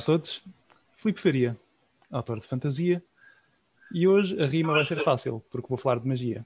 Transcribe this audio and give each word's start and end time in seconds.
a 0.00 0.02
todos. 0.02 0.42
Filipe 0.96 1.20
Faria, 1.20 1.56
autor 2.10 2.40
de 2.40 2.46
fantasia. 2.46 3.02
E 3.92 4.08
hoje 4.08 4.40
a 4.40 4.46
rima 4.46 4.72
vai 4.72 4.84
ser 4.84 5.02
fácil, 5.04 5.42
porque 5.50 5.68
vou 5.68 5.76
falar 5.76 5.98
de 5.98 6.08
magia. 6.08 6.44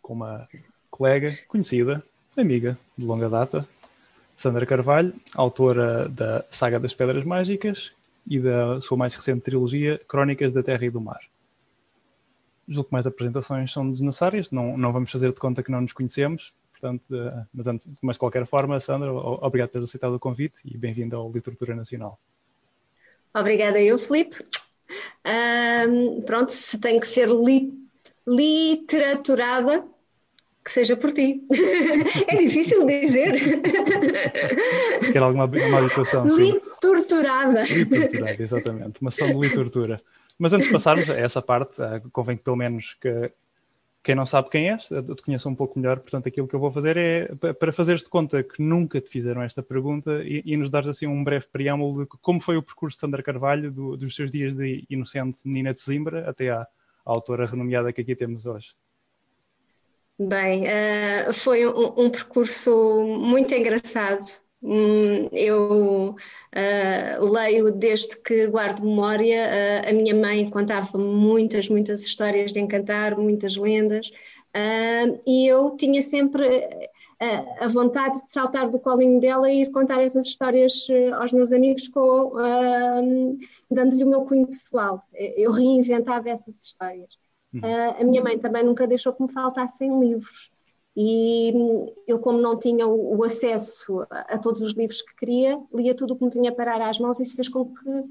Com 0.00 0.14
uma 0.14 0.48
colega, 0.90 1.36
conhecida, 1.46 2.02
amiga 2.36 2.78
de 2.96 3.04
longa 3.04 3.28
data, 3.28 3.68
Sandra 4.36 4.64
Carvalho, 4.64 5.12
autora 5.34 6.08
da 6.08 6.44
Saga 6.50 6.80
das 6.80 6.94
Pedras 6.94 7.24
Mágicas 7.24 7.92
e 8.26 8.40
da 8.40 8.80
sua 8.80 8.96
mais 8.96 9.14
recente 9.14 9.42
trilogia 9.42 10.00
Crónicas 10.08 10.52
da 10.52 10.62
Terra 10.62 10.86
e 10.86 10.90
do 10.90 11.00
Mar. 11.00 11.20
Julgo 12.66 12.88
que 12.88 12.92
mais 12.92 13.06
apresentações 13.06 13.72
são 13.72 13.90
desnecessárias, 13.90 14.50
não, 14.50 14.76
não 14.76 14.92
vamos 14.92 15.10
fazer 15.10 15.32
de 15.32 15.38
conta 15.38 15.62
que 15.62 15.70
não 15.70 15.82
nos 15.82 15.92
conhecemos, 15.92 16.52
portanto, 16.72 17.04
mas, 17.52 17.66
antes, 17.66 17.88
mas 18.00 18.16
de 18.16 18.20
qualquer 18.20 18.46
forma, 18.46 18.80
Sandra, 18.80 19.12
obrigado 19.12 19.68
por 19.68 19.74
teres 19.74 19.88
aceitado 19.88 20.14
o 20.14 20.20
convite 20.20 20.56
e 20.64 20.76
bem-vindo 20.76 21.14
ao 21.16 21.30
Literatura 21.30 21.74
Nacional. 21.74 22.18
Obrigada 23.36 23.80
eu, 23.80 23.98
Filipe. 23.98 24.36
Um, 25.88 26.22
pronto, 26.22 26.50
se 26.52 26.80
tem 26.80 26.98
que 26.98 27.06
ser 27.06 27.28
li 27.28 27.72
literaturada, 28.26 29.84
que 30.64 30.72
seja 30.72 30.96
por 30.96 31.12
ti. 31.12 31.42
é 32.26 32.36
difícil 32.36 32.86
dizer. 32.86 33.34
Quer 35.12 35.22
alguma 35.22 35.44
uma 35.44 35.78
habituação? 35.78 36.24
Literaturada. 36.26 37.62
Literaturada, 37.64 38.42
exatamente. 38.42 39.00
Uma 39.00 39.10
ação 39.10 39.28
de 39.28 39.38
literatura. 39.38 40.02
Mas 40.38 40.52
antes 40.52 40.68
de 40.68 40.72
passarmos 40.72 41.08
a 41.10 41.20
essa 41.20 41.40
parte, 41.40 41.80
eh, 41.80 42.02
convém 42.12 42.36
que 42.36 42.42
pelo 42.42 42.56
menos 42.56 42.96
que 43.00 43.30
quem 44.06 44.14
não 44.14 44.24
sabe 44.24 44.48
quem 44.50 44.70
és, 44.70 44.88
eu 44.88 45.16
te 45.16 45.22
conheço 45.24 45.48
um 45.48 45.54
pouco 45.56 45.76
melhor, 45.76 45.98
portanto 45.98 46.28
aquilo 46.28 46.46
que 46.46 46.54
eu 46.54 46.60
vou 46.60 46.70
fazer 46.70 46.96
é 46.96 47.26
para 47.54 47.72
fazeres 47.72 48.04
de 48.04 48.08
conta 48.08 48.40
que 48.40 48.62
nunca 48.62 49.00
te 49.00 49.10
fizeram 49.10 49.42
esta 49.42 49.64
pergunta 49.64 50.22
e, 50.22 50.44
e 50.46 50.56
nos 50.56 50.70
dares 50.70 50.88
assim 50.88 51.08
um 51.08 51.24
breve 51.24 51.46
preâmbulo 51.52 52.04
de 52.04 52.06
como 52.22 52.40
foi 52.40 52.56
o 52.56 52.62
percurso 52.62 52.96
de 52.96 53.00
Sandra 53.00 53.20
Carvalho 53.20 53.68
do, 53.68 53.96
dos 53.96 54.14
seus 54.14 54.30
dias 54.30 54.54
de 54.54 54.84
inocente 54.88 55.40
menina 55.44 55.74
de 55.74 55.80
Zimbra 55.80 56.30
até 56.30 56.50
à, 56.50 56.60
à 56.60 56.66
autora 57.04 57.46
renomeada 57.46 57.92
que 57.92 58.00
aqui 58.00 58.14
temos 58.14 58.46
hoje. 58.46 58.76
Bem, 60.16 60.66
uh, 60.66 61.32
foi 61.34 61.66
um, 61.66 62.04
um, 62.04 62.08
percurso 62.08 63.02
muito 63.04 63.52
engraçado. 63.52 64.24
Hum, 64.68 65.28
eu 65.30 66.16
uh, 66.16 67.32
leio 67.32 67.70
desde 67.70 68.20
que 68.20 68.48
guardo 68.48 68.82
memória. 68.82 69.46
Uh, 69.46 69.90
a 69.90 69.92
minha 69.92 70.12
mãe 70.12 70.50
contava 70.50 70.98
muitas, 70.98 71.68
muitas 71.68 72.00
histórias 72.00 72.52
de 72.52 72.58
encantar, 72.58 73.16
muitas 73.16 73.54
lendas, 73.54 74.08
uh, 74.08 75.22
e 75.24 75.46
eu 75.46 75.76
tinha 75.76 76.02
sempre 76.02 76.90
a 77.60 77.68
vontade 77.68 78.20
de 78.20 78.30
saltar 78.30 78.68
do 78.68 78.78
colinho 78.78 79.18
dela 79.18 79.50
e 79.50 79.62
ir 79.62 79.70
contar 79.70 80.02
essas 80.02 80.26
histórias 80.26 80.86
aos 81.14 81.32
meus 81.32 81.50
amigos, 81.50 81.88
com, 81.88 82.34
dando-lhe 83.70 84.04
o 84.04 84.06
meu 84.06 84.26
cunho 84.26 84.46
pessoal. 84.46 85.00
Eu 85.14 85.50
reinventava 85.50 86.28
essas 86.28 86.62
histórias. 86.62 87.08
Uhum. 87.54 87.60
a 87.98 88.04
minha 88.04 88.22
mãe 88.22 88.38
também 88.38 88.62
nunca 88.62 88.86
deixou 88.86 89.14
que 89.14 89.22
me 89.22 89.32
faltassem 89.32 89.98
livros. 89.98 90.50
E 90.98 91.52
eu, 92.06 92.18
como 92.18 92.40
não 92.40 92.58
tinha 92.58 92.86
o, 92.86 93.22
acesso 93.22 94.06
a, 94.10 94.38
todos 94.38 94.62
os 94.62 94.72
livros 94.72 95.02
que 95.02 95.14
queria, 95.14 95.60
lia 95.74 95.94
tudo 95.94 96.14
o 96.14 96.16
que 96.16 96.24
me 96.24 96.30
vinha 96.30 96.54
parar 96.54 96.80
às 96.80 96.98
mãos 96.98 97.20
e 97.20 97.22
isso 97.22 97.36
fez 97.36 97.50
com 97.50 97.66
que 97.66 98.04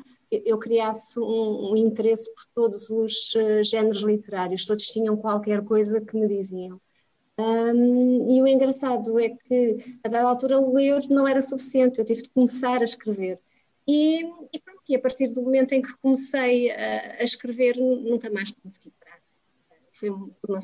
eu 0.45 0.59
criasse 0.59 1.19
um, 1.19 1.71
um 1.71 1.75
interesse 1.75 2.31
por 2.35 2.45
todos 2.53 2.87
os 2.91 3.33
uh, 3.33 3.63
géneros 3.63 4.01
literários, 4.01 4.65
todos 4.65 4.85
tinham 4.85 5.17
qualquer 5.17 5.63
coisa 5.63 5.99
que 5.99 6.15
me 6.15 6.27
diziam. 6.27 6.79
Um, 7.39 8.37
e 8.37 8.41
o 8.41 8.47
engraçado 8.47 9.19
é 9.19 9.29
que, 9.29 9.97
a 10.03 10.07
dada 10.07 10.29
altura, 10.29 10.59
ler 10.59 11.07
não 11.09 11.27
era 11.27 11.41
suficiente, 11.41 11.97
eu 11.97 12.05
tive 12.05 12.21
de 12.21 12.29
começar 12.29 12.81
a 12.81 12.83
escrever. 12.83 13.39
E, 13.87 14.21
e, 14.53 14.59
pronto, 14.63 14.83
e 14.87 14.95
a 14.95 14.99
partir 14.99 15.27
do 15.29 15.41
momento 15.41 15.73
em 15.73 15.81
que 15.81 15.93
comecei 15.97 16.71
a, 16.71 17.17
a 17.19 17.23
escrever, 17.23 17.77
nunca 17.77 18.29
mais 18.29 18.51
consegui 18.51 18.93
foi 19.95 20.09
uma, 20.09 20.59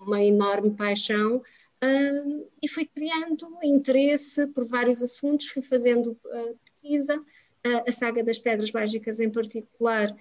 uma 0.00 0.22
enorme 0.22 0.70
paixão 0.70 1.36
uh, 1.36 2.50
e 2.62 2.68
fui 2.68 2.86
criando 2.86 3.46
interesse 3.62 4.46
por 4.48 4.64
vários 4.64 5.02
assuntos, 5.02 5.48
fui 5.48 5.62
fazendo 5.62 6.18
uh, 6.24 6.58
pesquisa. 6.64 7.18
Uh, 7.66 7.82
a 7.86 7.92
saga 7.92 8.22
das 8.22 8.38
Pedras 8.38 8.72
Mágicas, 8.72 9.20
em 9.20 9.30
particular, 9.30 10.14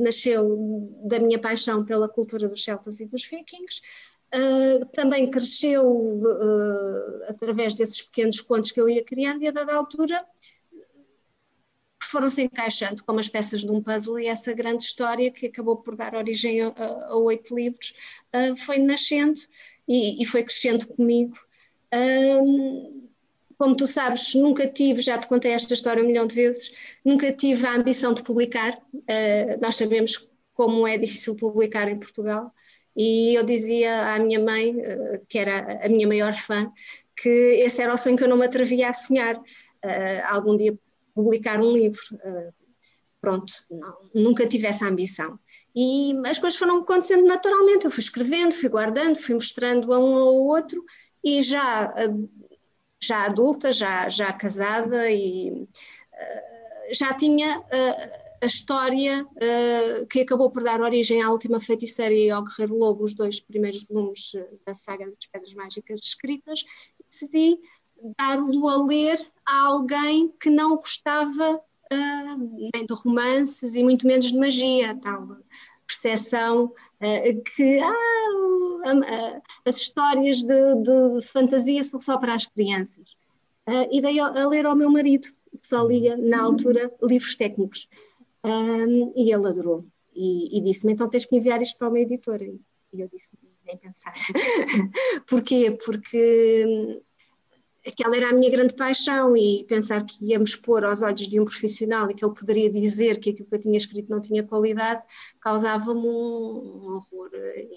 nasceu 0.00 0.88
da 1.04 1.18
minha 1.18 1.38
paixão 1.38 1.84
pela 1.84 2.08
cultura 2.08 2.48
dos 2.48 2.64
celtas 2.64 3.00
e 3.00 3.06
dos 3.06 3.26
vikings. 3.26 3.82
também 4.92 5.30
cresceu 5.30 6.22
através 7.28 7.74
desses 7.74 8.00
pequenos 8.00 8.40
contos 8.40 8.70
que 8.70 8.80
eu 8.80 8.88
ia 8.88 9.04
criando, 9.04 9.42
e 9.42 9.48
a 9.48 9.50
dada 9.50 9.74
altura 9.74 10.24
foram 12.10 12.28
se 12.28 12.42
encaixando 12.42 13.04
como 13.04 13.20
as 13.20 13.28
peças 13.28 13.60
de 13.60 13.70
um 13.70 13.82
puzzle 13.82 14.18
e 14.18 14.26
essa 14.26 14.52
grande 14.52 14.84
história 14.84 15.30
que 15.30 15.46
acabou 15.46 15.76
por 15.76 15.96
dar 15.96 16.14
origem 16.14 16.60
a, 16.62 17.16
oito 17.16 17.54
livros 17.54 17.94
uh, 18.34 18.56
foi 18.56 18.78
nascendo 18.78 19.40
e, 19.86 20.22
e, 20.22 20.24
foi 20.24 20.44
crescendo 20.44 20.86
comigo. 20.86 21.36
Um, 21.92 23.08
como 23.58 23.76
tu 23.76 23.86
sabes, 23.86 24.34
nunca 24.34 24.66
tive, 24.66 25.02
já 25.02 25.18
te 25.18 25.26
contei 25.26 25.52
esta 25.52 25.74
história 25.74 26.02
um 26.02 26.06
milhão 26.06 26.26
de 26.26 26.34
vezes, 26.34 26.70
nunca 27.04 27.32
tive 27.32 27.66
a 27.66 27.74
ambição 27.74 28.14
de 28.14 28.22
publicar. 28.22 28.78
Uh, 28.94 29.60
nós 29.60 29.76
sabemos 29.76 30.28
como 30.54 30.86
é 30.86 30.96
difícil 30.96 31.36
publicar 31.36 31.88
em 31.88 31.98
Portugal. 31.98 32.52
E 32.96 33.34
eu 33.34 33.44
dizia 33.44 34.14
à 34.14 34.18
minha 34.18 34.40
mãe, 34.40 34.76
uh, 34.76 35.26
que 35.28 35.38
era 35.38 35.84
a 35.84 35.88
minha 35.88 36.06
maior 36.06 36.34
fã, 36.34 36.72
que 37.16 37.28
esse 37.28 37.82
era 37.82 37.92
o 37.92 37.98
sonho 37.98 38.16
que 38.16 38.24
eu 38.24 38.28
não 38.28 38.38
me 38.38 38.46
atrevia 38.46 38.88
a 38.88 38.92
sonhar. 38.92 39.36
Uh, 39.36 40.22
algum 40.26 40.56
dia 40.56 40.78
publicar 41.14 41.60
um 41.60 41.72
livro. 41.72 42.00
Uh, 42.14 42.52
pronto, 43.20 43.52
não, 43.70 43.96
nunca 44.14 44.46
tive 44.46 44.66
essa 44.66 44.86
ambição. 44.86 45.38
E 45.74 46.14
as 46.26 46.38
coisas 46.38 46.58
foram 46.58 46.78
acontecendo 46.80 47.24
naturalmente. 47.26 47.84
Eu 47.84 47.90
fui 47.90 48.02
escrevendo, 48.02 48.52
fui 48.52 48.68
guardando, 48.68 49.16
fui 49.16 49.34
mostrando 49.34 49.92
a 49.92 49.98
um 49.98 50.16
ao 50.16 50.34
outro 50.34 50.84
e 51.22 51.42
já, 51.42 51.92
já 52.98 53.24
adulta, 53.26 53.72
já, 53.72 54.08
já 54.08 54.32
casada 54.32 55.10
e 55.10 55.50
uh, 55.52 56.94
já 56.94 57.12
tinha 57.12 57.62
a 58.42 58.46
história 58.46 59.26
que 60.08 60.20
acabou 60.22 60.50
por 60.50 60.64
dar 60.64 60.80
origem 60.80 61.22
à 61.22 61.30
última 61.30 61.60
feiticeira 61.60 62.14
e 62.14 62.30
ao 62.30 62.42
Guerreiro 62.42 62.76
Lobo, 62.76 63.04
os 63.04 63.12
dois 63.12 63.38
primeiros 63.38 63.86
volumes 63.86 64.32
da 64.66 64.72
saga 64.72 65.04
das 65.04 65.26
Pedras 65.30 65.52
Mágicas 65.52 66.00
escritas, 66.00 66.64
decidi 67.08 67.58
dar-lo 68.16 68.68
a 68.68 68.86
ler 68.86 69.30
a 69.50 69.66
alguém 69.66 70.32
que 70.40 70.48
não 70.48 70.76
gostava 70.76 71.56
uh, 71.56 72.70
nem 72.74 72.86
de 72.86 72.94
romances 72.94 73.74
e 73.74 73.82
muito 73.82 74.06
menos 74.06 74.26
de 74.26 74.38
magia, 74.38 74.96
tal 75.02 75.38
percepção 75.86 76.66
uh, 76.66 77.42
que 77.56 77.80
ah, 77.80 79.42
as 79.64 79.76
histórias 79.76 80.40
de, 80.40 80.74
de, 80.76 81.26
fantasia 81.26 81.82
são 81.82 82.00
só 82.00 82.16
para 82.16 82.34
as 82.34 82.46
crianças. 82.46 83.10
Uh, 83.68 83.88
e 83.90 84.00
dei 84.00 84.20
a, 84.20 84.46
ler 84.46 84.66
ao 84.66 84.76
meu 84.76 84.88
marido, 84.88 85.28
que 85.50 85.66
só 85.66 85.82
lia 85.82 86.16
na 86.16 86.42
altura 86.42 86.92
livros 87.02 87.34
técnicos. 87.34 87.88
E 89.16 89.32
ele 89.32 89.46
adorou. 89.46 89.84
E, 90.14 90.58
e 90.58 90.60
disse-me: 90.62 90.92
então 90.92 91.10
tens 91.10 91.26
que 91.26 91.36
enviar 91.36 91.60
isto 91.60 91.76
para 91.76 91.88
uma 91.88 92.00
editora. 92.00 92.44
E 92.44 93.00
eu 93.00 93.08
disse: 93.08 93.32
nem 93.66 93.76
pensar. 93.76 94.14
Porquê? 95.28 95.76
Porque 95.84 97.02
aquela 97.86 98.16
era 98.16 98.30
a 98.30 98.32
minha 98.32 98.50
grande 98.50 98.74
paixão 98.74 99.36
e 99.36 99.64
pensar 99.64 100.04
que 100.04 100.24
íamos 100.24 100.54
pôr 100.54 100.84
aos 100.84 101.02
olhos 101.02 101.26
de 101.26 101.40
um 101.40 101.44
profissional 101.44 102.10
e 102.10 102.14
que 102.14 102.24
ele 102.24 102.34
poderia 102.34 102.70
dizer 102.70 103.18
que 103.18 103.30
aquilo 103.30 103.48
que 103.48 103.54
eu 103.54 103.60
tinha 103.60 103.78
escrito 103.78 104.10
não 104.10 104.20
tinha 104.20 104.42
qualidade 104.42 105.04
causava-me 105.40 106.00
um, 106.06 106.94
horror 106.94 107.30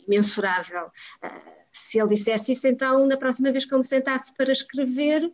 imensurável. 0.08 0.88
Uh, 1.24 1.64
se 1.72 2.00
ele 2.00 2.10
dissesse 2.10 2.52
isso, 2.52 2.68
então, 2.68 3.08
na 3.08 3.18
próxima 3.18 3.52
vez 3.52 3.66
que 3.66 3.74
eu 3.74 3.78
me 3.78 3.84
sentasse 3.84 4.34
para 4.34 4.52
escrever, 4.52 5.32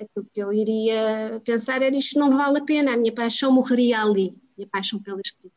aquilo 0.00 0.26
que 0.32 0.42
eu 0.42 0.52
iria 0.52 1.40
pensar 1.44 1.82
era 1.82 1.94
isto 1.94 2.18
não 2.18 2.36
vale 2.36 2.58
a 2.58 2.64
pena, 2.64 2.94
a 2.94 2.96
minha 2.96 3.14
paixão 3.14 3.52
morreria 3.52 4.00
ali, 4.00 4.30
a 4.30 4.52
minha 4.56 4.68
paixão 4.68 5.00
pela 5.02 5.20
escrita. 5.24 5.54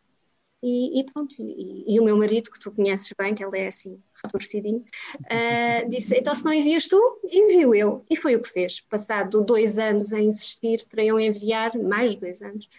E, 0.61 0.99
e 0.99 1.05
pronto, 1.05 1.35
e, 1.39 1.95
e, 1.95 1.99
o 1.99 2.03
meu 2.03 2.17
marido, 2.17 2.51
que 2.51 2.59
tu 2.59 2.71
conheces 2.71 3.13
bem, 3.17 3.33
que 3.33 3.43
ele 3.43 3.57
é 3.57 3.67
assim, 3.67 4.01
retorcidinho, 4.23 4.83
uh, 5.15 5.89
disse: 5.89 6.15
então 6.15 6.33
se 6.33 6.45
não 6.45 6.53
envias 6.53 6.87
tu, 6.87 7.19
envio 7.23 7.73
eu. 7.73 8.03
E 8.09 8.15
foi 8.15 8.35
o 8.35 8.41
que 8.41 8.49
fez. 8.49 8.81
Passado 8.81 9.43
dois 9.43 9.79
anos 9.79 10.13
a 10.13 10.19
insistir 10.19 10.85
para 10.89 11.03
eu 11.03 11.19
enviar, 11.19 11.77
mais 11.77 12.11
de 12.11 12.17
dois 12.17 12.41
anos, 12.41 12.69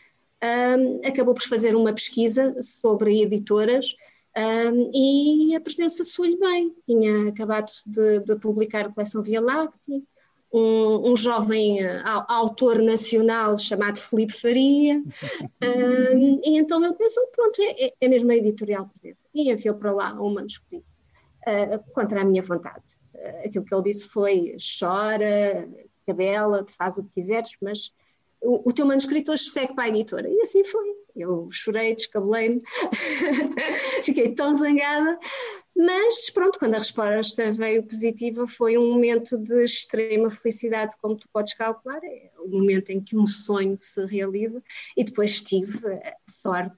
um, 0.42 1.06
acabou 1.06 1.34
por 1.34 1.42
fazer 1.42 1.74
uma 1.74 1.92
pesquisa 1.92 2.54
sobre 2.62 3.22
editoras. 3.22 3.94
Um, 4.36 4.90
e 4.94 5.56
a 5.56 5.60
presença 5.60 6.04
soou-lhe 6.04 6.38
bem. 6.38 6.72
Tinha 6.86 7.28
acabado 7.28 7.70
de, 7.84 8.20
de 8.20 8.36
publicar 8.36 8.86
a 8.86 8.92
coleção 8.92 9.22
Via 9.22 9.40
Láctea, 9.40 10.00
um, 10.52 11.12
um 11.12 11.16
jovem 11.16 11.84
uh, 11.84 12.24
autor 12.28 12.80
nacional 12.82 13.56
chamado 13.56 13.98
Felipe 13.98 14.32
Faria, 14.32 14.98
um, 14.98 16.40
e 16.44 16.58
então 16.58 16.84
ele 16.84 16.94
pensou, 16.94 17.24
pronto, 17.28 17.60
é, 17.62 17.86
é, 17.86 17.92
é 18.00 18.08
mesmo 18.08 18.30
a 18.30 18.36
editorial 18.36 18.88
presença, 18.88 19.28
e 19.32 19.50
enviou 19.50 19.76
para 19.76 19.92
lá 19.92 20.12
um 20.20 20.34
manuscrito 20.34 20.89
uh, 21.46 21.92
contra 21.92 22.20
a 22.20 22.24
minha 22.24 22.42
vontade. 22.42 22.84
Uh, 23.14 23.46
aquilo 23.46 23.64
que 23.64 23.74
ele 23.74 23.84
disse 23.84 24.08
foi, 24.08 24.56
chora, 24.78 25.68
cabela, 26.06 26.66
faz 26.76 26.98
o 26.98 27.04
que 27.04 27.10
quiseres, 27.14 27.50
mas 27.60 27.92
o, 28.40 28.68
o 28.68 28.72
teu 28.72 28.86
manuscrito 28.86 29.32
hoje 29.32 29.44
segue 29.44 29.74
para 29.74 29.84
a 29.84 29.88
editora. 29.88 30.28
E 30.28 30.40
assim 30.40 30.64
foi. 30.64 31.00
Eu 31.14 31.48
chorei, 31.50 31.94
descabelei-me, 31.94 32.62
fiquei 34.04 34.34
tão 34.34 34.54
zangada. 34.54 35.18
Mas 35.76 36.30
pronto, 36.30 36.58
quando 36.58 36.74
a 36.74 36.78
resposta 36.78 37.52
veio 37.52 37.82
positiva, 37.82 38.46
foi 38.46 38.76
um 38.76 38.92
momento 38.92 39.38
de 39.38 39.64
extrema 39.64 40.30
felicidade, 40.30 40.94
como 41.00 41.16
tu 41.16 41.28
podes 41.32 41.54
calcular. 41.54 42.00
É 42.02 42.30
o 42.38 42.48
momento 42.48 42.90
em 42.90 43.00
que 43.00 43.16
um 43.16 43.26
sonho 43.26 43.76
se 43.76 44.04
realiza. 44.06 44.62
E 44.96 45.04
depois 45.04 45.42
tive 45.42 45.86
a 45.88 46.14
sorte, 46.28 46.76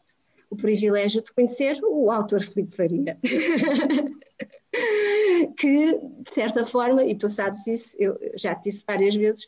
o 0.52 0.56
privilégio 0.56 1.22
de 1.22 1.32
conhecer 1.32 1.80
o 1.82 2.10
autor 2.10 2.42
Filipe 2.42 2.76
Faria. 2.76 3.18
que, 5.56 5.98
de 5.98 6.30
certa 6.30 6.66
forma, 6.66 7.02
e 7.04 7.16
tu 7.16 7.26
sabes 7.26 7.66
isso, 7.66 7.96
eu 7.98 8.18
já 8.36 8.54
te 8.54 8.64
disse 8.64 8.84
várias 8.86 9.14
vezes, 9.14 9.46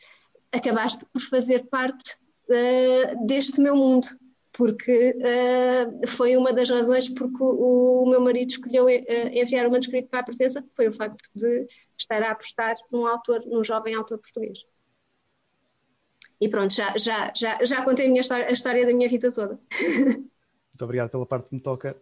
acabaste 0.50 1.04
por 1.12 1.20
fazer 1.20 1.66
parte 1.66 2.16
uh, 2.48 3.26
deste 3.26 3.60
meu 3.60 3.76
mundo, 3.76 4.08
porque 4.54 5.14
uh, 5.18 6.06
foi 6.06 6.38
uma 6.38 6.54
das 6.54 6.70
razões 6.70 7.10
porque 7.10 7.42
o, 7.42 8.04
o 8.04 8.08
meu 8.08 8.22
marido 8.22 8.52
escolheu 8.52 8.86
uh, 8.86 8.88
enviar 8.88 9.66
o 9.66 9.70
manuscrito 9.70 10.08
para 10.08 10.20
a 10.20 10.24
presença, 10.24 10.64
foi 10.74 10.88
o 10.88 10.92
facto 10.92 11.28
de 11.34 11.68
estar 11.98 12.22
a 12.22 12.30
apostar 12.30 12.76
num 12.90 13.06
autor, 13.06 13.44
num 13.44 13.62
jovem 13.62 13.94
autor 13.94 14.16
português. 14.16 14.64
E 16.40 16.48
pronto, 16.48 16.72
já, 16.72 16.96
já, 16.96 17.30
já, 17.36 17.62
já 17.62 17.84
contei 17.84 18.06
a, 18.06 18.08
minha 18.08 18.22
história, 18.22 18.46
a 18.46 18.52
história 18.52 18.86
da 18.86 18.94
minha 18.94 19.08
vida 19.08 19.30
toda. 19.30 19.60
Muito 20.74 20.84
obrigado 20.84 21.10
pela 21.10 21.24
parte 21.24 21.48
que 21.48 21.54
me 21.54 21.60
toca. 21.60 21.96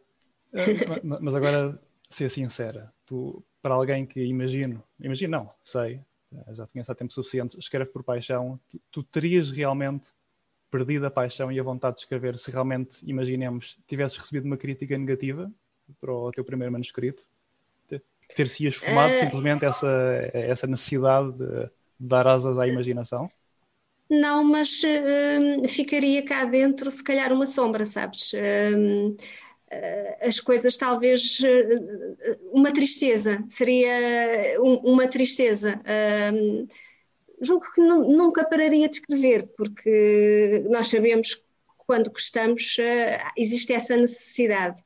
Mas 1.20 1.34
agora, 1.34 1.78
ser 2.08 2.30
sincera, 2.30 2.92
tu, 3.06 3.44
para 3.60 3.74
alguém 3.74 4.06
que 4.06 4.22
imagino, 4.24 4.82
imagino 4.98 5.30
não, 5.30 5.50
sei, 5.64 6.00
eh, 6.32 6.54
já 6.54 6.66
tinha 6.66 6.84
há 6.86 6.94
tempo 6.94 7.12
suficiente, 7.12 7.58
escreve 7.58 7.90
por 7.90 8.02
paixão, 8.02 8.58
tu, 8.68 8.80
tu, 8.90 9.02
terias 9.02 9.50
realmente 9.50 10.10
perdido 10.70 11.06
a 11.06 11.10
paixão 11.10 11.50
e 11.52 11.60
a 11.60 11.62
vontade 11.62 11.96
de 11.96 12.02
escrever 12.02 12.38
se 12.38 12.50
realmente, 12.50 12.98
imaginemos, 13.02 13.78
tivesses 13.86 14.18
recebido 14.18 14.46
uma 14.46 14.56
crítica 14.56 14.96
negativa 14.96 15.50
para 16.00 16.12
o 16.12 16.30
teu 16.32 16.44
primeiro 16.44 16.72
manuscrito? 16.72 17.26
Ter-se 18.34 18.66
esfumado 18.66 19.14
uh... 19.14 19.18
simplesmente 19.18 19.64
essa, 19.64 19.90
essa 20.32 20.66
necessidade 20.66 21.32
de, 21.32 21.64
de 22.00 22.08
dar 22.08 22.26
asas 22.26 22.58
à 22.58 22.66
imaginação? 22.66 23.30
Não, 24.12 24.44
mas 24.44 24.82
uh, 24.82 25.66
ficaria 25.70 26.22
cá 26.22 26.44
dentro, 26.44 26.90
se 26.90 27.02
calhar, 27.02 27.32
uma 27.32 27.46
sombra, 27.46 27.86
sabes? 27.86 28.34
Uh, 28.34 29.16
as 30.20 30.38
coisas 30.38 30.76
talvez 30.76 31.38
uma 32.52 32.70
tristeza, 32.70 33.42
seria 33.48 34.60
uma 34.60 35.08
tristeza. 35.08 35.80
julgo 37.40 37.64
que 37.72 37.80
nunca 37.80 38.44
pararia 38.44 38.86
de 38.86 38.96
escrever, 38.96 39.48
porque 39.56 40.62
nós 40.68 40.90
sabemos 40.90 41.36
que 41.36 41.42
quando 41.86 42.10
gostamos 42.10 42.76
existe 43.34 43.72
essa 43.72 43.96
necessidade. 43.96 44.84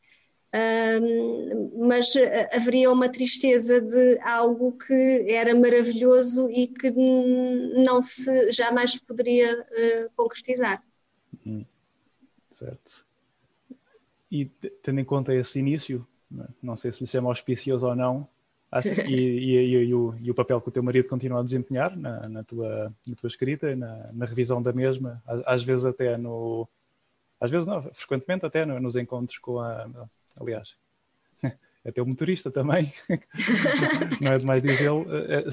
Mas 1.78 2.12
haveria 2.52 2.90
uma 2.90 3.08
tristeza 3.08 3.80
de 3.80 4.18
algo 4.20 4.72
que 4.72 5.26
era 5.28 5.54
maravilhoso 5.54 6.50
e 6.50 6.66
que 6.66 6.90
não 6.90 8.00
se 8.02 8.52
jamais 8.52 8.92
se 8.92 9.04
poderia 9.04 9.60
uh, 9.60 10.10
concretizar. 10.16 10.82
Hum, 11.46 11.64
certo. 12.52 13.06
E 14.30 14.46
tendo 14.82 15.00
em 15.00 15.04
conta 15.04 15.34
esse 15.34 15.58
início, 15.58 16.06
não 16.62 16.76
sei 16.76 16.92
se 16.92 17.00
lhe 17.00 17.06
chama 17.06 17.28
auspicioso 17.28 17.86
ou 17.86 17.94
não, 17.94 18.28
acho, 18.70 18.88
e, 19.08 19.14
e, 19.14 19.70
e, 19.70 19.94
o, 19.94 20.14
e, 20.20 20.30
o, 20.30 20.34
papel 20.34 20.60
que 20.60 20.68
o 20.68 20.72
teu 20.72 20.82
marido 20.82 21.08
continua 21.08 21.40
a 21.40 21.44
desempenhar 21.44 21.96
na, 21.96 22.28
na 22.28 22.44
tua, 22.44 22.92
na 23.06 23.14
tua 23.14 23.28
escrita, 23.28 23.74
na, 23.76 24.10
na, 24.12 24.26
revisão 24.26 24.62
da 24.62 24.72
mesma, 24.72 25.22
às, 25.46 25.62
vezes 25.62 25.84
até 25.84 26.16
no. 26.16 26.68
Às 27.40 27.50
vezes 27.50 27.66
não, 27.66 27.82
frequentemente 27.92 28.46
até 28.46 28.64
nos 28.64 28.96
encontros 28.96 29.38
com 29.38 29.60
a. 29.60 30.08
Aliás, 30.38 30.74
até 31.84 32.02
o 32.02 32.06
motorista 32.06 32.50
também, 32.50 32.92
não 34.20 34.32
é 34.32 34.38
demais 34.38 34.62
dizê-lo. 34.62 35.06
Eh, 35.08 35.48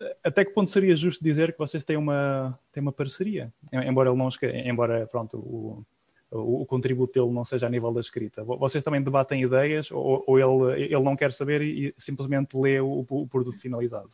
eh, 0.00 0.16
até 0.24 0.44
que 0.44 0.52
ponto 0.52 0.70
seria 0.70 0.96
justo 0.96 1.22
dizer 1.22 1.52
que 1.52 1.58
vocês 1.58 1.84
têm 1.84 1.96
uma, 1.96 2.58
têm 2.72 2.82
uma 2.82 2.92
parceria? 2.92 3.52
Embora 3.72 4.10
ele 4.10 4.18
não 4.18 4.28
embora 4.64 5.06
pronto, 5.06 5.38
o, 5.38 5.86
o, 6.30 6.62
o 6.62 6.66
contributo 6.66 7.12
dele 7.12 7.32
não 7.32 7.44
seja 7.44 7.66
a 7.66 7.70
nível 7.70 7.92
da 7.92 8.00
escrita. 8.00 8.42
Vocês 8.42 8.82
também 8.82 9.02
debatem 9.02 9.42
ideias 9.42 9.90
ou, 9.90 10.24
ou 10.26 10.38
ele, 10.38 10.84
ele 10.84 11.02
não 11.02 11.16
quer 11.16 11.32
saber 11.32 11.62
e, 11.62 11.88
e 11.88 11.94
simplesmente 11.98 12.56
lê 12.56 12.80
o, 12.80 13.04
o 13.08 13.26
produto 13.28 13.58
finalizado? 13.58 14.10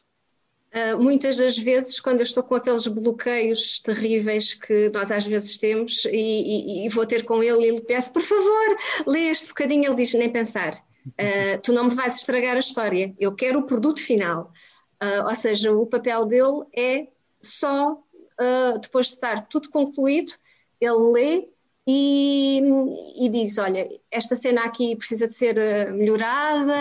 Uh, 0.78 0.98
muitas 1.02 1.38
das 1.38 1.58
vezes, 1.58 1.98
quando 1.98 2.20
eu 2.20 2.25
estou 2.25 2.42
com 2.42 2.54
aqueles 2.54 2.86
bloqueios 2.86 3.80
terríveis 3.80 4.54
que 4.54 4.90
nós 4.92 5.10
às 5.10 5.26
vezes 5.26 5.56
temos, 5.56 6.04
e, 6.04 6.10
e, 6.10 6.86
e 6.86 6.88
vou 6.88 7.06
ter 7.06 7.25
com 7.25 7.42
ele 7.42 7.66
e 7.66 7.70
lhe 7.70 7.80
peço, 7.80 8.12
por 8.12 8.22
favor, 8.22 8.76
lê 9.06 9.30
este 9.30 9.48
bocadinho, 9.48 9.86
ele 9.86 9.94
diz, 9.94 10.12
nem 10.14 10.30
pensar, 10.30 10.75
uh, 11.06 11.60
tu 11.64 11.72
não 11.72 11.84
me 11.84 11.94
vais 11.94 12.16
estragar 12.16 12.56
a 12.56 12.60
história, 12.60 13.14
eu 13.19 13.34
quero 13.34 13.60
o 13.60 13.66
produto 13.66 14.00
final. 14.00 14.52
Uh, 15.02 15.28
ou 15.28 15.34
seja, 15.34 15.72
o 15.72 15.86
papel 15.86 16.26
dele 16.26 16.64
é 16.76 17.08
só, 17.40 17.96
depois 18.81 19.06
de 19.06 19.12
estar 19.14 19.46
tudo 19.46 19.70
concluído, 19.70 20.32
ele 20.81 21.12
lê 21.12 21.48
e, 21.86 22.60
e 23.20 23.28
diz: 23.28 23.58
Olha, 23.58 23.88
esta 24.10 24.34
cena 24.34 24.64
aqui 24.64 24.94
precisa 24.96 25.28
de 25.28 25.34
ser 25.34 25.56
melhorada, 25.92 26.74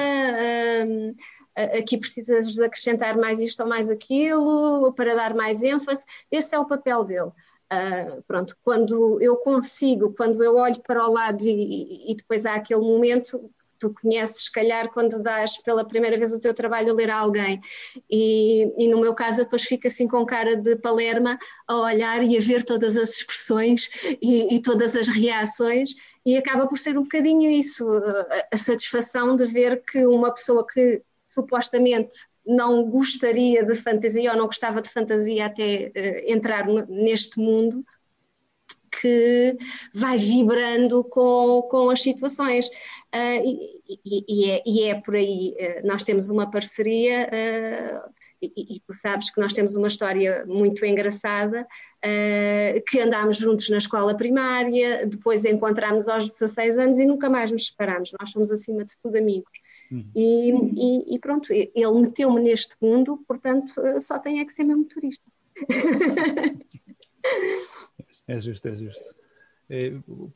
aqui 1.77 1.98
precisas 1.98 2.57
acrescentar 2.59 3.18
mais 3.18 3.39
isto 3.39 3.62
ou 3.62 3.69
mais 3.69 3.89
aquilo 3.89 4.94
para 4.94 5.15
dar 5.15 5.33
mais 5.33 5.62
ênfase. 5.62 6.06
Esse 6.31 6.56
é 6.56 6.59
o 6.59 6.65
papel 6.65 7.04
dele. 7.04 7.31
Uh, 7.71 8.21
pronto, 8.25 8.56
quando 8.63 9.21
eu 9.21 9.36
consigo, 9.38 10.13
quando 10.15 10.42
eu 10.42 10.56
olho 10.56 10.81
para 10.83 11.06
o 11.06 11.12
lado 11.12 11.44
e, 11.44 12.12
e 12.12 12.15
depois 12.15 12.45
há 12.45 12.56
aquele 12.56 12.80
momento 12.80 13.51
tu 13.77 13.94
conheces, 13.94 14.45
se 14.45 14.51
calhar, 14.51 14.92
quando 14.92 15.19
dás 15.19 15.57
pela 15.62 15.86
primeira 15.86 16.18
vez 16.18 16.33
o 16.33 16.39
teu 16.39 16.54
trabalho 16.54 16.92
a 16.92 16.95
ler 16.95 17.09
a 17.09 17.18
alguém. 17.18 17.62
E, 18.10 18.74
e 18.77 18.88
no 18.88 19.00
meu 19.00 19.13
caso, 19.13 19.44
depois 19.44 19.63
fico 19.63 19.88
assim 19.88 20.07
com 20.07 20.25
cara 20.25 20.56
de 20.56 20.75
palerma 20.77 21.38
a 21.68 21.77
olhar 21.77 22.24
e 22.24 22.38
a 22.38 22.42
ver 22.42 22.63
todas 22.63 22.98
as 22.98 23.10
expressões 23.10 23.89
e, 24.21 24.56
e 24.56 24.62
todas 24.62 24.95
as 24.95 25.07
reações, 25.07 25.94
e 26.25 26.36
acaba 26.38 26.68
por 26.68 26.77
ser 26.77 26.98
um 26.98 27.03
bocadinho 27.03 27.50
isso, 27.50 27.88
a, 27.88 28.48
a 28.53 28.57
satisfação 28.57 29.36
de 29.36 29.45
ver 29.45 29.83
que 29.83 30.06
uma 30.06 30.33
pessoa 30.33 30.65
que 30.65 31.01
supostamente 31.27 32.15
não 32.45 32.89
gostaria 32.89 33.63
de 33.63 33.75
fantasia 33.75 34.31
ou 34.31 34.38
não 34.38 34.46
gostava 34.46 34.81
de 34.81 34.89
fantasia 34.89 35.46
até 35.46 35.91
uh, 35.96 36.31
entrar 36.31 36.65
neste 36.88 37.39
mundo, 37.39 37.86
que 39.01 39.57
vai 39.93 40.17
vibrando 40.17 41.03
com, 41.03 41.62
com 41.69 41.89
as 41.89 42.01
situações. 42.01 42.67
Uh, 43.13 43.43
e, 43.88 44.25
e, 44.27 44.51
é, 44.51 44.63
e, 44.65 44.84
é, 44.84 44.96
por 44.96 45.15
aí. 45.15 45.55
Uh, 45.60 45.88
nós 45.88 46.03
temos 46.03 46.29
uma 46.29 46.50
parceria. 46.50 47.29
Uh, 47.31 48.13
e, 48.41 48.75
e, 48.75 48.79
tu 48.81 48.93
sabes 48.93 49.31
que 49.31 49.41
nós 49.41 49.53
temos 49.53 49.75
uma 49.75 49.88
história 49.88 50.46
muito 50.46 50.86
engraçada, 50.86 51.65
que 52.88 53.00
andámos 53.00 53.38
juntos 53.38 53.67
na 53.69 53.79
escola 53.79 54.15
primária, 54.15 55.07
depois 55.07 55.43
encontramos 55.43 56.07
aos 56.07 56.27
16 56.27 56.77
anos 56.77 57.00
e 57.00 57.05
nunca 57.07 57.31
mais 57.31 57.51
nos 57.51 57.65
separamos. 57.65 58.12
Nós 58.19 58.29
somos, 58.29 58.51
acima 58.51 58.86
de 58.86 58.93
tudo, 59.01 59.17
amigos. 59.17 59.56
Uhum. 59.91 60.12
E, 60.15 61.15
e, 61.15 61.20
pronto, 61.20 61.51
ele 61.51 62.01
meteu-me 62.01 62.41
neste 62.41 62.75
mundo, 62.82 63.24
portanto, 63.27 63.74
só 64.01 64.20
tem 64.20 64.39
é 64.39 64.46
que 64.46 64.53
ser 64.53 64.63
meu 64.63 64.77
motorista. 64.77 65.24
É 68.27 68.39
justo, 68.39 68.67
é 68.67 68.75
justo. 68.75 69.15
É, 69.70 69.94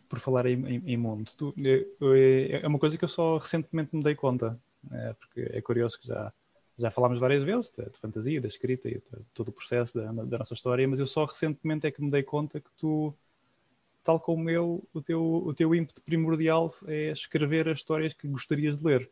por 0.09 0.19
falar 0.19 0.45
em, 0.45 0.65
em, 0.65 0.83
em 0.93 0.97
mundo, 0.97 1.31
tu, 1.37 1.53
é, 1.57 2.61
é, 2.61 2.67
uma 2.67 2.79
coisa 2.79 2.97
que 2.97 3.03
eu 3.03 3.09
só 3.09 3.37
recentemente 3.37 3.95
me 3.95 4.03
dei 4.03 4.15
conta, 4.15 4.59
é, 4.91 5.13
porque 5.13 5.41
é 5.57 5.61
curioso 5.61 5.99
que 5.99 6.07
já, 6.07 6.33
já 6.77 6.91
falámos 6.91 7.19
várias 7.19 7.43
vezes 7.43 7.69
de, 7.69 7.83
de 7.83 7.97
fantasia, 7.99 8.41
da 8.41 8.47
escrita 8.47 8.89
e 8.89 8.95
de, 8.95 9.25
todo 9.33 9.49
o 9.49 9.53
processo 9.53 9.97
da, 9.97 10.11
da, 10.11 10.37
nossa 10.39 10.53
história, 10.53 10.87
mas 10.87 10.99
eu 10.99 11.07
só 11.07 11.25
recentemente 11.25 11.87
é 11.87 11.91
que 11.91 12.01
me 12.01 12.11
dei 12.11 12.23
conta 12.23 12.59
que 12.59 12.71
tu, 12.73 13.13
tal 14.03 14.19
como 14.19 14.49
eu, 14.49 14.85
o 14.93 15.01
teu, 15.01 15.23
o 15.23 15.53
teu 15.53 15.73
ímpeto 15.73 16.01
primordial 16.01 16.75
é 16.87 17.11
escrever 17.11 17.69
as 17.69 17.79
histórias 17.79 18.13
que 18.13 18.27
gostarias 18.27 18.77
de 18.77 18.85
ler. 18.85 19.09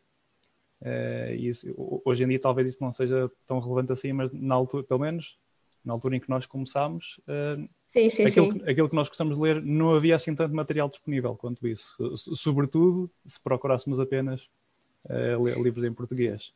É, 0.82 1.36
e 1.38 1.50
isso, 1.50 1.68
hoje 2.06 2.24
em 2.24 2.28
dia 2.28 2.40
talvez 2.40 2.70
isso 2.70 2.82
não 2.82 2.92
seja 2.92 3.30
tão 3.46 3.60
relevante 3.60 3.92
assim, 3.92 4.14
mas 4.14 4.32
na 4.32 4.56
altura, 4.56 4.84
pelo 4.84 5.02
menos 5.02 5.38
na 5.84 5.94
altura 5.94 6.16
em 6.16 6.20
que 6.20 6.30
nós 6.30 6.46
começámos, 6.46 7.20
uh, 7.20 7.68
sim, 7.88 8.10
sim, 8.10 8.26
aquilo, 8.26 8.54
sim. 8.54 8.70
aquilo 8.70 8.90
que 8.90 8.96
nós 8.96 9.08
gostamos 9.08 9.38
de 9.38 9.42
ler 9.42 9.62
não 9.62 9.96
havia 9.96 10.16
assim 10.16 10.36
tanto 10.36 10.54
material 10.54 10.90
disponível 10.90 11.36
quanto 11.36 11.68
isso. 11.68 11.96
Sobretudo 12.36 13.10
se 13.26 13.40
procurássemos 13.40 14.00
apenas 14.00 14.50
uh, 15.06 15.62
livros 15.62 15.84
em 15.84 15.94
português. 15.94 16.54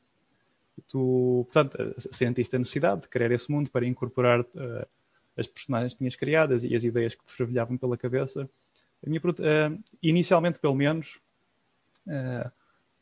Tu, 0.87 1.47
portanto, 1.51 1.95
sentiste 2.11 2.55
a 2.55 2.59
necessidade 2.59 3.01
de 3.01 3.07
criar 3.07 3.31
esse 3.31 3.49
mundo 3.51 3.69
para 3.69 3.85
incorporar 3.85 4.41
uh, 4.41 4.87
as 5.37 5.47
personagens 5.47 5.93
que 5.93 5.99
tinhas 5.99 6.15
criadas 6.15 6.63
e 6.63 6.75
as 6.75 6.83
ideias 6.83 7.15
que 7.15 7.25
te 7.25 7.33
fervilhavam 7.33 7.77
pela 7.77 7.97
cabeça. 7.97 8.49
A 9.05 9.09
minha, 9.09 9.21
inicialmente, 10.01 10.59
pelo 10.59 10.75
menos, 10.75 11.19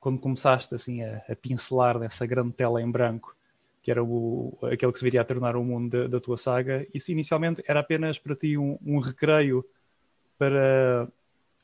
quando 0.02 0.20
começaste 0.20 0.76
assim 0.76 1.02
a, 1.02 1.24
a 1.30 1.36
pincelar 1.36 1.98
nessa 1.98 2.26
grande 2.26 2.52
tela 2.52 2.82
em 2.82 2.92
branco 2.92 3.34
que 3.82 3.90
era 3.90 4.04
o, 4.04 4.58
aquele 4.62 4.92
que 4.92 5.00
se 5.00 5.04
viria 5.04 5.22
a 5.22 5.26
tornar 5.26 5.56
o 5.56 5.64
mundo 5.64 6.08
da, 6.08 6.20
tua 6.20 6.38
saga. 6.38 6.86
Isso 6.94 7.12
inicialmente 7.12 7.64
era 7.68 7.80
apenas 7.80 8.20
para 8.20 8.36
ti 8.36 8.58
um, 8.58 8.78
um 8.86 9.00
recreio 9.00 9.66
para 10.38 11.08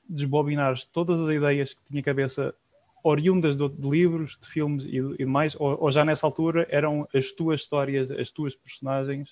desbobinar 0.10 0.75
todas 0.91 1.22
as 1.22 1.29
ideias 1.29 1.74
que 1.74 1.82
tinha 1.89 2.01
cabeça 2.01 2.56
oriundas 3.03 3.58
de, 3.58 3.70
de 3.70 3.89
livros, 3.89 4.38
de 4.41 4.48
filmes 4.48 4.84
e, 4.86 4.98
e 5.22 5.25
mais, 5.25 5.56
ou, 5.60 5.84
ou, 5.84 5.91
já 5.91 6.03
nessa 6.03 6.25
altura 6.25 6.67
eram 6.70 7.08
as 7.13 7.32
tuas 7.32 7.62
histórias, 7.62 8.10
as 8.10 8.32
tuas 8.32 8.56
personagens, 8.56 9.29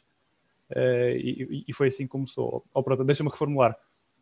uh, 0.71 1.15
e, 1.15 1.65
e, 1.67 1.73
foi 1.73 1.87
assim 1.87 2.03
que 2.03 2.09
começou. 2.09 2.63
Deixa-me 3.05 3.29
reformular. 3.29 3.75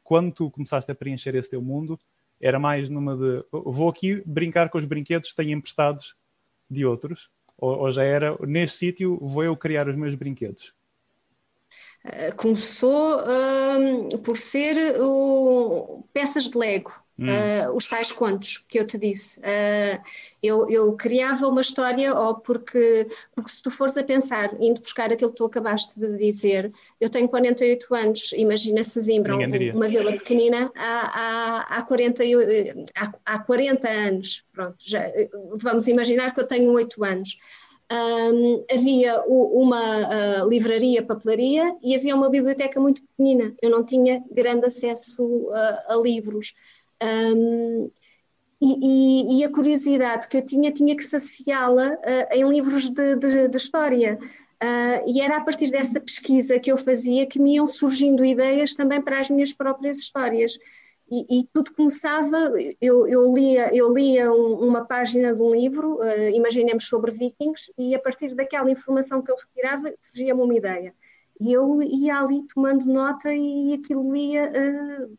Quando 0.03 0.31
tu 0.31 0.49
começaste 0.49 0.89
a 0.91 0.95
preencher 0.95 1.35
esse 1.35 1.49
teu 1.49 1.61
mundo, 1.61 1.99
era 2.43 2.59
mais 2.59 2.89
numa 2.89 3.15
de 3.15 3.43
vou 3.49 3.87
aqui 3.87 4.21
brincar 4.25 4.69
com 4.69 4.77
os 4.77 4.85
brinquedos 4.85 5.29
que 5.29 5.35
tenho 5.35 5.57
emprestados 5.57 6.13
de 6.69 6.85
outros, 6.85 7.29
ou, 7.57 7.79
ou 7.79 7.91
já 7.91 8.03
era 8.03 8.37
neste 8.41 8.77
sítio 8.77 9.17
vou 9.17 9.43
eu 9.43 9.55
criar 9.55 9.87
os 9.87 9.95
meus 9.95 10.13
brinquedos? 10.13 10.73
Uh, 12.05 12.35
começou 12.35 13.21
uh, 13.21 14.17
por 14.19 14.37
ser 14.37 14.75
uh, 15.01 16.03
peças 16.11 16.49
de 16.49 16.57
Lego. 16.57 17.02
Hum. 17.17 17.27
Uh, 17.27 17.75
os 17.75 17.87
tais 17.87 18.11
contos 18.11 18.63
que 18.67 18.79
eu 18.79 18.87
te 18.87 18.97
disse. 18.97 19.39
Uh, 19.39 20.01
eu, 20.41 20.67
eu, 20.67 20.93
criava 20.93 21.47
uma 21.47 21.61
história, 21.61 22.13
ou 22.13 22.35
porque, 22.35 23.07
porque 23.35 23.51
se 23.51 23.61
tu 23.61 23.69
fores 23.69 23.95
a 23.97 24.03
pensar, 24.03 24.51
indo 24.59 24.81
buscar 24.81 25.11
aquilo 25.11 25.29
que 25.29 25.37
tu 25.37 25.45
acabaste 25.45 25.99
de 25.99 26.17
dizer, 26.17 26.71
eu 26.99 27.09
tenho 27.09 27.29
48 27.29 27.93
anos, 27.93 28.33
imagina 28.33 28.83
se 28.83 28.99
Zimbra, 28.99 29.35
uma 29.73 29.87
vila 29.87 30.11
pequenina, 30.13 30.71
há, 30.75 31.67
há, 31.69 31.77
há, 31.77 31.83
40, 31.83 32.23
há, 32.95 33.13
há 33.25 33.39
40 33.39 33.89
anos. 33.89 34.43
Pronto, 34.51 34.77
já, 34.79 34.99
vamos 35.57 35.87
imaginar 35.87 36.33
que 36.33 36.41
eu 36.41 36.47
tenho 36.47 36.71
8 36.71 37.03
anos. 37.03 37.37
Um, 37.91 38.65
havia 38.73 39.21
o, 39.27 39.61
uma 39.61 39.79
uh, 40.41 40.49
livraria, 40.49 41.03
papelaria 41.03 41.75
e 41.83 41.93
havia 41.95 42.15
uma 42.15 42.29
biblioteca 42.29 42.79
muito 42.79 43.03
pequenina. 43.03 43.53
Eu 43.61 43.69
não 43.69 43.85
tinha 43.85 44.23
grande 44.31 44.65
acesso 44.65 45.51
a 45.87 45.95
livros. 45.95 46.55
Um, 47.03 47.91
e, 48.61 48.77
e, 48.81 49.39
e, 49.39 49.43
a 49.43 49.51
curiosidade 49.51 50.29
que 50.29 50.37
eu 50.37 50.45
tinha, 50.45 50.71
tinha 50.71 50.95
que 50.95 51.03
saciá-la 51.03 51.95
uh, 51.95 52.33
em 52.33 52.49
livros 52.49 52.89
de, 52.89 53.15
de, 53.17 53.49
de 53.49 53.57
história. 53.57 54.17
Uh, 54.63 55.03
e 55.05 55.19
era 55.19 55.35
a 55.35 55.41
partir 55.41 55.69
dessa 55.69 55.99
pesquisa 55.99 56.57
que 56.57 56.71
eu 56.71 56.77
fazia 56.77 57.25
que 57.25 57.37
me 57.37 57.55
iam 57.55 57.67
surgindo 57.67 58.23
ideias 58.23 58.73
também 58.73 59.01
para 59.01 59.19
as 59.19 59.29
minhas 59.29 59.51
próprias 59.51 59.97
histórias. 59.97 60.57
E, 61.11 61.41
e 61.41 61.49
tudo 61.53 61.73
começava, 61.73 62.53
eu, 62.79 63.05
eu 63.05 63.33
lia, 63.33 63.69
eu 63.75 63.93
lia 63.93 64.31
um, 64.31 64.65
uma 64.65 64.85
página 64.85 65.35
de 65.35 65.41
um 65.41 65.51
livro, 65.51 65.97
uh, 65.97 66.29
imaginemos 66.33 66.85
sobre 66.85 67.11
vikings, 67.11 67.69
e 67.77 67.93
a 67.93 67.99
partir 67.99 68.33
daquela 68.33 68.71
informação 68.71 69.21
que 69.21 69.29
eu 69.29 69.35
retirava, 69.35 69.93
surgia-me 69.99 70.41
uma 70.41 70.55
ideia. 70.55 70.95
E 71.41 71.51
eu 71.51 71.83
ia 71.83 72.19
ali 72.19 72.47
tomando 72.47 72.85
nota 72.85 73.33
e 73.33 73.73
aquilo 73.73 74.15
ia 74.15 74.49
uh, 74.49 75.17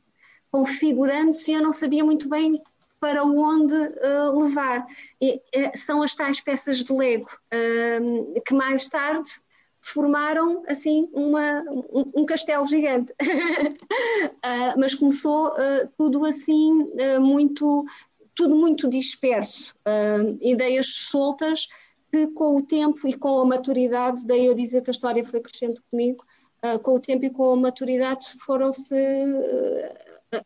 configurando-se 0.55 1.53
eu 1.53 1.61
não 1.61 1.73
sabia 1.73 2.05
muito 2.05 2.29
bem 2.29 2.63
para 3.01 3.25
onde 3.25 3.75
uh, 3.75 4.41
levar. 4.41 4.87
E, 5.21 5.35
uh, 5.35 5.77
são 5.77 6.01
as 6.01 6.15
tais 6.15 6.41
peças 6.41 6.85
de 6.85 6.93
Lego 6.93 7.29
uh, 7.53 8.41
que 8.47 8.55
mais 8.55 8.89
tarde 8.89 9.29
formaram 9.81 10.63
assim 10.69 11.09
uma, 11.13 11.61
um, 11.93 12.21
um 12.21 12.25
castelo 12.25 12.65
gigante. 12.67 13.13
Ah, 14.45 14.75
mas 14.79 14.95
começou 14.95 15.53
tudo 15.99 16.25
assim 16.25 16.89
muito 17.21 17.85
tudo 18.35 18.55
muito 18.55 18.89
disperso, 18.89 19.75
ideias 20.41 20.95
soltas 20.95 21.67
que 22.11 22.29
com 22.29 22.57
o 22.57 22.63
tempo 22.63 23.07
e 23.07 23.13
com 23.13 23.41
a 23.41 23.45
maturidade, 23.45 24.25
daí 24.25 24.47
eu 24.47 24.55
dizer 24.55 24.83
que 24.83 24.91
a 24.91 24.93
história 24.93 25.23
foi 25.23 25.41
crescendo 25.41 25.83
comigo, 25.91 26.25
com 26.83 26.95
o 26.95 27.01
tempo 27.01 27.27
e 27.27 27.31
com 27.31 27.53
a 27.53 27.57
maturidade 27.57 28.27
foram-se 28.39 28.95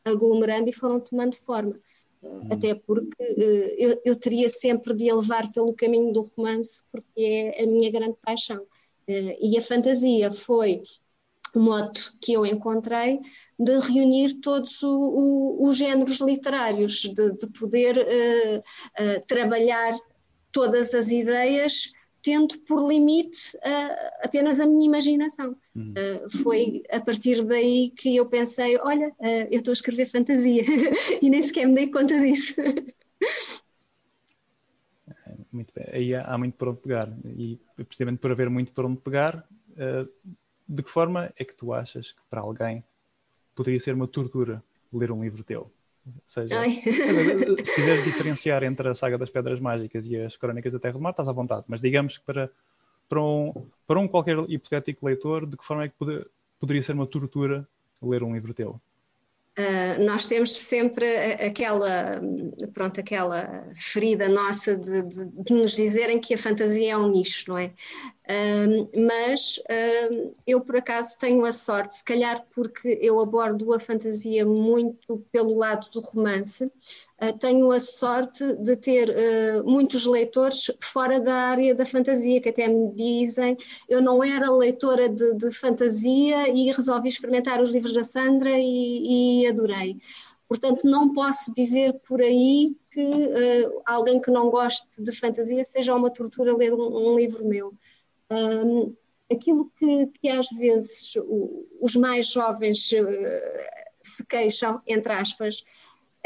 aglomerando 0.05 0.69
e 0.69 0.73
foram 0.73 1.01
tomando 1.01 1.35
forma. 1.37 1.79
Hum. 2.23 2.49
Até 2.51 2.75
porque 2.75 3.23
uh, 3.23 3.75
eu, 3.79 4.01
eu, 4.05 4.17
teria 4.17 4.49
sempre 4.49 4.95
de 4.95 5.09
a 5.09 5.15
levar 5.15 5.53
pelo 5.53 5.75
caminho 5.75 6.13
do 6.13 6.23
romance, 6.37 6.83
porque 6.91 7.53
é 7.55 7.63
a 7.63 7.67
minha 7.67 7.91
grande 7.91 8.17
paixão. 8.23 8.63
Uh, 9.09 9.37
e 9.41 9.57
a 9.57 9.63
fantasia 9.63 10.33
foi 10.33 10.83
o 11.55 11.61
modo 11.61 11.99
que 12.21 12.33
eu 12.33 12.45
encontrei 12.45 13.21
de 13.59 13.79
reunir 13.79 14.35
todos 14.41 14.83
o, 14.83 14.91
o, 14.91 15.69
os 15.69 15.77
géneros 15.77 16.19
literários, 16.21 17.03
de, 17.03 17.33
de 17.33 17.47
poder 17.59 17.97
uh, 17.99 19.27
trabalhar 19.27 19.97
todas 20.53 20.95
as 20.95 21.11
ideias 21.11 21.93
tendo 22.29 22.59
por 22.61 22.87
limite 22.87 23.57
uh, 23.57 24.11
apenas 24.23 24.61
a 24.61 24.67
minha 24.67 24.85
imaginação. 24.85 25.57
Uhum. 25.75 25.95
Uh, 25.97 26.29
foi 26.43 26.83
a 26.91 27.01
partir 27.01 27.43
daí 27.43 27.91
que 27.97 28.15
eu 28.15 28.27
pensei: 28.29 28.79
olha, 28.81 29.09
uh, 29.19 29.49
eu 29.51 29.57
estou 29.57 29.73
a 29.73 29.79
escrever 29.79 30.05
fantasia 30.05 30.63
e 31.23 31.31
nem 31.31 31.41
sequer 31.41 31.67
me 31.67 31.75
dei 31.75 31.91
conta 31.91 32.21
disso. 32.21 32.55
muito 35.51 35.73
bem, 35.75 35.87
aí 35.91 36.15
há, 36.15 36.37
muito 36.37 36.55
por 36.59 36.69
onde 36.69 36.83
pegar, 36.83 37.11
e 37.25 37.59
precisamente 37.77 38.19
por 38.19 38.31
haver 38.31 38.51
muito 38.51 38.71
por 38.73 38.85
onde 38.85 39.01
pegar, 39.01 39.49
de 40.69 40.83
que 40.83 40.91
forma 40.91 41.33
é 41.35 41.45
que 41.45 41.57
tu 41.57 41.73
achas 41.73 42.13
que 42.13 42.21
para 42.29 42.43
alguém 42.43 42.85
poderia 43.55 43.81
ser 43.81 43.95
uma 43.95 44.07
tortura 44.07 44.63
ler 44.93 45.11
um 45.11 45.23
livro 45.23 45.43
teu? 45.43 45.73
Seja, 46.27 46.63
se 46.71 47.75
quiseres 47.75 48.05
diferenciar 48.05 48.63
entre 48.65 48.89
a 48.89 48.95
saga 48.95 49.19
das 49.19 49.31
Pedras 49.31 49.61
Mágicas 49.61 50.07
e 50.07 50.17
as 50.17 50.37
Crónicas 50.37 50.73
da 50.73 50.79
Terra 50.79 50.95
do 50.95 51.01
Mar, 51.01 51.11
estás 51.11 51.29
à 51.29 51.33
vontade. 51.33 51.65
Mas 51.69 51.81
digamos 51.81 52.19
que 52.19 52.25
para, 52.25 52.51
para, 53.09 53.21
um, 53.21 53.53
para 53.87 53.99
um 53.99 54.09
qualquer 54.09 54.39
hipotético 54.49 55.07
leitor, 55.07 55.47
de 55.47 55.57
que 55.57 55.65
forma 55.65 55.85
é 55.85 55.89
que 55.89 55.95
poder, 55.95 56.27
poderia 56.61 56.83
ser 56.83 56.93
uma 56.93 57.07
tortura 57.07 57.67
ler 58.03 58.23
um 58.23 58.35
livro 58.35 58.55
teu? 58.55 58.81
Uh, 59.59 60.05
nós 60.05 60.29
temos 60.29 60.53
sempre 60.53 61.33
aquela, 61.33 62.21
pronto, 62.73 63.01
aquela 63.01 63.69
ferida 63.75 64.29
nossa 64.29 64.77
de, 64.77 65.03
de, 65.03 65.25
de, 65.25 65.53
nos 65.53 65.75
dizerem 65.75 66.21
que 66.21 66.33
a 66.33 66.39
fantasia 66.39 66.93
é 66.93 66.97
um 66.97 67.11
nicho, 67.11 67.51
não 67.51 67.59
é? 67.59 67.73
Uh, 68.29 68.89
mas 69.05 69.57
uh, 69.59 70.33
eu, 70.47 70.61
por 70.61 70.77
acaso, 70.77 71.19
tenho 71.19 71.45
a 71.45 71.51
sorte, 71.51 71.97
se 71.97 72.05
calhar 72.05 72.47
porque 72.55 73.01
eu 73.03 73.19
abordo 73.19 73.75
a 73.75 73.81
fantasia 73.81 74.47
muito 74.47 75.27
pelo 75.33 75.57
lado 75.57 75.91
do 75.91 75.99
romance, 75.99 76.71
tenho 77.41 77.73
a 77.73 77.81
sorte 77.81 78.55
de 78.57 78.77
ter 78.77 79.11
uh, 79.11 79.69
muitos 79.69 80.07
leitores 80.07 80.71
fora 80.81 81.21
da 81.21 81.35
área 81.35 81.75
da 81.75 81.85
fantasia, 81.85 82.41
que 82.41 82.49
até 82.49 82.69
me 82.69 82.93
dizem, 82.95 83.57
eu 83.89 84.01
não 84.01 84.23
era 84.23 84.49
leitora 84.51 85.09
de, 85.09 85.35
de 85.35 85.51
fantasia 85.51 86.49
e 86.49 86.71
resolvi 86.71 87.09
experimentar 87.09 87.61
os 87.61 87.71
livros 87.71 87.93
da 87.93 88.05
Sandra 88.05 88.57
e, 88.57 89.43
e 89.43 89.47
adorei. 89.49 89.97
Portanto, 90.47 90.85
não 90.85 91.13
posso 91.13 91.53
dizer 91.53 91.95
por 92.07 92.23
aí 92.23 92.77
que 92.91 93.03
uh, 93.03 93.83
alguém 93.85 94.21
que 94.21 94.31
não 94.31 94.49
goste 94.49 95.03
de 95.03 95.11
fantasia 95.11 95.65
seja 95.65 95.97
uma 95.97 96.11
tortura 96.11 96.57
ler 96.57 96.73
um, 96.73 97.13
um 97.13 97.17
livro 97.17 97.45
meu. 97.45 97.75
Um, 98.31 98.95
aquilo 99.31 99.71
que, 99.77 100.07
que, 100.21 100.29
às 100.29 100.49
vezes 100.51 101.17
o, 101.17 101.67
os 101.81 101.97
mais 101.97 102.29
jovens 102.29 102.91
se 104.03 104.25
queixam, 104.25 104.81
entre 104.87 105.13
aspas, 105.13 105.65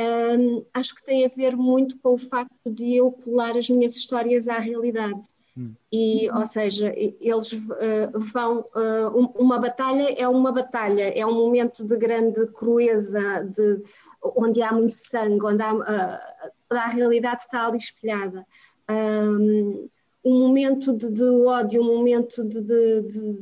um, 0.02 0.64
acho 0.72 0.94
que 0.94 1.04
tem 1.04 1.24
a 1.24 1.28
ver 1.28 1.56
muito 1.56 1.98
com 1.98 2.14
o 2.14 2.18
facto 2.18 2.70
de 2.70 2.96
eu 2.96 3.10
colar 3.12 3.56
as 3.56 3.68
minhas 3.68 3.96
histórias 3.96 4.48
à 4.48 4.58
realidade. 4.58 5.20
Hum. 5.56 5.74
E, 5.92 6.30
ou 6.30 6.46
seja, 6.46 6.92
eles 6.96 7.52
uh, 7.52 8.18
vão. 8.32 8.64
Uh, 8.74 9.32
uma 9.38 9.58
batalha 9.58 10.14
é 10.16 10.26
uma 10.26 10.50
batalha, 10.50 11.12
é 11.14 11.26
um 11.26 11.34
momento 11.34 11.84
de 11.84 11.96
grande 11.96 12.46
crueza, 12.52 13.44
de, 13.44 13.82
onde 14.22 14.62
há 14.62 14.72
muito 14.72 14.94
sangue, 14.94 15.44
onde 15.44 15.62
há, 15.62 15.74
uh, 15.74 16.50
toda 16.68 16.80
a 16.80 16.88
realidade 16.88 17.42
está 17.42 17.66
ali 17.66 17.76
espelhada. 17.76 18.46
Um, 18.90 19.88
um 20.24 20.46
momento 20.46 20.92
de, 20.92 21.10
de, 21.10 21.30
ódio, 21.46 21.82
um 21.82 21.98
momento 21.98 22.44
de, 22.44 22.60
de, 22.60 23.38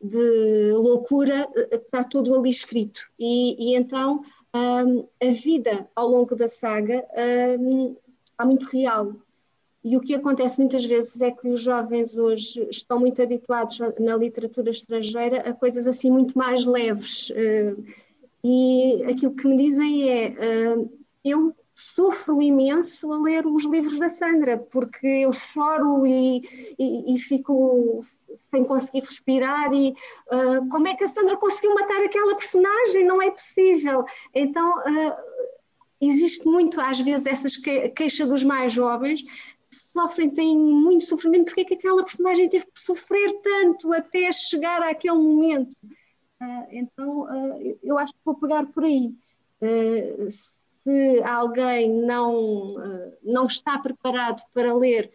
de, 0.00 0.72
loucura, 0.72 1.46
está 1.70 2.02
tudo 2.04 2.34
ali 2.34 2.48
escrito. 2.48 3.00
E, 3.18 3.72
e 3.72 3.76
então 3.76 4.22
um, 4.56 5.06
a 5.22 5.30
vida 5.32 5.88
ao 5.94 6.08
longo 6.08 6.34
da 6.34 6.48
saga 6.48 7.04
um, 7.58 7.96
está 8.24 8.44
muito 8.44 8.64
real. 8.66 9.14
E 9.84 9.96
o 9.96 10.00
que 10.00 10.14
acontece 10.14 10.58
muitas 10.58 10.84
vezes 10.84 11.20
é 11.20 11.30
que 11.30 11.48
os 11.48 11.60
jovens 11.60 12.18
hoje 12.18 12.66
estão 12.70 12.98
muito 12.98 13.22
habituados 13.22 13.78
na 14.00 14.16
literatura 14.16 14.70
estrangeira 14.70 15.48
a 15.48 15.52
coisas 15.52 15.86
assim 15.86 16.10
muito 16.10 16.36
mais 16.36 16.66
leves. 16.66 17.30
Uh, 17.30 17.84
e 18.42 19.04
aquilo 19.04 19.36
que 19.36 19.46
me 19.46 19.56
dizem 19.56 20.10
é: 20.10 20.74
uh, 20.74 20.90
eu 21.24 21.54
sofro 21.76 22.40
imenso 22.40 23.12
a 23.12 23.18
ler 23.18 23.46
os 23.46 23.66
livros 23.66 23.98
da 23.98 24.08
Sandra, 24.08 24.56
porque 24.56 25.06
eu 25.06 25.30
choro 25.30 26.06
e, 26.06 26.74
e, 26.78 27.14
e 27.14 27.18
fico 27.18 28.00
sem 28.50 28.64
conseguir 28.64 29.00
respirar 29.00 29.70
e 29.74 29.90
uh, 30.32 30.66
como 30.70 30.88
é 30.88 30.94
que 30.94 31.04
a 31.04 31.08
Sandra 31.08 31.36
conseguiu 31.36 31.74
matar 31.74 32.02
aquela 32.02 32.34
personagem? 32.34 33.04
Não 33.04 33.20
é 33.20 33.30
possível. 33.30 34.06
Então 34.34 34.78
uh, 34.78 35.16
existe 36.00 36.46
muito 36.46 36.80
às 36.80 36.98
vezes 36.98 37.26
essa 37.26 37.48
queixa 37.94 38.26
dos 38.26 38.42
mais 38.42 38.72
jovens 38.72 39.22
sofrem, 39.70 40.30
têm 40.30 40.56
muito 40.56 41.04
sofrimento, 41.04 41.44
porque 41.44 41.60
é 41.60 41.64
que 41.64 41.74
aquela 41.74 42.02
personagem 42.02 42.48
teve 42.48 42.64
que 42.64 42.80
sofrer 42.80 43.38
tanto 43.42 43.92
até 43.92 44.32
chegar 44.32 44.82
àquele 44.82 45.18
momento? 45.18 45.76
Uh, 46.40 46.66
então, 46.70 47.76
eu 47.82 47.98
acho 47.98 48.14
que 48.14 48.20
vou 48.24 48.34
pegar 48.34 48.64
por 48.66 48.84
aí. 48.84 49.14
Uh, 49.60 50.55
se 50.86 51.20
alguém 51.24 51.90
não, 51.90 52.76
não 53.20 53.46
está 53.46 53.76
preparado 53.76 54.40
para 54.54 54.72
ler 54.72 55.12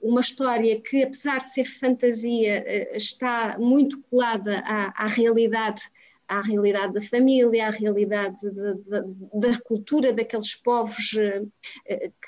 uma 0.00 0.22
história 0.22 0.80
que, 0.80 1.02
apesar 1.02 1.44
de 1.44 1.52
ser 1.52 1.66
fantasia, 1.66 2.96
está 2.96 3.58
muito 3.58 4.00
colada 4.10 4.60
à, 4.64 5.04
à 5.04 5.06
realidade 5.06 5.82
à 6.26 6.40
realidade 6.42 6.92
da 6.94 7.00
família, 7.00 7.66
à 7.66 7.70
realidade 7.70 8.38
de, 8.40 8.74
de, 8.74 9.02
da 9.34 9.60
cultura 9.64 10.12
daqueles 10.12 10.54
povos 10.54 11.12
uh, 11.14 11.50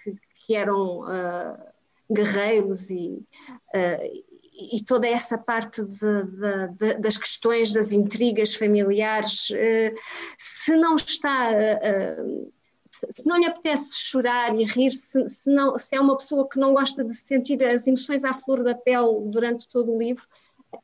que, 0.03 0.17
que, 0.45 0.57
eram 0.57 1.03
guerreiros 2.11 2.91
e, 2.91 3.23
e, 4.73 4.85
toda 4.85 5.07
essa 5.07 5.39
parte 5.39 5.83
de, 5.85 6.99
das 6.99 7.17
questões 7.17 7.73
das 7.73 7.93
intrigas 7.93 8.57
familiares, 8.57 9.47
se 10.37 10.77
não 10.77 10.97
está 10.97 11.53
se 13.11 13.27
não 13.27 13.39
lhe 13.39 13.47
apetece 13.47 13.95
chorar 13.95 14.55
e 14.55 14.65
rir, 14.65 14.91
se, 14.91 15.27
se, 15.29 15.51
não, 15.51 15.77
se 15.79 15.95
é 15.97 16.01
uma 16.01 16.17
pessoa 16.17 16.49
que 16.49 16.59
não 16.59 16.73
gosta 16.73 17.05
de 17.05 17.15
sentir 17.15 17.63
as 17.65 17.87
emoções 17.87 18.25
à 18.25 18.33
flor 18.33 18.63
da 18.63 18.75
pele 18.75 19.23
durante 19.27 19.69
todo 19.69 19.93
o 19.93 19.99
livro, 19.99 20.27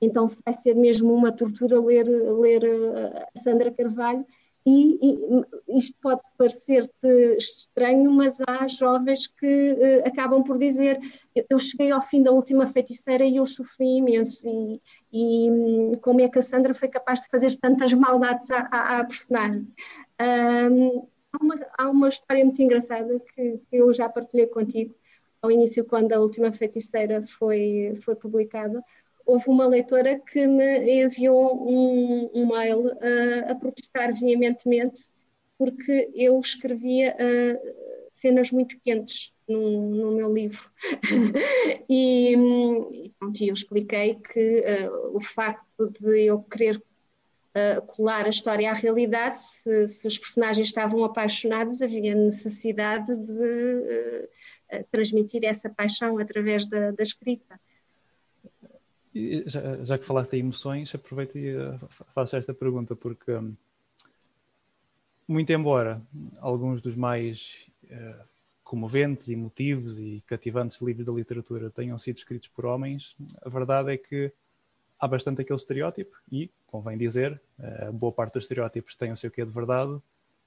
então 0.01 0.27
vai 0.45 0.55
ser 0.55 0.75
mesmo 0.75 1.15
uma 1.15 1.33
tortura 1.33 1.81
ler, 1.81 2.07
ler 2.07 2.65
eh, 2.65 3.27
a 3.35 3.41
Sandra 3.41 3.71
Carvalho. 3.71 4.25
E, 4.67 4.99
e 5.01 5.79
isto 5.79 5.97
pode 6.03 6.21
parecer-te 6.37 7.37
estranho, 7.39 8.11
mas 8.13 8.37
há 8.47 8.67
jovens 8.67 9.27
que 9.27 9.73
uh, 9.73 10.07
acabam 10.07 10.45
por 10.45 10.59
dizer: 10.59 11.01
Eu 11.49 11.59
cheguei 11.59 11.91
ao 11.91 12.03
fim 12.03 12.23
da 12.23 12.33
última 12.33 12.67
feiticeira 12.67 13.25
e 13.25 13.37
eu 13.37 13.47
sofri 13.47 13.97
imenso. 13.97 14.47
E, 14.47 14.83
e 15.11 15.51
um, 15.51 15.93
como 16.03 16.21
é 16.21 16.29
que 16.29 16.39
a 16.39 16.43
Sandra 16.43 16.75
foi 16.75 16.89
capaz 16.89 17.23
de 17.23 17.29
fazer 17.29 17.57
tantas 17.57 17.95
maldades 17.95 18.51
à, 18.51 18.69
à, 18.71 18.99
à 18.99 19.05
personagem? 19.05 19.67
Um, 20.21 21.07
há, 21.33 21.43
uma, 21.43 21.55
há 21.79 21.91
uma 21.91 22.09
história 22.09 22.45
muito 22.45 22.63
engraçada 22.63 23.21
que, 23.21 23.59
que 23.59 23.77
eu 23.77 23.93
já 23.93 24.09
partilhei 24.09 24.47
contigo 24.47 24.95
ao 25.41 25.51
início, 25.51 25.85
quando 25.85 26.13
a 26.13 26.21
última 26.21 26.53
feiticeira 26.53 27.23
foi, 27.23 27.99
foi 28.05 28.15
publicada 28.17 28.83
houve 29.29 29.45
uma 29.47 29.67
leitora 29.67 30.19
que 30.19 30.47
me 30.47 31.05
enviou 31.05 31.55
um, 31.69 32.31
um 32.33 32.47
mail 32.47 32.87
uh, 32.87 33.51
a 33.51 33.55
protestar 33.55 34.15
veementemente 34.15 35.07
porque 35.59 36.11
eu 36.15 36.41
escrevia 36.41 37.15
uh, 37.15 38.09
cenas 38.15 38.51
muito 38.51 38.81
quentes 38.81 39.35
no, 39.47 39.91
no 39.91 40.13
meu 40.13 40.33
livro. 40.33 40.65
e, 41.89 42.33
e 42.33 43.13
pronto, 43.19 43.45
eu 43.45 43.53
expliquei 43.53 44.15
que 44.15 44.61
uh, 44.61 45.17
o 45.17 45.21
facto 45.21 45.93
de 46.01 46.25
eu 46.25 46.43
querer 46.45 46.83
colar 47.87 48.27
a 48.27 48.29
história 48.29 48.71
à 48.71 48.75
realidade, 48.75 49.39
se, 49.39 49.89
se, 49.89 50.07
os 50.07 50.19
personagens 50.19 50.69
estavam 50.69 51.03
apaixonados, 51.03 51.83
havia 51.83 52.15
necessidade 52.15 53.15
de 53.15 54.29
transmitir 54.91 55.45
essa 55.45 55.69
paixão 55.69 56.19
através 56.19 56.69
da, 56.69 56.93
da 56.93 57.03
escrita. 57.03 57.59
Já, 59.47 59.85
já, 59.85 59.99
que 59.99 60.05
falaste 60.05 60.35
em 60.35 60.41
emoções, 60.41 60.95
aproveito 60.95 61.37
e 61.37 61.57
uh, 61.57 61.79
faço 62.15 62.37
esta 62.37 62.55
pergunta, 62.55 62.95
porque, 62.95 63.33
um, 63.33 63.55
muito 65.27 65.51
embora 65.51 66.01
alguns 66.41 66.81
dos 66.81 66.95
mais 66.95 67.67
uh, 67.85 68.25
comoventes, 68.63 69.29
emotivos 69.29 69.99
e 69.99 70.23
cativantes 70.27 70.81
livros 70.81 71.07
da 71.07 71.13
literatura 71.13 71.71
tenham 71.71 71.99
sido 71.99 72.19
escritos 72.19 72.49
por 72.49 72.67
homens, 72.67 73.17
a 73.43 73.49
verdade 73.49 73.93
é 73.93 73.97
que 73.97 74.31
há 74.99 75.09
bastante 75.09 75.41
aquele 75.41 75.59
estereótipo, 75.59 76.17
e, 76.31 76.51
convém 76.67 76.99
dizer, 76.99 77.41
uh, 77.59 77.93
boa 77.93 78.13
parte 78.13 78.35
dos 78.35 78.45
estereótipos 78.45 78.97
tem 78.97 79.13
o 79.13 79.17
seu 79.17 79.31
quê 79.31 79.45
de 79.45 79.51
verdade, 79.51 79.99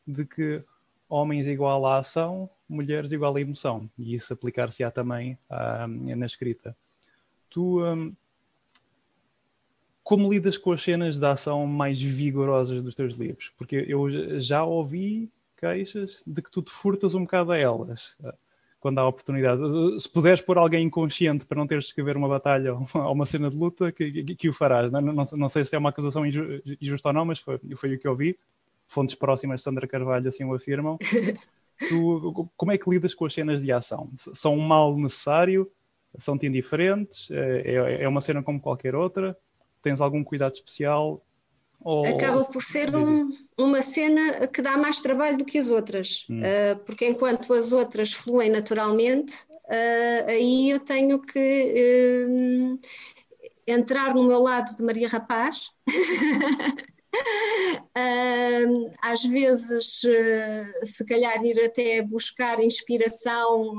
de 0.06 0.26
que 0.26 0.64
homens 1.08 1.48
igual 1.48 1.86
à 1.86 2.00
ação, 2.00 2.50
mulheres 2.68 3.12
igual 3.12 3.36
à 3.36 3.42
emoção, 3.42 3.90
e 3.98 4.16
isso 4.16 4.34
aplicar-se-á 4.34 4.92
também 4.92 5.38
uh, 5.50 6.16
na 6.16 6.26
escrita. 6.26 6.76
Tu, 7.50 7.84
um, 7.84 8.14
como 10.04 10.32
lidas 10.32 10.58
com 10.58 10.72
as 10.72 10.84
cenas 10.84 11.18
de 11.18 11.26
ação 11.26 11.66
mais 11.68 12.02
vigorosas 12.02 12.82
dos 12.82 12.96
teus 12.96 13.16
livros? 13.16 13.52
Porque 13.58 13.86
eu 13.88 14.40
já 14.42 14.64
ouvi 14.64 15.30
queixas 15.58 16.24
de 16.26 16.42
que 16.42 16.50
tu 16.50 16.62
te 16.62 16.72
furtas 16.72 17.14
um 17.14 17.22
bocado 17.22 17.52
a 17.52 17.58
elas 17.58 18.16
quando 18.82 18.98
há 18.98 19.08
oportunidade. 19.08 19.62
Se 20.02 20.10
puderes 20.10 20.42
pôr 20.42 20.58
alguém 20.58 20.84
inconsciente 20.84 21.46
para 21.46 21.58
não 21.58 21.68
teres 21.68 21.86
de 21.86 21.90
escrever 21.92 22.18
uma 22.18 22.28
batalha 22.28 22.74
ou 22.74 23.14
uma 23.14 23.28
cena 23.28 23.50
de 23.50 23.56
luta, 23.56 23.92
que, 23.92 24.12
que, 24.12 24.36
que 24.36 24.50
o 24.50 24.54
farás. 24.54 24.92
Não, 24.92 25.00
não, 25.00 25.24
não, 25.32 25.50
sei 25.50 25.64
se 25.64 25.76
é 25.76 25.78
uma 25.78 25.90
acusação 25.90 26.26
injusta 26.26 27.10
ou 27.10 27.14
não, 27.14 27.24
mas 27.24 27.40
foi, 27.40 27.60
foi 27.78 27.96
o 27.96 28.00
que 28.00 28.08
eu 28.08 28.16
vi. 28.16 28.38
Fontes 28.88 29.16
próximas 29.16 29.60
de 29.60 29.64
Sandra 29.64 29.88
Carvalho 29.88 30.28
assim 30.28 30.44
o 30.44 30.54
afirmam. 30.54 30.98
Tu, 31.90 32.50
como 32.56 32.72
é 32.72 32.78
que 32.78 32.88
lidas 32.90 33.16
com 33.16 33.26
as 33.26 33.34
cenas 33.34 33.60
de 33.62 33.72
ação? 33.72 34.12
São 34.36 34.54
um 34.56 34.62
mal 34.62 34.96
necessário? 34.98 35.72
São-te 36.20 36.46
indiferentes? 36.46 37.30
É, 37.32 37.62
é, 37.66 38.04
é 38.04 38.08
uma 38.08 38.22
cena 38.22 38.44
como 38.44 38.60
qualquer 38.60 38.94
outra? 38.94 39.36
Tens 39.82 40.00
algum 40.00 40.24
cuidado 40.24 40.54
especial? 40.54 41.24
Ou... 41.84 42.06
Acaba 42.06 42.46
por 42.46 42.62
ser 42.62 42.96
um, 42.96 43.36
uma 43.58 43.82
cena 43.82 44.48
que 44.48 44.62
dá 44.62 44.78
mais 44.78 45.00
trabalho 45.00 45.38
do 45.38 45.46
que 45.46 45.58
as 45.58 45.72
outras, 45.72 46.26
hum. 46.30 46.42
uh, 46.42 46.78
porque 46.86 47.08
enquanto 47.08 47.54
as 47.54 47.72
outras 47.72 48.14
fluem 48.14 48.50
naturalmente, 48.50 49.34
uh, 49.50 50.28
aí 50.28 50.70
eu 50.70 50.80
tenho 50.80 51.20
que 51.20 52.28
uh, 52.28 52.80
entrar 53.66 54.14
no 54.14 54.24
meu 54.24 54.40
lado 54.40 54.76
de 54.76 54.84
Maria 54.84 55.08
Rapaz. 55.08 55.72
às 59.02 59.22
vezes, 59.24 60.02
se 60.84 61.06
calhar, 61.06 61.44
ir 61.44 61.60
até 61.66 62.02
buscar 62.02 62.58
inspiração 62.62 63.76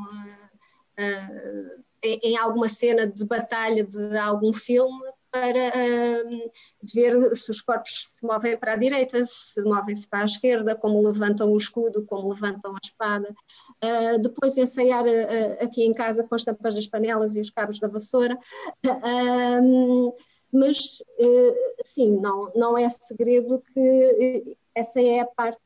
em, 2.02 2.20
em 2.22 2.36
alguma 2.36 2.68
cena 2.68 3.06
de 3.06 3.24
batalha 3.24 3.84
de 3.84 4.16
algum 4.18 4.52
filme 4.52 5.12
para 5.33 5.68
uh, 5.71 6.53
ver 6.95 7.35
se 7.35 7.51
os 7.51 7.62
corpos 7.62 8.18
se 8.18 8.25
movem 8.25 8.55
para 8.57 8.75
a 8.75 8.77
direita, 8.77 9.25
se 9.25 9.62
movem-se 9.62 10.07
para 10.07 10.21
a 10.21 10.27
esquerda, 10.27 10.77
como 10.77 11.03
levantam 11.03 11.51
o 11.51 11.57
escudo, 11.57 12.05
como 12.05 12.29
levantam 12.29 12.75
a 12.75 12.79
espada. 12.85 13.35
Uh, 13.83 14.18
depois 14.21 14.59
ensaiar 14.59 15.07
uh, 15.07 15.64
aqui 15.64 15.85
em 15.85 15.95
casa 15.95 16.23
com 16.23 16.35
as 16.35 16.45
tampas 16.45 16.75
das 16.75 16.87
panelas 16.87 17.35
e 17.35 17.40
os 17.40 17.49
cabos 17.49 17.81
da 17.81 17.88
vassoura. 17.88 18.38
mas, 20.53 20.99
sim, 21.83 22.21
não, 22.21 22.53
não 22.55 22.77
é 22.77 22.87
segredo 22.90 23.62
que 23.73 24.55
essa 24.75 25.01
é 25.01 25.21
a 25.21 25.27
parte 25.27 25.59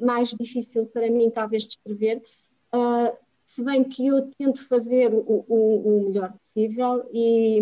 mais 0.00 0.30
difícil 0.30 0.86
para 0.86 1.10
mim, 1.10 1.30
talvez, 1.30 1.64
de 1.64 1.74
escrever 1.74 2.22
se 3.56 3.64
bem 3.64 3.82
que 3.82 4.06
eu 4.06 4.30
tento 4.36 4.60
fazer 4.68 5.14
o, 5.14 5.46
o, 5.48 6.00
o 6.02 6.04
melhor 6.04 6.30
possível, 6.34 7.08
e, 7.10 7.58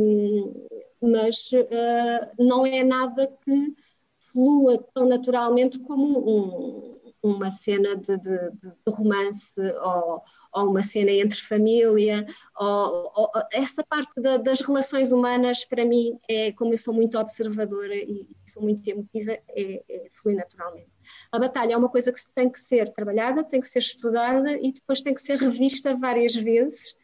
mas 1.01 1.49
uh, 1.53 2.45
não 2.45 2.67
é 2.67 2.83
nada 2.83 3.29
que 3.45 3.77
flua 4.19 4.85
tão 4.93 5.09
naturalmente 5.09 5.79
como 5.79 6.19
um, 6.19 7.01
uma 7.23 7.49
cena 7.49 7.95
de, 7.95 8.17
de, 8.17 8.51
de 8.61 8.75
romance 8.89 9.55
ou, 9.85 10.21
ou, 10.53 10.71
uma 10.71 10.83
cena 10.83 11.13
entre 11.13 11.39
família, 11.41 12.27
ou, 12.59 13.13
ou 13.15 13.31
essa 13.53 13.85
parte 13.85 14.21
da, 14.21 14.37
das 14.37 14.61
relações 14.63 15.13
humanas, 15.13 15.65
para 15.65 15.85
mim, 15.85 16.19
é 16.29 16.51
como 16.51 16.75
eu 16.75 16.79
sou 16.79 16.93
muito 16.93 17.17
observadora 17.17 17.95
e 17.95 18.27
sou 18.47 18.65
muito 18.65 18.85
emotiva, 18.89 19.31
é, 19.31 19.85
é 19.89 20.09
flui 20.11 20.35
naturalmente. 20.35 20.94
A 21.35 21.39
batalha 21.41 21.73
é 21.73 21.77
uma 21.77 21.89
coisa 21.89 22.13
que 22.13 22.21
tem 22.33 22.49
que 22.49 22.61
ser 22.61 22.93
trabalhada, 22.93 23.43
tem 23.43 23.61
que 23.61 23.67
ser 23.67 23.81
estudada 23.81 24.53
e 24.53 24.71
depois 24.71 25.01
tem 25.01 25.13
que 25.13 25.21
ser 25.21 25.37
revista 25.43 25.97
várias 25.97 26.33
vezes 26.33 26.97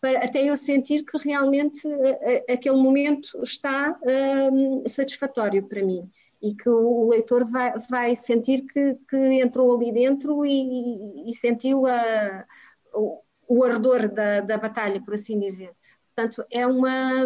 para, 0.00 0.24
até 0.24 0.42
eu 0.42 0.56
sentir 0.56 1.04
que 1.04 1.16
realmente 1.18 1.86
uh, 1.86 2.52
aquele 2.52 2.76
momento 2.76 3.40
está 3.44 3.96
uh, 4.02 4.88
satisfatório 4.88 5.62
para 5.68 5.84
mim 5.84 6.10
e 6.42 6.52
que 6.52 6.68
o, 6.68 7.08
leitor 7.10 7.44
vai, 7.44 7.78
vai 7.88 8.16
sentir 8.16 8.66
que, 8.66 8.96
que, 9.08 9.16
entrou 9.40 9.76
ali 9.76 9.92
dentro 9.92 10.44
e, 10.44 10.50
e, 10.50 11.30
e 11.30 11.34
sentiu 11.34 11.86
a, 11.86 12.44
o, 12.92 13.22
o 13.46 13.62
ardor 13.62 14.08
da, 14.08 14.40
da 14.40 14.58
batalha, 14.58 15.00
por 15.00 15.14
assim 15.14 15.38
dizer. 15.38 15.70
Portanto, 16.12 16.44
é 16.50 16.66
uma, 16.66 17.24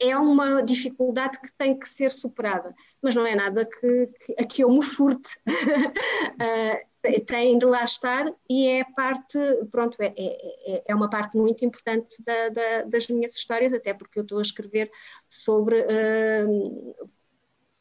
é 0.00 0.16
uma 0.16 0.60
dificuldade 0.60 1.40
que 1.40 1.52
tem 1.56 1.78
que 1.78 1.88
ser 1.88 2.10
superada, 2.10 2.74
mas 3.04 3.14
não 3.14 3.26
é 3.26 3.34
nada 3.34 3.66
que, 3.66 4.10
a 4.38 4.44
que 4.44 4.64
eu 4.64 4.70
me 4.70 4.82
furte. 4.82 5.38
uh, 5.46 6.94
tem 7.26 7.58
de 7.58 7.66
lá 7.66 7.84
estar 7.84 8.32
e 8.48 8.66
é 8.66 8.84
parte, 8.96 9.38
pronto, 9.70 9.96
é, 10.00 10.14
é, 10.16 10.82
é 10.88 10.94
uma 10.94 11.10
parte 11.10 11.36
muito 11.36 11.62
importante 11.62 12.16
da, 12.24 12.48
da, 12.48 12.82
das 12.84 13.08
minhas 13.08 13.34
histórias, 13.36 13.74
até 13.74 13.92
porque 13.92 14.18
eu 14.18 14.22
estou 14.22 14.38
a 14.38 14.42
escrever 14.42 14.90
sobre 15.28 15.80
uh, 15.80 17.08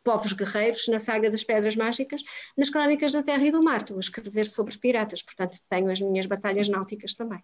povos 0.03 0.33
guerreiros 0.33 0.89
na 0.89 0.99
saga 0.99 1.31
das 1.31 1.43
Pedras 1.45 1.77
Mágicas, 1.77 2.21
nas 2.57 2.69
Crónicas 2.69 3.13
da 3.13 3.23
Terra 3.23 3.45
e 3.45 3.51
do 3.51 3.63
Mar, 3.63 3.81
estou 3.81 3.95
a 3.95 4.01
escrever 4.01 4.45
sobre 4.45 4.77
piratas, 4.77 5.23
portanto 5.23 5.57
tenho 5.69 5.89
as 5.89 6.01
minhas 6.01 6.25
batalhas 6.25 6.67
náuticas 6.67 7.13
também. 7.13 7.41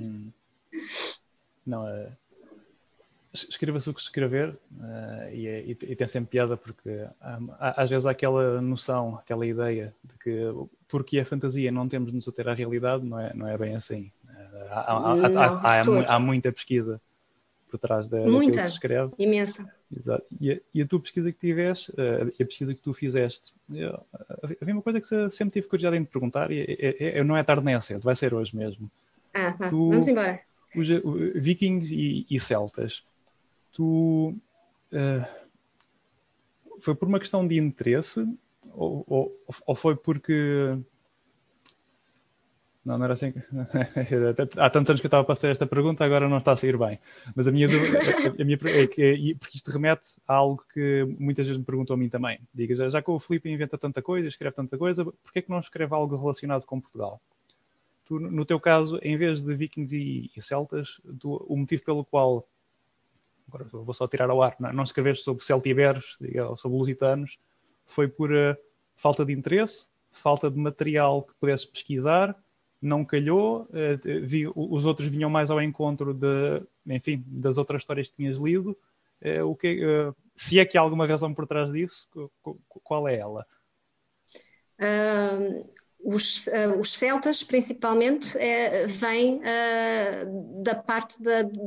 Hum. 0.00 0.32
não, 1.64 1.84
uh, 1.84 2.12
escreva-se 3.32 3.88
o 3.88 3.94
que 3.94 4.00
escrever 4.00 4.50
uh, 4.50 5.28
e, 5.32 5.46
e, 5.46 5.70
e, 5.70 5.96
tem 5.96 6.06
sempre 6.06 6.30
piada 6.30 6.56
porque 6.56 7.06
um, 7.22 7.48
às 7.58 7.88
vezes 7.88 8.04
há 8.04 8.10
aquela 8.10 8.60
noção, 8.60 9.16
aquela 9.16 9.46
ideia 9.46 9.94
de 10.02 10.18
que 10.18 10.52
porque 10.88 11.20
a 11.20 11.24
fantasia 11.24 11.70
não 11.70 11.88
temos 11.88 12.10
de 12.10 12.16
nos 12.16 12.28
ater 12.28 12.48
à 12.48 12.54
realidade, 12.54 13.04
não 13.04 13.18
é, 13.18 13.32
não 13.32 13.46
é 13.46 13.56
bem 13.56 13.76
assim. 13.76 14.10
Uh, 14.24 14.66
há, 14.70 14.96
há, 14.96 15.28
não, 15.28 16.00
há, 16.00 16.14
há, 16.14 16.18
muita 16.18 16.50
pesquisa 16.50 17.00
por 17.70 17.78
trás 17.78 18.08
da, 18.08 18.18
muita, 18.18 18.62
que 18.62 18.68
se 18.68 18.74
escreve. 18.74 19.12
imensa. 19.16 19.72
Exato. 19.96 20.24
E 20.40 20.52
a, 20.52 20.60
e 20.74 20.82
a, 20.82 20.86
tua 20.86 21.00
pesquisa 21.00 21.30
que 21.30 21.38
tiveste, 21.38 21.92
uh, 21.92 22.28
a 22.28 22.44
pesquisa 22.44 22.74
que 22.74 22.80
tu 22.80 22.92
fizeste, 22.92 23.52
eu, 23.72 24.00
havia 24.60 24.74
uma 24.74 24.82
coisa 24.82 25.00
que 25.00 25.30
sempre 25.30 25.60
tive 25.60 25.68
curiosidade 25.68 25.96
em 25.96 26.04
te 26.04 26.10
perguntar 26.10 26.50
e 26.50 26.62
é, 26.78 27.18
é, 27.18 27.24
não 27.24 27.36
é 27.36 27.44
tarde 27.44 27.64
nem 27.64 27.76
é 27.76 27.80
cedo, 27.80 28.02
vai 28.02 28.16
ser 28.16 28.34
hoje 28.34 28.56
mesmo. 28.56 28.90
Ah, 29.32 29.52
tá. 29.52 29.70
Tu, 29.70 29.90
Vamos 29.90 30.08
embora. 30.08 30.40
Os, 30.74 30.86
vikings 31.34 31.92
e, 31.92 32.26
e 32.30 32.38
celtas, 32.38 33.02
uh, 33.82 35.26
foi 36.80 36.94
por 36.94 37.08
uma 37.08 37.20
questão 37.20 37.46
de 37.46 37.58
interesse 37.58 38.26
ou, 38.72 39.04
ou, 39.06 39.44
ou 39.66 39.74
foi 39.74 39.96
porque 39.96 40.78
não, 42.84 42.96
não 42.96 43.04
era 43.04 43.14
assim. 43.14 43.32
Há 44.56 44.70
tantos 44.70 44.90
anos 44.90 45.00
que 45.00 45.06
eu 45.06 45.08
estava 45.08 45.22
a 45.22 45.36
fazer 45.36 45.50
esta 45.50 45.66
pergunta, 45.66 46.04
agora 46.04 46.28
não 46.28 46.38
está 46.38 46.52
a 46.52 46.56
sair 46.56 46.76
bem. 46.78 46.98
Mas 47.34 47.46
a 47.46 47.52
minha 47.52 47.68
dúvida 47.68 47.98
a 48.40 48.44
minha, 48.44 48.58
é 48.64 48.86
que, 48.86 49.36
porque 49.38 49.56
isto 49.58 49.70
remete 49.70 50.20
a 50.26 50.34
algo 50.34 50.64
que 50.72 51.04
muitas 51.18 51.46
vezes 51.46 51.58
me 51.58 51.64
perguntam 51.64 51.94
a 51.94 51.98
mim 51.98 52.08
também. 52.08 52.40
Diga, 52.54 52.74
já, 52.74 52.88
já 52.88 53.02
que 53.02 53.10
o 53.10 53.20
Filipe 53.20 53.50
inventa 53.50 53.76
tanta 53.76 54.00
coisa, 54.00 54.28
escreve 54.28 54.56
tanta 54.56 54.78
coisa, 54.78 55.04
porquê 55.04 55.40
é 55.40 55.42
que 55.42 55.50
não 55.50 55.60
escreve 55.60 55.94
algo 55.94 56.16
relacionado 56.16 56.64
com 56.64 56.80
Portugal? 56.80 57.20
Tu, 58.06 58.18
no 58.18 58.44
teu 58.44 58.58
caso, 58.58 58.98
em 59.02 59.16
vez 59.16 59.42
de 59.42 59.54
vikings 59.54 59.94
e, 59.94 60.30
e 60.34 60.42
celtas, 60.42 61.00
tu, 61.20 61.44
o 61.48 61.56
motivo 61.56 61.84
pelo 61.84 62.04
qual 62.04 62.46
agora 63.50 63.68
vou 63.70 63.94
só 63.94 64.06
tirar 64.06 64.30
ao 64.30 64.42
ar, 64.42 64.56
não, 64.58 64.72
não 64.72 64.84
escreveste 64.84 65.24
sobre 65.24 65.44
celtiberos, 65.44 66.16
diga, 66.20 66.56
sobre 66.56 66.78
lusitanos, 66.78 67.38
foi 67.86 68.08
por 68.08 68.30
uh, 68.30 68.56
falta 68.96 69.24
de 69.24 69.32
interesse, 69.32 69.86
falta 70.12 70.50
de 70.50 70.58
material 70.58 71.22
que 71.22 71.34
pudesse 71.34 71.66
pesquisar, 71.66 72.36
não 72.80 73.04
calhou, 73.04 73.62
uh, 73.62 74.26
vi, 74.26 74.50
os 74.54 74.86
outros 74.86 75.08
vinham 75.08 75.28
mais 75.28 75.50
ao 75.50 75.60
encontro 75.60 76.14
de, 76.14 76.62
enfim, 76.86 77.22
das 77.26 77.58
outras 77.58 77.82
histórias 77.82 78.08
que 78.08 78.16
tinhas 78.16 78.38
lido. 78.38 78.76
Uh, 79.20 79.44
o 79.44 79.54
que, 79.54 79.80
se 80.34 80.58
é 80.58 80.64
que 80.64 80.78
há 80.78 80.80
alguma 80.80 81.06
razão 81.06 81.34
por 81.34 81.46
trás 81.46 81.70
disso, 81.70 82.08
qual 82.68 83.06
é 83.06 83.18
ela? 83.18 83.46
Os, 86.04 86.46
uh, 86.46 86.78
os, 86.78 86.92
celtas, 86.92 87.42
principalmente, 87.42 88.36
uh, 88.36 88.86
vêm 88.86 89.36
uh, 89.36 90.62
da 90.62 90.74
parte 90.74 91.18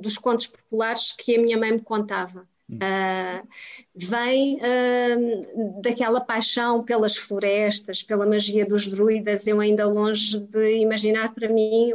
dos 0.01 0.17
contos 0.17 0.47
populares 0.47 1.13
que 1.17 1.35
a 1.35 1.41
minha 1.41 1.57
mãe 1.57 1.71
me 1.71 1.81
contava. 1.81 2.47
Uh, 2.71 3.47
vem 3.93 4.57
uh, 4.57 5.81
daquela 5.81 6.21
paixão 6.21 6.83
pelas 6.83 7.15
florestas, 7.15 8.01
pela 8.01 8.25
magia 8.25 8.65
dos 8.65 8.87
druidas. 8.87 9.45
Eu 9.45 9.59
ainda 9.59 9.85
longe 9.85 10.39
de 10.39 10.79
imaginar 10.79 11.33
para 11.33 11.49
mim 11.49 11.91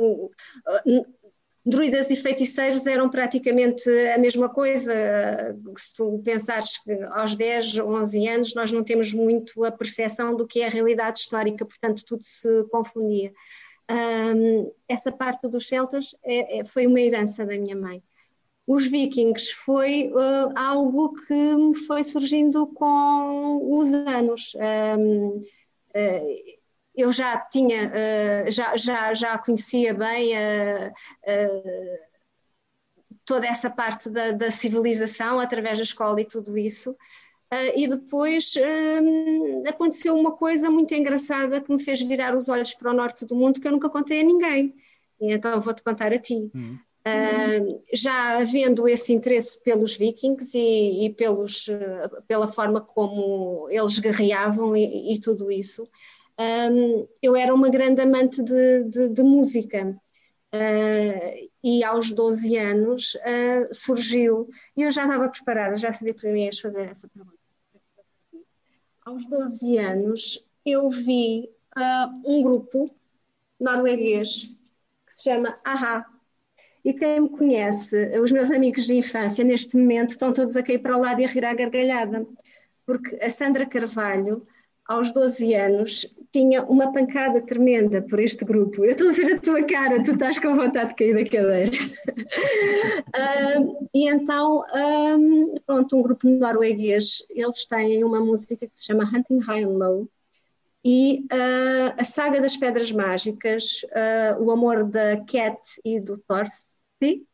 druidas 1.69 2.11
e 2.11 2.17
feiticeiros 2.17 2.87
eram 2.87 3.11
praticamente 3.11 3.91
a 4.15 4.19
mesma 4.19 4.49
coisa. 4.49 4.95
Se 5.77 5.95
tu 5.95 6.21
pensares 6.25 6.79
que 6.83 6.93
aos 7.13 7.37
10, 7.37 7.81
11 7.81 8.29
anos 8.29 8.55
nós 8.55 8.73
não 8.73 8.83
temos 8.83 9.13
muito 9.13 9.63
a 9.65 9.71
percepção 9.71 10.35
do 10.35 10.47
que 10.47 10.63
é 10.63 10.67
a 10.67 10.71
realidade 10.71 11.21
histórica, 11.21 11.67
portanto 11.67 12.05
tudo 12.07 12.23
se 12.25 12.65
confundia. 12.71 13.33
Um, 13.91 14.73
essa 14.89 15.13
parte 15.13 15.47
dos 15.47 15.69
celtas 15.69 16.15
é, 16.25 16.61
é, 16.61 16.65
foi 16.65 16.87
uma 16.87 17.01
herança 17.01 17.45
da 17.45 17.57
minha 17.57 17.77
mãe. 17.77 18.03
Os 18.67 18.87
vikings 18.87 19.53
foi 19.55 20.11
uh, 20.13 20.53
algo 20.55 21.15
que 21.27 21.35
me 21.35 21.75
foi 21.75 22.03
surgindo 22.03 22.67
com 22.69 23.79
os 23.79 23.93
anos. 23.93 24.53
Um, 24.99 25.43
uh, 25.95 26.58
eu 26.99 27.13
já 27.13 27.39
tinha, 27.39 27.89
uh, 27.89 28.51
já, 28.51 28.77
já, 28.77 29.15
já 29.15 29.39
conhecia 29.39 29.95
bem 29.95 30.33
uh, 30.33 30.89
uh, 30.91 31.99
toda 33.25 33.47
essa 33.47 33.71
parte 33.71 34.11
da, 34.11 34.33
da, 34.33 34.51
civilização 34.51 35.39
através 35.39 35.79
da 35.79 35.85
escola 35.85 36.21
e 36.21 36.25
tudo 36.25 36.59
isso. 36.59 36.97
e 37.77 37.87
depois 37.89 38.55
aconteceu 39.67 40.15
uma 40.15 40.33
coisa 40.33 40.71
muito 40.71 40.93
engraçada 40.95 41.61
que 41.61 41.73
me 41.73 41.83
fez 41.83 42.03
virar 42.03 42.35
os 42.35 42.49
olhos 42.49 42.75
para 42.75 42.91
o 42.91 42.95
norte 42.95 43.25
do 43.25 43.35
mundo 43.35 43.61
que 43.61 43.67
eu 43.69 43.73
nunca 43.73 43.89
contei 43.89 44.21
a 44.21 44.25
ninguém. 44.25 44.75
E 45.21 45.33
então 45.33 45.61
vou-te 45.61 45.83
contar 45.83 46.13
a 46.13 46.19
ti. 46.19 46.51
Uhum. 46.55 46.79
Uh, 47.07 47.83
já 47.93 48.39
havendo 48.39 48.87
esse 48.87 49.13
interesse 49.13 49.59
pelos 49.63 49.97
vikings 49.97 50.57
e, 50.59 51.07
e 51.07 51.11
pelos, 51.11 51.69
uh, 51.69 52.23
pela 52.27 52.47
forma 52.47 52.81
como 52.81 53.67
eles 53.71 53.99
guerreavam 53.99 54.77
e, 54.77 55.15
e 55.15 55.21
tudo 55.21 55.51
isso, 55.51 55.89
um, 56.39 57.09
eu 57.21 57.35
era 57.35 57.55
uma 57.55 57.69
grande 57.69 58.01
amante 58.01 58.43
de, 58.43 58.85
de, 58.85 59.09
de 59.09 59.23
música. 59.23 59.99
Uh, 60.55 61.49
e 61.63 61.85
aos 61.85 62.11
12 62.11 62.57
anos 62.57 63.15
uh, 63.17 63.75
surgiu, 63.75 64.49
e 64.75 64.83
eu 64.83 64.91
já 64.91 65.03
estava 65.03 65.29
preparada, 65.29 65.77
já 65.77 65.93
sabia 65.93 66.15
que 66.15 66.27
me 66.27 66.47
ias 66.47 66.59
fazer 66.59 66.89
essa 66.89 67.07
pergunta. 67.09 67.37
Aos 69.05 69.27
12 69.27 69.77
anos 69.77 70.49
eu 70.65 70.89
vi 70.89 71.51
uh, 71.77 72.31
um 72.31 72.43
grupo 72.43 72.95
norueguês 73.61 74.55
que 75.07 75.15
se 75.15 75.25
chama 75.25 75.55
Aha. 75.65 76.07
E 76.85 76.95
quem 76.95 77.21
me 77.21 77.29
conhece, 77.29 78.19
os 78.19 78.33
meus 78.33 78.51
amigos 78.51 78.87
de 78.87 78.95
infância, 78.95 79.45
neste 79.45 79.77
momento 79.77 80.11
estão 80.11 80.33
todos 80.33 80.57
a 80.57 80.63
cair 80.63 80.79
para 80.79 80.97
o 80.97 81.01
lado 81.01 81.21
e 81.21 81.25
a 81.25 81.29
rir 81.29 81.45
à 81.45 81.53
gargalhada, 81.53 82.27
porque 82.87 83.17
a 83.17 83.29
Sandra 83.29 83.67
Carvalho, 83.67 84.47
aos 84.89 85.13
12 85.13 85.55
anos, 85.55 86.07
tinha 86.33 86.63
uma 86.65 86.91
pancada 86.91 87.43
tremenda 87.43 88.01
por 88.01 88.19
este 88.19 88.43
grupo. 88.45 88.85
Eu 88.85 88.93
estou 88.93 89.11
a 89.11 89.13
ver 89.13 89.35
a 89.35 89.41
tua 89.41 89.63
cara, 89.63 90.03
tu 90.03 90.13
estás 90.13 90.39
com 90.39 90.57
vontade 90.57 90.91
de 90.91 90.95
cair 90.97 91.15
da 91.15 91.25
cadeira. 91.25 91.71
uh, 93.15 93.89
e 93.95 94.09
então, 94.09 94.65
um, 94.75 95.55
pronto, 95.67 95.95
um 95.95 96.03
grupo 96.03 96.27
norueguês, 96.27 97.23
eles 97.31 97.67
têm 97.67 98.03
uma 98.03 98.21
música 98.21 98.57
que 98.57 98.73
se 98.75 98.87
chama 98.87 99.05
Hunting 99.05 99.41
High 99.41 99.65
and 99.65 99.77
Low. 99.77 100.09
E 100.83 101.27
uh, 101.33 101.95
a 101.99 102.05
saga 102.05 102.41
das 102.41 102.57
pedras 102.57 102.91
mágicas, 102.91 103.83
uh, 103.85 104.43
o 104.43 104.51
amor 104.51 104.85
da 104.85 105.19
Cat 105.25 105.61
e 105.85 106.01
do 106.01 106.17
Thorsti, 106.19 107.27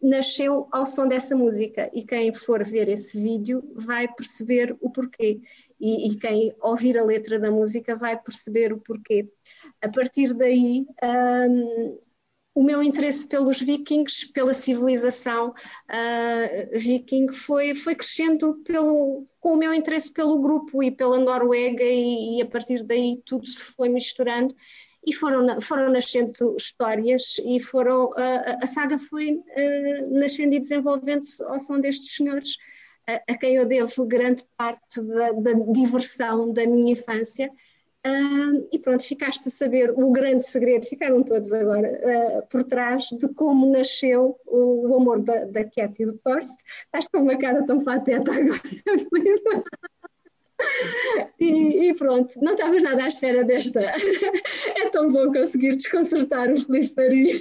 nasceu 0.00 0.66
ao 0.72 0.84
som 0.84 1.06
dessa 1.06 1.36
música. 1.36 1.88
E 1.94 2.02
quem 2.02 2.32
for 2.32 2.64
ver 2.64 2.88
esse 2.88 3.20
vídeo 3.20 3.62
vai 3.76 4.08
perceber 4.08 4.76
o 4.80 4.90
porquê 4.90 5.40
e, 5.82 6.12
e, 6.12 6.16
quem 6.16 6.54
ouvir 6.60 6.96
a 6.96 7.02
letra 7.02 7.40
da 7.40 7.50
música 7.50 7.96
vai 7.96 8.16
perceber 8.16 8.72
o 8.72 8.78
porquê. 8.78 9.28
A 9.82 9.88
partir 9.88 10.32
daí, 10.32 10.86
um, 11.02 11.98
o 12.54 12.62
meu 12.62 12.80
interesse 12.80 13.26
pelos 13.26 13.60
vikings, 13.60 14.30
pela 14.32 14.54
civilização 14.54 15.48
uh, 15.50 16.78
viking, 16.78 17.32
foi, 17.32 17.74
foi 17.74 17.96
crescendo 17.96 18.62
pelo, 18.64 19.26
com 19.40 19.54
o 19.54 19.56
meu 19.56 19.74
interesse 19.74 20.12
pelo 20.12 20.40
grupo 20.40 20.84
e 20.84 20.90
pela 20.92 21.18
Noruega, 21.18 21.82
e, 21.82 22.38
e 22.38 22.42
a 22.42 22.46
partir 22.46 22.84
daí 22.84 23.20
tudo 23.26 23.44
se 23.48 23.64
foi 23.64 23.88
misturando 23.88 24.54
e 25.04 25.12
foram, 25.12 25.60
foram 25.60 25.90
nascendo 25.90 26.54
histórias 26.56 27.40
e 27.44 27.58
foram, 27.58 28.10
uh, 28.10 28.62
a 28.62 28.66
saga 28.68 29.00
foi 29.00 29.32
uh, 29.32 30.10
nascendo 30.10 30.54
e 30.54 30.60
desenvolvendo-se 30.60 31.42
ao 31.42 31.58
som 31.58 31.80
destes 31.80 32.14
senhores 32.14 32.56
a, 33.08 33.32
a 33.32 33.38
quem 33.38 33.56
eu 33.56 33.66
devo 33.66 34.06
grande 34.06 34.44
parte 34.56 35.02
da, 35.02 35.32
da 35.32 35.52
diversão 35.52 36.52
da 36.52 36.66
minha 36.66 36.92
infância. 36.92 37.50
Uh, 38.04 38.68
e 38.72 38.80
pronto, 38.80 39.04
ficaste 39.04 39.46
a 39.46 39.50
saber 39.50 39.92
o 39.92 40.10
grande 40.10 40.44
segredo, 40.44 40.84
ficaram 40.84 41.22
todos 41.22 41.52
agora 41.52 41.88
uh, 41.88 42.46
por 42.48 42.64
trás 42.64 43.04
de 43.04 43.32
como 43.34 43.70
nasceu 43.70 44.36
o, 44.44 44.88
o 44.88 44.96
amor 44.96 45.22
da, 45.22 45.44
da 45.44 45.62
Cat 45.62 46.02
e 46.02 46.06
do 46.06 46.18
Torce. 46.18 46.56
Estás 46.84 47.06
com 47.06 47.18
uma 47.18 47.38
cara 47.38 47.64
tão 47.64 47.84
pateta 47.84 48.32
agora, 48.32 48.60
e, 51.38 51.90
e, 51.90 51.94
pronto, 51.94 52.34
não 52.40 52.54
estavas 52.54 52.82
nada 52.82 53.04
à 53.04 53.08
espera 53.08 53.44
desta. 53.44 53.80
é 53.80 54.90
tão 54.90 55.12
bom 55.12 55.32
conseguir 55.32 55.76
desconcertar 55.76 56.50
o 56.50 56.60
Felipe 56.60 56.94
Faria. 56.94 57.36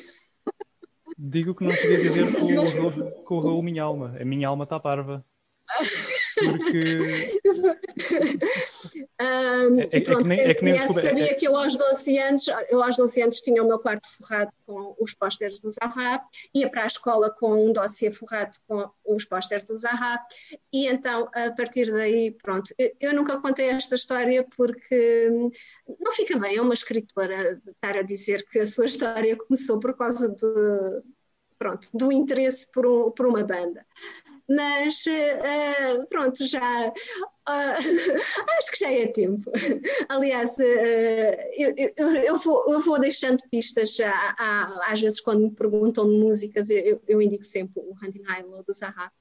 Digo 1.17 1.55
que 1.55 1.63
não 1.63 1.75
podia 1.75 1.97
dizer 1.97 2.33
com, 2.33 2.87
o, 2.87 3.11
com 3.23 3.35
o 3.35 3.39
Raul 3.39 3.63
Minha 3.63 3.83
Alma. 3.83 4.15
A 4.19 4.25
minha 4.25 4.47
alma 4.47 4.63
está 4.63 4.79
parva. 4.79 5.25
Porque. 6.35 7.39
um, 9.21 9.79
é, 9.79 9.89
é, 9.91 9.99
pronto, 10.01 10.19
é, 10.19 10.23
que 10.23 10.29
nem, 10.29 10.39
é 10.39 10.53
que 10.53 10.63
nem 10.63 10.73
conhece, 10.73 11.01
sabia 11.01 11.35
que 11.35 11.47
eu 11.47 11.55
aos 11.55 11.75
12 11.75 12.17
anos, 12.17 12.45
eu 12.69 12.83
aos 12.83 12.97
12 12.97 13.21
anos 13.21 13.41
tinha 13.41 13.63
o 13.63 13.67
meu 13.67 13.79
quarto 13.79 14.07
forrado 14.17 14.51
com 14.65 14.95
os 14.99 15.13
pósteres 15.13 15.59
do 15.61 15.69
Zaha, 15.69 16.21
ia 16.53 16.69
para 16.69 16.83
a 16.83 16.87
escola 16.87 17.29
com 17.29 17.69
um 17.69 17.73
dossiê 17.73 18.11
forrado 18.11 18.57
com 18.67 18.89
os 19.05 19.25
pósteres 19.25 19.67
do 19.67 19.77
Zaha, 19.77 20.19
e 20.73 20.87
então 20.87 21.29
a 21.33 21.51
partir 21.51 21.91
daí, 21.91 22.31
pronto, 22.31 22.73
eu, 22.77 22.91
eu 22.99 23.13
nunca 23.13 23.39
contei 23.39 23.69
esta 23.69 23.95
história 23.95 24.45
porque 24.55 25.29
não 25.99 26.11
fica 26.11 26.37
bem 26.37 26.57
a 26.57 26.61
uma 26.61 26.73
escritora 26.73 27.59
estar 27.67 27.97
a 27.97 28.01
dizer 28.01 28.45
que 28.49 28.59
a 28.59 28.65
sua 28.65 28.85
história 28.85 29.35
começou 29.35 29.79
por 29.79 29.95
causa 29.95 30.29
de 30.29 31.01
pronto, 31.61 31.87
do 31.93 32.11
interesse 32.11 32.65
por, 32.71 32.87
um, 32.87 33.11
por 33.11 33.27
uma 33.27 33.43
banda. 33.43 33.85
Mas 34.49 35.03
uh, 35.05 36.07
pronto, 36.09 36.45
já 36.45 36.89
uh, 36.89 36.93
acho 38.57 38.71
que 38.71 38.79
já 38.79 38.91
é 38.91 39.07
tempo. 39.07 39.51
Aliás, 40.09 40.57
uh, 40.57 40.61
eu, 41.57 41.73
eu, 41.77 42.09
eu, 42.15 42.37
vou, 42.37 42.71
eu, 42.71 42.79
vou, 42.81 42.99
deixando 42.99 43.41
pistas, 43.49 43.97
às 44.87 45.01
vezes 45.01 45.19
quando 45.21 45.43
me 45.43 45.53
perguntam 45.53 46.07
de 46.07 46.17
músicas, 46.17 46.69
eu, 46.69 47.21
indico 47.21 47.43
sempre 47.43 47.81
o 47.81 47.93
Hunting 48.03 48.23
High 48.23 48.43
Low 48.43 48.63
do 48.63 48.73
Zaha. 48.73 49.11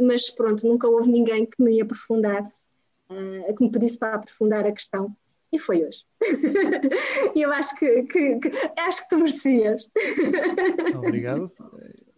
mas 0.00 0.30
pronto, 0.30 0.66
nunca 0.66 0.88
houve 0.88 1.10
ninguém 1.10 1.46
que 1.46 1.62
me 1.62 1.80
aprofundasse, 1.80 2.66
que 3.08 3.64
me 3.64 3.70
pedisse 3.70 3.98
para 3.98 4.14
aprofundar 4.14 4.66
a 4.66 4.72
questão 4.72 5.14
e 5.52 5.58
foi 5.58 5.84
hoje. 5.84 6.04
E 7.34 7.42
eu 7.42 7.52
acho 7.52 7.74
que, 7.76 8.02
que, 8.04 8.38
que, 8.40 8.50
acho 8.78 9.02
que 9.02 9.08
tu 9.08 9.18
merecias. 9.18 9.90
Obrigado. 10.96 11.50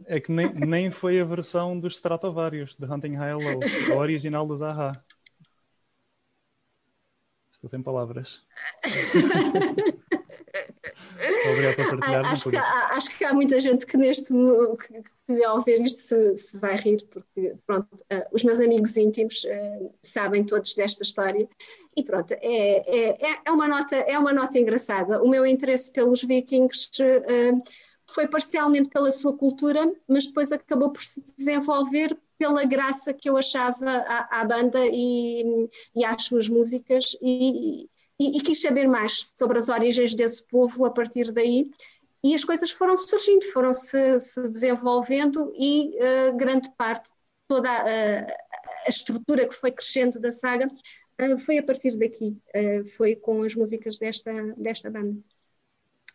É 0.06 0.20
que 0.20 0.30
nem, 0.30 0.52
nem 0.52 0.90
foi 0.90 1.20
a 1.20 1.24
versão 1.24 1.78
dos 1.78 1.94
Stratovarius 1.94 2.76
de 2.76 2.84
Hunting 2.84 3.14
High 3.14 3.34
Low, 3.34 3.60
a 3.92 3.96
original 3.96 4.46
do 4.46 4.56
Zaha. 4.56 4.92
Estou 7.52 7.70
sem 7.70 7.82
palavras. 7.82 8.42
Obrigado 11.50 11.76
por 11.76 11.98
partilhar. 11.98 12.26
Acho 12.26 12.50
que, 12.50 12.56
há, 12.56 12.88
acho 12.92 13.18
que 13.18 13.24
há 13.24 13.32
muita 13.32 13.60
gente 13.60 13.86
que 13.86 13.96
neste 13.96 14.32
que, 14.32 15.02
que 15.26 15.44
ao 15.44 15.62
ver 15.62 15.80
isto 15.80 15.98
se, 15.98 16.36
se, 16.36 16.58
vai 16.58 16.76
rir, 16.76 17.06
porque 17.10 17.54
pronto, 17.66 17.88
uh, 17.94 18.26
os 18.32 18.44
meus 18.44 18.60
amigos 18.60 18.96
íntimos 18.96 19.44
uh, 19.44 19.94
sabem 20.02 20.44
todos 20.44 20.74
desta 20.74 21.02
história 21.02 21.48
e 21.96 22.02
pronto, 22.02 22.32
é, 22.32 22.38
é, 22.42 23.30
é, 23.30 23.38
é, 23.46 23.50
uma 23.50 23.68
nota, 23.68 23.96
é 23.96 24.18
uma 24.18 24.32
nota 24.32 24.58
engraçada. 24.58 25.22
O 25.22 25.28
meu 25.28 25.46
interesse 25.46 25.90
pelos 25.90 26.22
vikings 26.22 26.90
uh, 27.02 27.62
foi 28.14 28.28
parcialmente 28.28 28.88
pela 28.88 29.10
sua 29.10 29.36
cultura, 29.36 29.92
mas 30.06 30.26
depois 30.26 30.52
acabou 30.52 30.90
por 30.90 31.02
se 31.02 31.20
desenvolver 31.36 32.16
pela 32.38 32.64
graça 32.64 33.12
que 33.12 33.28
eu 33.28 33.36
achava 33.36 33.90
à, 33.90 34.40
à 34.40 34.44
banda 34.44 34.86
e, 34.86 35.68
e, 35.94 36.04
às 36.04 36.24
suas 36.24 36.48
músicas 36.48 37.16
e, 37.20 37.88
e, 38.20 38.38
e, 38.38 38.40
quis 38.40 38.60
saber 38.60 38.86
mais 38.86 39.34
sobre 39.36 39.58
as 39.58 39.68
origens 39.68 40.14
desse 40.14 40.46
povo 40.46 40.84
a 40.84 40.90
partir 40.90 41.32
daí. 41.32 41.70
E 42.22 42.34
as 42.34 42.44
coisas 42.44 42.70
foram 42.70 42.96
surgindo, 42.96 43.44
foram 43.52 43.74
se, 43.74 44.18
se 44.20 44.48
desenvolvendo 44.48 45.52
e 45.58 45.90
uh, 45.96 46.36
grande 46.36 46.70
parte, 46.76 47.10
toda 47.46 47.68
a, 47.70 48.20
a, 48.20 48.88
estrutura 48.88 49.46
que 49.46 49.54
foi 49.54 49.70
crescendo 49.72 50.18
da 50.20 50.30
saga 50.30 50.66
uh, 50.66 51.38
foi 51.38 51.58
a 51.58 51.62
partir 51.62 51.96
daqui, 51.98 52.36
uh, 52.56 52.86
foi 52.96 53.16
com 53.16 53.42
as 53.42 53.54
músicas 53.54 53.98
desta, 53.98 54.32
desta 54.56 54.90
banda 54.90 55.20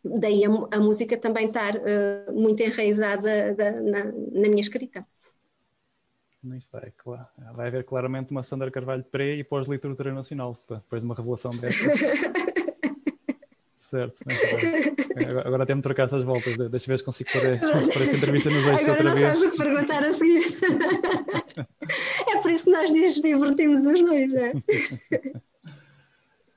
daí 0.04 0.46
a, 0.46 0.50
a 0.72 0.80
música 0.80 1.18
também 1.18 1.48
estar 1.48 1.76
uh, 1.76 2.34
muito 2.34 2.62
enraizada 2.62 3.54
da, 3.54 3.72
na, 3.72 4.06
na, 4.06 4.50
minha 4.50 4.62
escrita. 4.62 5.06
Isso 6.56 6.78
é 6.78 6.92
claro. 6.98 7.28
Vai 7.54 7.68
haver 7.68 7.84
claramente 7.84 8.32
uma 8.32 8.44
Sandra 8.44 8.72
Carvalho 8.72 9.04
pré 9.04 9.36
e 9.36 9.44
pós-literatura 9.44 10.14
nacional, 10.14 10.58
depois 10.70 11.02
de 11.02 11.06
uma 11.06 11.16
revelação 11.16 11.52
desta. 11.52 11.84
certo. 13.82 14.24
Agora, 15.16 15.48
agora 15.48 15.66
temos 15.66 15.82
de 15.82 15.84
trocar 15.84 16.08
essas 16.08 16.24
voltas. 16.24 16.56
Deixa 16.56 16.88
ver 16.88 17.00
se 17.00 17.04
consigo 17.04 17.30
pôr, 17.32 17.46
esta 17.46 18.16
entrevista 18.16 18.50
nos 18.50 18.66
eixos 18.66 18.88
outra 18.88 19.14
vez. 19.14 19.18
Agora 19.18 19.30
não 19.30 19.36
sabes 19.36 19.42
o 19.42 19.52
que 19.52 19.58
perguntar 19.58 20.04
a 20.04 20.14
seguir. 20.14 20.44
é 22.30 22.42
por 22.42 22.52
isso 22.52 22.66
que 22.66 22.72
nós 22.72 22.92
nos 22.92 23.16
divertimos 23.16 23.86
os 23.86 24.02
dois, 24.02 24.32
não 24.32 24.44
é? 24.44 24.54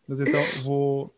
Mas 0.06 0.20
então 0.20 0.42
vou 0.62 1.14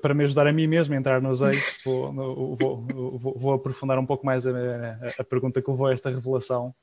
para 0.00 0.14
me 0.14 0.24
ajudar 0.24 0.46
a 0.46 0.52
mim 0.52 0.66
mesmo 0.66 0.94
a 0.94 0.96
entrar 0.96 1.20
nos 1.20 1.40
eixos, 1.40 1.82
vou, 1.84 2.12
vou, 2.12 2.56
vou, 2.56 3.38
vou, 3.38 3.52
aprofundar 3.52 3.98
um 3.98 4.06
pouco 4.06 4.24
mais 4.24 4.46
a, 4.46 4.50
a, 5.18 5.24
pergunta 5.24 5.60
que 5.60 5.70
levou 5.70 5.86
a 5.86 5.92
esta 5.92 6.10
revelação. 6.10 6.74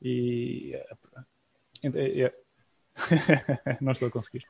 E. 0.00 0.78
É, 1.82 2.22
é, 2.22 2.32
não 3.80 3.92
estou 3.92 4.08
a 4.08 4.10
conseguir. 4.10 4.44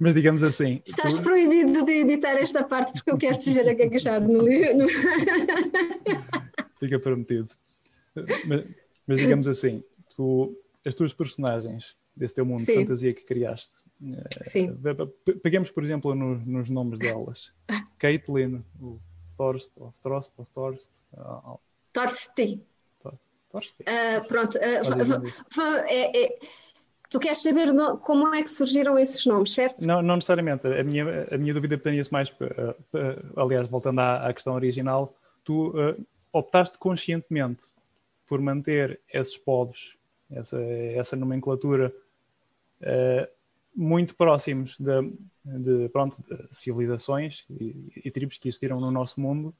Mas 0.00 0.14
digamos 0.14 0.42
assim. 0.42 0.82
Estás 0.86 1.16
tu... 1.16 1.22
proibido 1.22 1.84
de 1.84 1.92
editar 1.92 2.34
esta 2.34 2.64
parte 2.64 2.92
porque 2.92 3.10
eu 3.10 3.18
quero 3.18 3.38
dizer 3.38 3.68
a 3.68 3.74
que 3.74 3.82
é 3.82 4.20
no 4.20 4.42
livro. 4.42 4.88
Fica 6.78 6.98
prometido. 6.98 7.48
Mas, 8.46 8.64
mas 9.06 9.20
digamos 9.20 9.48
assim, 9.48 9.82
tu, 10.16 10.56
as 10.84 10.94
tuas 10.94 11.12
personagens 11.12 11.96
desse 12.16 12.34
teu 12.34 12.46
mundo 12.46 12.60
Sim. 12.60 12.72
de 12.72 12.78
fantasia 12.80 13.12
que 13.14 13.22
criaste. 13.22 13.76
Sim. 14.44 14.78
Eh, 14.84 15.32
peguemos, 15.42 15.70
por 15.70 15.84
exemplo, 15.84 16.14
no, 16.14 16.36
nos 16.38 16.68
nomes 16.70 16.98
delas. 16.98 17.52
Caitlin, 17.98 18.64
o 18.80 18.98
Thorst, 19.36 19.70
ou 19.76 19.92
Thorst, 20.02 20.32
ou 20.36 20.46
Thorst. 20.54 20.88
Thorsti. 21.92 22.62
Thorsti. 23.50 23.82
Uh, 23.82 24.26
pronto. 24.26 24.58
Uh, 24.58 25.86
é, 25.88 26.24
é, 26.24 26.38
tu 27.10 27.20
queres 27.20 27.42
saber 27.42 27.72
no, 27.72 27.98
como 27.98 28.34
é 28.34 28.42
que 28.42 28.50
surgiram 28.50 28.98
esses 28.98 29.24
nomes, 29.24 29.52
certo? 29.52 29.86
Não, 29.86 30.02
não 30.02 30.16
necessariamente. 30.16 30.66
A 30.66 30.82
minha, 30.82 31.26
a 31.30 31.38
minha 31.38 31.54
dúvida 31.54 31.78
pertence 31.78 32.12
mais, 32.12 32.30
uh, 32.30 33.40
aliás, 33.40 33.68
voltando 33.68 34.00
à, 34.00 34.26
à, 34.26 34.32
questão 34.32 34.54
original, 34.54 35.14
tu 35.44 35.72
optaste 36.32 36.76
conscientemente 36.78 37.62
por 38.26 38.40
manter 38.40 39.00
esses 39.12 39.38
povos, 39.38 39.96
essa, 40.30 40.60
essa 40.60 41.16
nomenclatura 41.16 41.94
uh, 42.82 43.28
muito 43.74 44.14
próximos 44.14 44.76
de, 44.78 45.12
de, 45.44 45.88
pronto, 45.90 46.16
de 46.22 46.56
civilizações 46.56 47.44
e, 47.50 48.02
e, 48.04 48.10
tribos 48.10 48.38
que 48.38 48.48
existiram 48.48 48.80
no 48.80 48.90
nosso 48.90 49.20
mundo. 49.20 49.54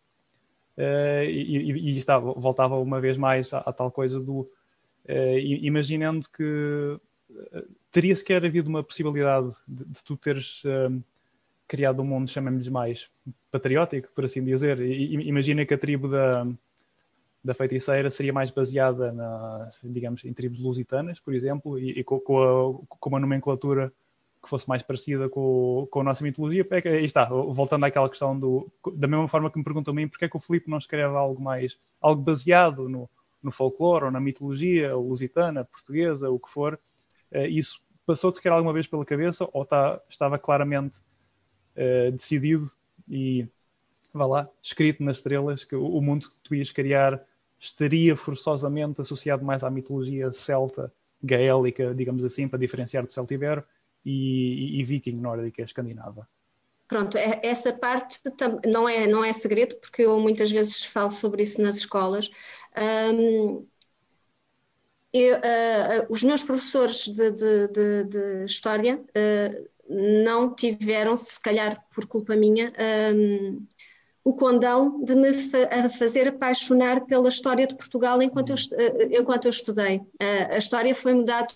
Uh, 0.76 1.24
e, 1.24 1.72
e, 1.72 1.98
estava, 1.98 2.32
voltava 2.32 2.76
uma 2.76 3.00
vez 3.00 3.16
mais 3.16 3.52
à, 3.52 3.58
à 3.58 3.72
tal 3.72 3.90
coisa 3.90 4.20
do 4.20 4.40
uh, 4.40 5.38
imaginando 5.38 6.28
que 6.30 6.98
teria 7.90 8.14
sequer 8.14 8.44
havido 8.44 8.68
uma 8.68 8.84
possibilidade 8.84 9.50
de, 9.66 9.84
de 9.84 10.04
tu 10.04 10.16
teres 10.16 10.62
criado 11.66 12.00
um 12.00 12.04
mundo, 12.04 12.30
chamemos 12.30 12.68
mais 12.68 13.08
patriótico, 13.50 14.08
por 14.14 14.24
assim 14.24 14.44
dizer. 14.44 14.80
E, 14.80 15.28
imagina 15.28 15.66
que 15.66 15.74
a 15.74 15.78
tribo 15.78 16.08
da, 16.08 16.46
da 17.46 17.54
feiticeira 17.54 18.10
seria 18.10 18.32
mais 18.32 18.50
baseada 18.50 19.12
na, 19.12 19.70
digamos, 19.84 20.24
em 20.24 20.32
tribos 20.34 20.58
lusitanas, 20.58 21.20
por 21.20 21.32
exemplo, 21.32 21.78
e, 21.78 22.00
e 22.00 22.04
com, 22.04 22.18
com, 22.18 22.42
a, 22.42 22.96
com, 22.98 23.08
uma 23.08 23.20
nomenclatura 23.20 23.92
que 24.42 24.50
fosse 24.50 24.68
mais 24.68 24.82
parecida 24.82 25.28
com, 25.28 25.86
com 25.88 26.00
a 26.00 26.04
nossa 26.04 26.24
mitologia. 26.24 26.66
É 26.68 26.80
que, 26.82 26.88
aí 26.88 27.04
está, 27.04 27.24
voltando 27.24 27.84
àquela 27.84 28.10
questão 28.10 28.36
do. 28.36 28.70
Da 28.96 29.06
mesma 29.06 29.28
forma 29.28 29.48
que 29.48 29.58
me 29.58 29.64
perguntam 29.64 29.92
a 29.92 29.94
mim, 29.94 30.08
porque 30.08 30.24
é 30.24 30.28
que 30.28 30.36
o 30.36 30.40
Filipe 30.40 30.68
não 30.68 30.78
escreve 30.78 31.14
algo 31.16 31.40
mais. 31.40 31.78
algo 32.00 32.20
baseado 32.20 32.88
no, 32.88 33.08
no 33.40 33.52
folclore 33.52 34.06
ou 34.06 34.10
na 34.10 34.20
mitologia 34.20 34.96
lusitana, 34.96 35.64
portuguesa, 35.64 36.28
o 36.28 36.40
que 36.40 36.50
for. 36.50 36.80
Uh, 37.30 37.46
isso 37.46 37.80
passou-te 38.04 38.36
sequer 38.36 38.50
alguma 38.50 38.72
vez 38.72 38.88
pela 38.88 39.04
cabeça 39.04 39.48
ou 39.52 39.64
tá, 39.64 40.00
estava 40.10 40.36
claramente 40.36 40.98
uh, 41.76 42.10
decidido 42.10 42.68
e. 43.08 43.46
Vá 44.12 44.24
lá, 44.24 44.48
escrito 44.62 45.04
nas 45.04 45.18
estrelas 45.18 45.62
que 45.62 45.76
o, 45.76 45.86
o 45.86 46.00
mundo 46.00 46.30
que 46.30 46.36
tu 46.42 46.54
ias 46.54 46.72
criar 46.72 47.22
estaria 47.58 48.16
forçosamente 48.16 49.00
associado 49.00 49.44
mais 49.44 49.62
à 49.64 49.70
mitologia 49.70 50.32
celta, 50.32 50.92
gaélica, 51.22 51.94
digamos 51.94 52.24
assim, 52.24 52.48
para 52.48 52.58
diferenciar 52.58 53.04
do 53.04 53.12
celtibero, 53.12 53.64
e, 54.04 54.76
e, 54.76 54.80
e 54.80 54.84
viking 54.84 55.16
nórdica 55.16 55.62
escandinava. 55.62 56.28
Pronto, 56.86 57.18
é, 57.18 57.40
essa 57.42 57.72
parte 57.72 58.20
não 58.64 58.88
é, 58.88 59.06
não 59.08 59.24
é 59.24 59.32
segredo, 59.32 59.74
porque 59.76 60.02
eu 60.02 60.20
muitas 60.20 60.52
vezes 60.52 60.84
falo 60.84 61.10
sobre 61.10 61.42
isso 61.42 61.60
nas 61.60 61.76
escolas. 61.76 62.30
Um, 63.12 63.66
eu, 65.12 65.36
uh, 65.36 66.06
os 66.08 66.22
meus 66.22 66.44
professores 66.44 67.08
de, 67.08 67.30
de, 67.32 67.68
de, 67.68 68.04
de 68.04 68.44
História 68.44 68.96
uh, 68.96 69.68
não 69.88 70.54
tiveram, 70.54 71.16
se 71.16 71.40
calhar 71.40 71.84
por 71.92 72.06
culpa 72.06 72.36
minha, 72.36 72.72
o 74.26 74.34
condão 74.34 75.00
de 75.04 75.14
me 75.14 75.32
fa 75.32 75.88
fazer 75.88 76.26
apaixonar 76.26 77.06
pela 77.06 77.28
história 77.28 77.64
de 77.64 77.76
Portugal 77.76 78.20
enquanto 78.20 78.50
eu, 78.50 78.56
eh, 78.76 79.20
enquanto 79.20 79.44
eu 79.44 79.50
estudei. 79.50 80.00
a 80.50 80.58
história 80.58 80.92
foi 80.96 81.14
mudada, 81.14 81.46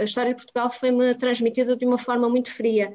a 0.00 0.02
história 0.02 0.32
de 0.32 0.36
Portugal 0.36 0.70
foi-me 0.70 1.14
transmitida 1.14 1.76
de 1.76 1.84
uma 1.84 1.98
forma 1.98 2.26
muito 2.30 2.50
fria 2.50 2.94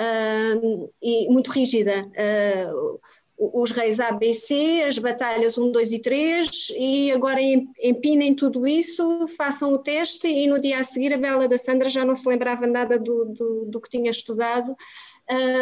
uh, 0.00 0.92
e 1.00 1.28
muito 1.28 1.52
rígida. 1.52 2.10
Uh, 2.10 2.98
os 3.38 3.70
reis 3.70 4.00
ABC, 4.00 4.82
as 4.88 4.98
batalhas 4.98 5.56
1, 5.56 5.70
2 5.70 5.92
e 5.92 5.98
3, 6.00 6.48
e 6.76 7.12
agora 7.12 7.38
empinem 7.80 8.34
tudo 8.34 8.66
isso, 8.66 9.28
façam 9.36 9.74
o 9.74 9.78
teste, 9.78 10.26
e 10.26 10.48
no 10.48 10.58
dia 10.58 10.80
a 10.80 10.84
seguir 10.84 11.12
a 11.12 11.18
Bela 11.18 11.46
da 11.46 11.56
Sandra 11.56 11.88
já 11.88 12.04
não 12.04 12.16
se 12.16 12.28
lembrava 12.28 12.66
nada 12.66 12.98
do, 12.98 13.26
do, 13.26 13.64
do 13.66 13.80
que 13.80 13.90
tinha 13.90 14.10
estudado. 14.10 14.74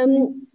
Um, 0.08 0.46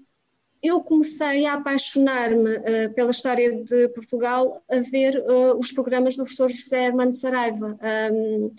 eu 0.61 0.81
comecei 0.81 1.45
a 1.45 1.53
apaixonar-me 1.53 2.57
uh, 2.57 2.93
pela 2.93 3.11
história 3.11 3.63
de 3.63 3.87
Portugal 3.89 4.63
a 4.69 4.79
ver 4.79 5.17
uh, 5.17 5.57
os 5.57 5.71
programas 5.71 6.15
do 6.15 6.23
professor 6.23 6.49
José 6.49 6.85
Hermano 6.85 7.13
Saraiva, 7.13 7.79
um, 8.11 8.53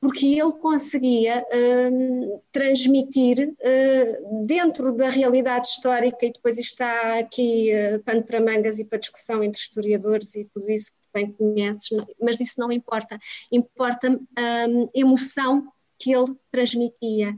porque 0.00 0.26
ele 0.26 0.52
conseguia 0.52 1.46
um, 1.90 2.40
transmitir 2.52 3.48
uh, 3.48 4.44
dentro 4.44 4.92
da 4.92 5.08
realidade 5.08 5.68
histórica, 5.68 6.26
e 6.26 6.32
depois 6.32 6.58
está 6.58 7.18
aqui 7.18 7.70
pano 8.04 8.22
para 8.22 8.40
mangas 8.40 8.78
e 8.78 8.84
para 8.84 8.98
discussão 8.98 9.42
entre 9.42 9.60
historiadores 9.60 10.34
e 10.34 10.44
tudo 10.52 10.70
isso, 10.70 10.90
bem 11.12 11.30
conheces, 11.30 11.88
mas 12.20 12.40
isso 12.40 12.58
não 12.58 12.72
importa. 12.72 13.18
Importa 13.50 14.20
a 14.36 14.68
um, 14.68 14.90
emoção 14.92 15.68
que 15.98 16.12
ele 16.12 16.34
transmitia. 16.50 17.34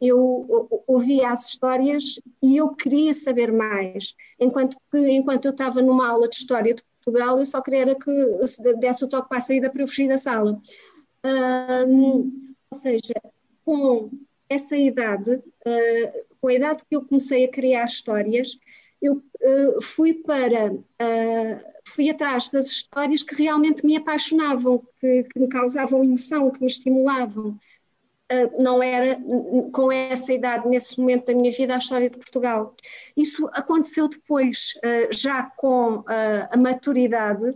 Eu 0.00 0.82
ouvia 0.86 1.30
as 1.30 1.48
histórias 1.48 2.20
e 2.42 2.56
eu 2.56 2.68
queria 2.70 3.12
saber 3.12 3.52
mais. 3.52 4.14
Enquanto 4.38 4.76
que, 4.90 4.98
enquanto 5.10 5.46
eu 5.46 5.50
estava 5.50 5.82
numa 5.82 6.08
aula 6.08 6.28
de 6.28 6.36
história 6.36 6.74
de 6.74 6.82
Portugal, 7.02 7.38
eu 7.38 7.46
só 7.46 7.60
queria 7.60 7.94
que 7.94 8.74
desse 8.78 9.04
o 9.04 9.08
toque 9.08 9.28
para 9.28 9.38
a 9.38 9.40
saída 9.40 9.70
para 9.70 9.82
eu 9.82 9.88
fugir 9.88 10.08
da 10.08 10.18
sala. 10.18 10.60
Ou 11.86 12.78
seja, 12.78 13.14
com 13.64 14.10
essa 14.48 14.76
idade, 14.76 15.34
uh, 15.34 16.24
com 16.40 16.48
a 16.48 16.54
idade 16.54 16.84
que 16.88 16.96
eu 16.96 17.04
comecei 17.04 17.44
a 17.44 17.50
criar 17.50 17.84
histórias, 17.84 18.58
eu 19.00 19.14
uh, 19.16 19.82
fui 19.82 20.14
para 20.14 20.72
uh, 20.72 21.74
fui 21.86 22.08
atrás 22.08 22.48
das 22.48 22.66
histórias 22.66 23.22
que 23.22 23.34
realmente 23.34 23.84
me 23.84 23.96
apaixonavam, 23.96 24.82
que, 25.00 25.24
que 25.24 25.38
me 25.38 25.48
causavam 25.48 26.02
emoção, 26.02 26.50
que 26.50 26.60
me 26.60 26.66
estimulavam. 26.66 27.58
Uh, 28.32 28.62
não 28.62 28.82
era 28.82 29.18
com 29.72 29.92
essa 29.92 30.32
idade, 30.32 30.66
nesse 30.68 30.98
momento 30.98 31.26
da 31.26 31.34
minha 31.34 31.52
vida, 31.52 31.74
a 31.74 31.78
história 31.78 32.08
de 32.08 32.16
Portugal. 32.16 32.72
Isso 33.16 33.48
aconteceu 33.52 34.08
depois, 34.08 34.74
já 35.10 35.42
com 35.42 36.02
a 36.50 36.56
maturidade, 36.56 37.54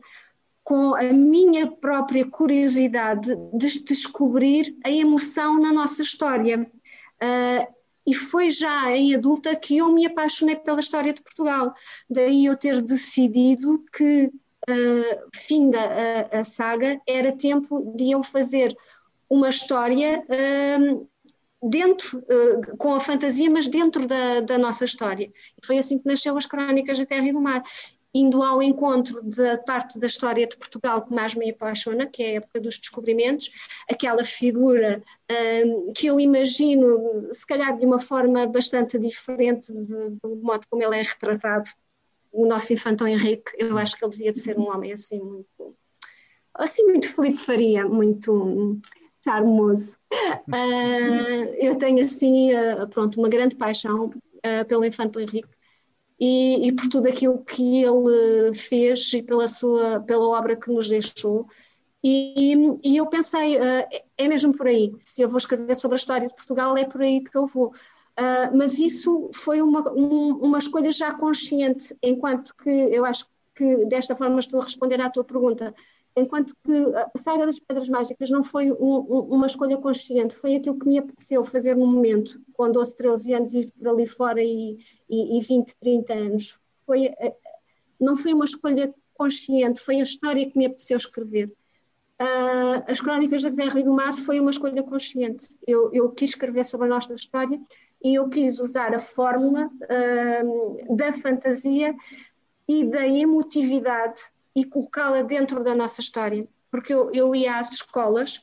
com 0.63 0.95
a 0.95 1.05
minha 1.05 1.71
própria 1.71 2.27
curiosidade 2.27 3.35
de 3.55 3.83
descobrir 3.83 4.77
a 4.85 4.91
emoção 4.91 5.59
na 5.59 5.73
nossa 5.73 6.03
história. 6.03 6.71
E 8.09 8.15
foi 8.15 8.51
já 8.51 8.91
em 8.97 9.15
adulta 9.15 9.55
que 9.55 9.77
eu 9.77 9.93
me 9.93 10.07
apaixonei 10.07 10.57
pela 10.57 10.81
história 10.81 11.13
de 11.13 11.21
Portugal. 11.21 11.75
Daí 12.09 12.47
eu 12.47 12.57
ter 12.57 12.81
decidido 12.81 13.85
que, 13.93 14.33
uh, 14.71 15.29
finda 15.35 15.79
a, 15.79 16.39
a, 16.39 16.43
saga, 16.45 16.99
era 17.07 17.37
tempo 17.37 17.93
de 17.95 18.13
eu 18.13 18.23
fazer 18.23 18.75
uma 19.31 19.51
história 19.51 20.23
uh, 20.23 21.09
dentro, 21.69 22.19
uh, 22.19 22.77
com 22.77 22.95
a 22.95 23.01
fantasia, 23.01 23.51
mas 23.51 23.67
dentro 23.67 24.07
da, 24.07 24.41
da, 24.41 24.59
nossa 24.59 24.85
história. 24.85 25.33
E 25.61 25.67
foi 25.67 25.79
assim 25.79 25.99
que 25.99 26.07
nasceu 26.07 26.37
as 26.37 26.47
Crónicas 26.47 26.99
da 26.99 27.07
Terra 27.07 27.27
e 27.27 27.33
do 27.33 27.41
Mar 27.41 27.63
indo 28.15 28.43
ao 28.43 28.63
encontro 28.63 29.23
da 29.23 29.59
parte 29.59 29.99
da 29.99 30.07
história 30.07 30.47
de 30.47 30.57
Portugal 30.57 31.05
que 31.05 31.13
mais 31.13 31.35
me 31.35 31.51
apaixona, 31.51 32.07
que 32.07 32.23
é 32.23 32.27
a 32.27 32.35
época 32.37 32.61
dos 32.61 32.79
descobrimentos, 32.79 33.51
aquela 33.89 34.25
figura 34.25 35.03
um, 35.67 35.93
que 35.93 36.07
eu 36.07 36.19
imagino, 36.19 37.29
se 37.33 37.47
calhar 37.47 37.77
de 37.77 37.85
uma 37.85 37.99
forma 37.99 38.47
bastante 38.47 38.99
diferente 38.99 39.73
do, 39.73 40.19
do 40.23 40.37
modo 40.37 40.67
como 40.71 40.83
ele 40.83 40.97
é 40.97 41.03
retratado, 41.03 41.69
o 42.33 42.47
nosso 42.47 42.73
infantão 42.73 43.07
Henrique, 43.07 43.53
eu 43.59 43.77
acho 43.79 43.97
que 43.97 44.05
ele 44.05 44.13
devia 44.13 44.33
de 44.33 44.41
ser 44.41 44.59
um 44.59 44.69
homem 44.69 44.93
assim 44.93 45.19
muito, 45.19 45.77
assim 46.55 46.85
muito 46.85 47.09
Felipe 47.09 47.39
Faria, 47.39 47.87
muito 47.87 48.81
charmoso. 49.29 49.97
Uh, 50.49 51.55
eu 51.61 51.77
tenho 51.77 52.03
assim, 52.03 52.55
uh, 52.55 52.89
pronto, 52.89 53.19
uma 53.19 53.29
grande 53.29 53.55
paixão 53.55 54.07
uh, 54.07 54.65
pelo 54.67 54.85
infantão 54.85 55.21
Henrique, 55.21 55.49
e, 56.21 56.67
e, 56.67 56.73
por 56.73 56.89
tudo 56.89 57.07
aquilo 57.07 57.45
que 57.45 57.85
ele 57.85 58.53
fez 58.53 59.13
e 59.13 59.23
pela 59.23 59.47
sua 59.47 60.01
pela 60.01 60.27
obra 60.29 60.57
que 60.57 60.73
nos 60.73 60.89
deixou. 60.89 61.47
E, 62.03 62.55
e 62.85 62.97
eu 62.97 63.07
pensei 63.07 63.57
é 63.57 64.29
mesmo 64.29 64.53
por 64.57 64.67
aí. 64.67 64.93
Se 65.01 65.23
eu 65.23 65.29
vou 65.29 65.39
escrever 65.39 65.77
sobre 65.77 65.95
a 65.95 66.01
história 66.01 66.27
de 66.27 66.35
Portugal 66.35 66.77
é 66.77 66.85
por 66.85 67.03
aí 67.03 67.23
que 67.23 67.37
eu 67.37 67.47
vou. 67.47 67.69
Uh, 68.19 68.51
mas 68.57 68.81
isso 68.81 69.31
foi 69.33 69.63
uma, 69.63 69.93
um, 69.93 70.39
uma 70.39 70.59
escolha 70.59 70.91
já 70.91 71.15
consciente 71.15 71.97
enquanto 72.03 72.53
que 72.57 72.69
eu 72.69 73.05
acho 73.05 73.27
que 73.55 73.87
desta 73.87 74.17
forma 74.17 74.41
estou 74.41 74.61
a 74.61 74.65
responder 74.65 75.01
à 75.01 75.09
tua 75.09 75.23
pergunta 75.23 75.73
enquanto 76.21 76.55
que 76.65 76.73
a 76.95 77.19
saga 77.19 77.47
das 77.47 77.59
Pedras 77.59 77.89
Mágicas 77.89 78.31
não 78.31 78.43
foi 78.43 78.71
um, 78.73 78.99
uma 79.31 79.47
escolha 79.47 79.77
consciente, 79.77 80.35
foi 80.35 80.57
aquilo 80.57 80.79
que 80.79 80.89
me 80.89 80.99
apeteceu 80.99 81.45
fazer 81.45 81.77
no 81.77 81.87
momento, 81.87 82.41
com 82.55 82.71
12, 82.71 82.97
13 82.97 83.35
anos, 83.35 83.55
ir 83.55 83.73
por 83.79 83.89
ali 83.89 84.07
fora 84.07 84.43
e, 84.43 84.79
e, 85.09 85.39
e 85.39 85.41
20, 85.41 85.75
30 85.81 86.13
anos. 86.13 86.59
Foi, 86.87 87.07
eh, 87.07 87.37
não 88.01 88.17
foi 88.17 88.33
uma 88.33 88.45
escolha 88.45 88.95
consciente, 89.15 89.81
foi 89.81 89.97
a 89.97 90.03
história 90.03 90.49
que 90.49 90.57
me 90.57 90.67
apeteceu 90.67 90.97
escrever. 90.97 91.53
Uh, 92.21 92.83
as 92.91 93.01
Crónicas 93.01 93.43
da 93.43 93.53
Terra 93.53 93.79
e 93.79 93.85
do 93.85 93.93
Mar 93.93 94.13
foi 94.13 94.41
uma 94.41 94.51
escolha 94.51 94.83
consciente. 94.83 95.49
Eu, 95.67 95.91
eu, 95.93 96.11
quis 96.11 96.31
escrever 96.31 96.65
sobre 96.65 96.87
a 96.87 96.91
nossa 96.91 97.15
história 97.15 97.61
e 98.03 98.15
eu 98.15 98.29
quis 98.29 98.59
usar 98.59 98.93
a 98.95 98.99
fórmula 98.99 99.67
uh, 99.67 100.97
da 100.97 101.13
fantasia 101.13 101.95
e 102.67 102.85
da 102.85 103.07
emotividade 103.07 104.21
e 104.61 104.65
colocá-la 104.65 105.23
dentro 105.23 105.63
da 105.63 105.75
nossa 105.75 106.01
história. 106.01 106.47
Porque 106.71 106.93
eu, 106.93 107.11
eu 107.13 107.35
ia 107.35 107.59
às 107.59 107.71
escolas 107.71 108.41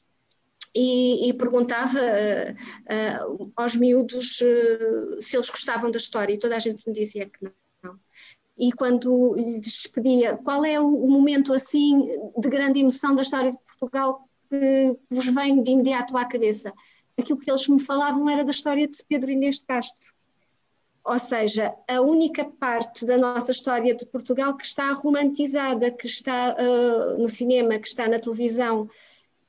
e, 0.73 1.29
e 1.29 1.33
perguntava 1.33 1.99
uh, 1.99 3.37
uh, 3.43 3.51
aos 3.55 3.75
miúdos 3.75 4.41
uh, 4.41 5.21
se 5.21 5.35
eles 5.35 5.49
gostavam 5.49 5.91
da 5.91 5.97
história 5.97 6.33
e 6.33 6.39
toda 6.39 6.55
a 6.55 6.59
gente 6.59 6.87
me 6.87 6.93
dizia 6.93 7.29
que 7.29 7.51
não. 7.83 7.99
E 8.57 8.71
quando 8.71 9.35
lhes 9.35 9.87
pedia 9.87 10.37
qual 10.37 10.63
é 10.65 10.79
o, 10.79 10.85
o 10.85 11.09
momento 11.09 11.53
assim 11.53 12.07
de 12.37 12.49
grande 12.49 12.79
emoção 12.79 13.13
da 13.13 13.21
história 13.21 13.51
de 13.51 13.57
Portugal 13.59 14.27
que 14.49 14.97
vos 15.09 15.25
vem 15.27 15.61
de 15.61 15.71
imediato 15.71 16.15
à 16.17 16.25
cabeça, 16.25 16.73
aquilo 17.17 17.39
que 17.39 17.51
eles 17.51 17.67
me 17.67 17.79
falavam 17.79 18.29
era 18.29 18.43
da 18.43 18.51
história 18.51 18.87
de 18.87 19.03
Pedro 19.07 19.31
Inês 19.31 19.59
de 19.59 19.65
Castro 19.65 20.14
ou 21.05 21.19
seja, 21.19 21.71
a 21.87 22.01
única 22.01 22.43
parte 22.43 23.05
da 23.05 23.15
nossa 23.15 23.51
história 23.51 23.93
de 23.93 24.07
Portugal 24.07 24.57
que 24.57 24.65
está 24.65 24.91
romantizada, 24.91 25.91
que 25.91 26.07
está 26.07 26.55
uh, 26.59 27.21
no 27.21 27.29
cinema, 27.29 27.77
que 27.77 27.87
está 27.87 28.09
na 28.09 28.17
televisão. 28.17 28.89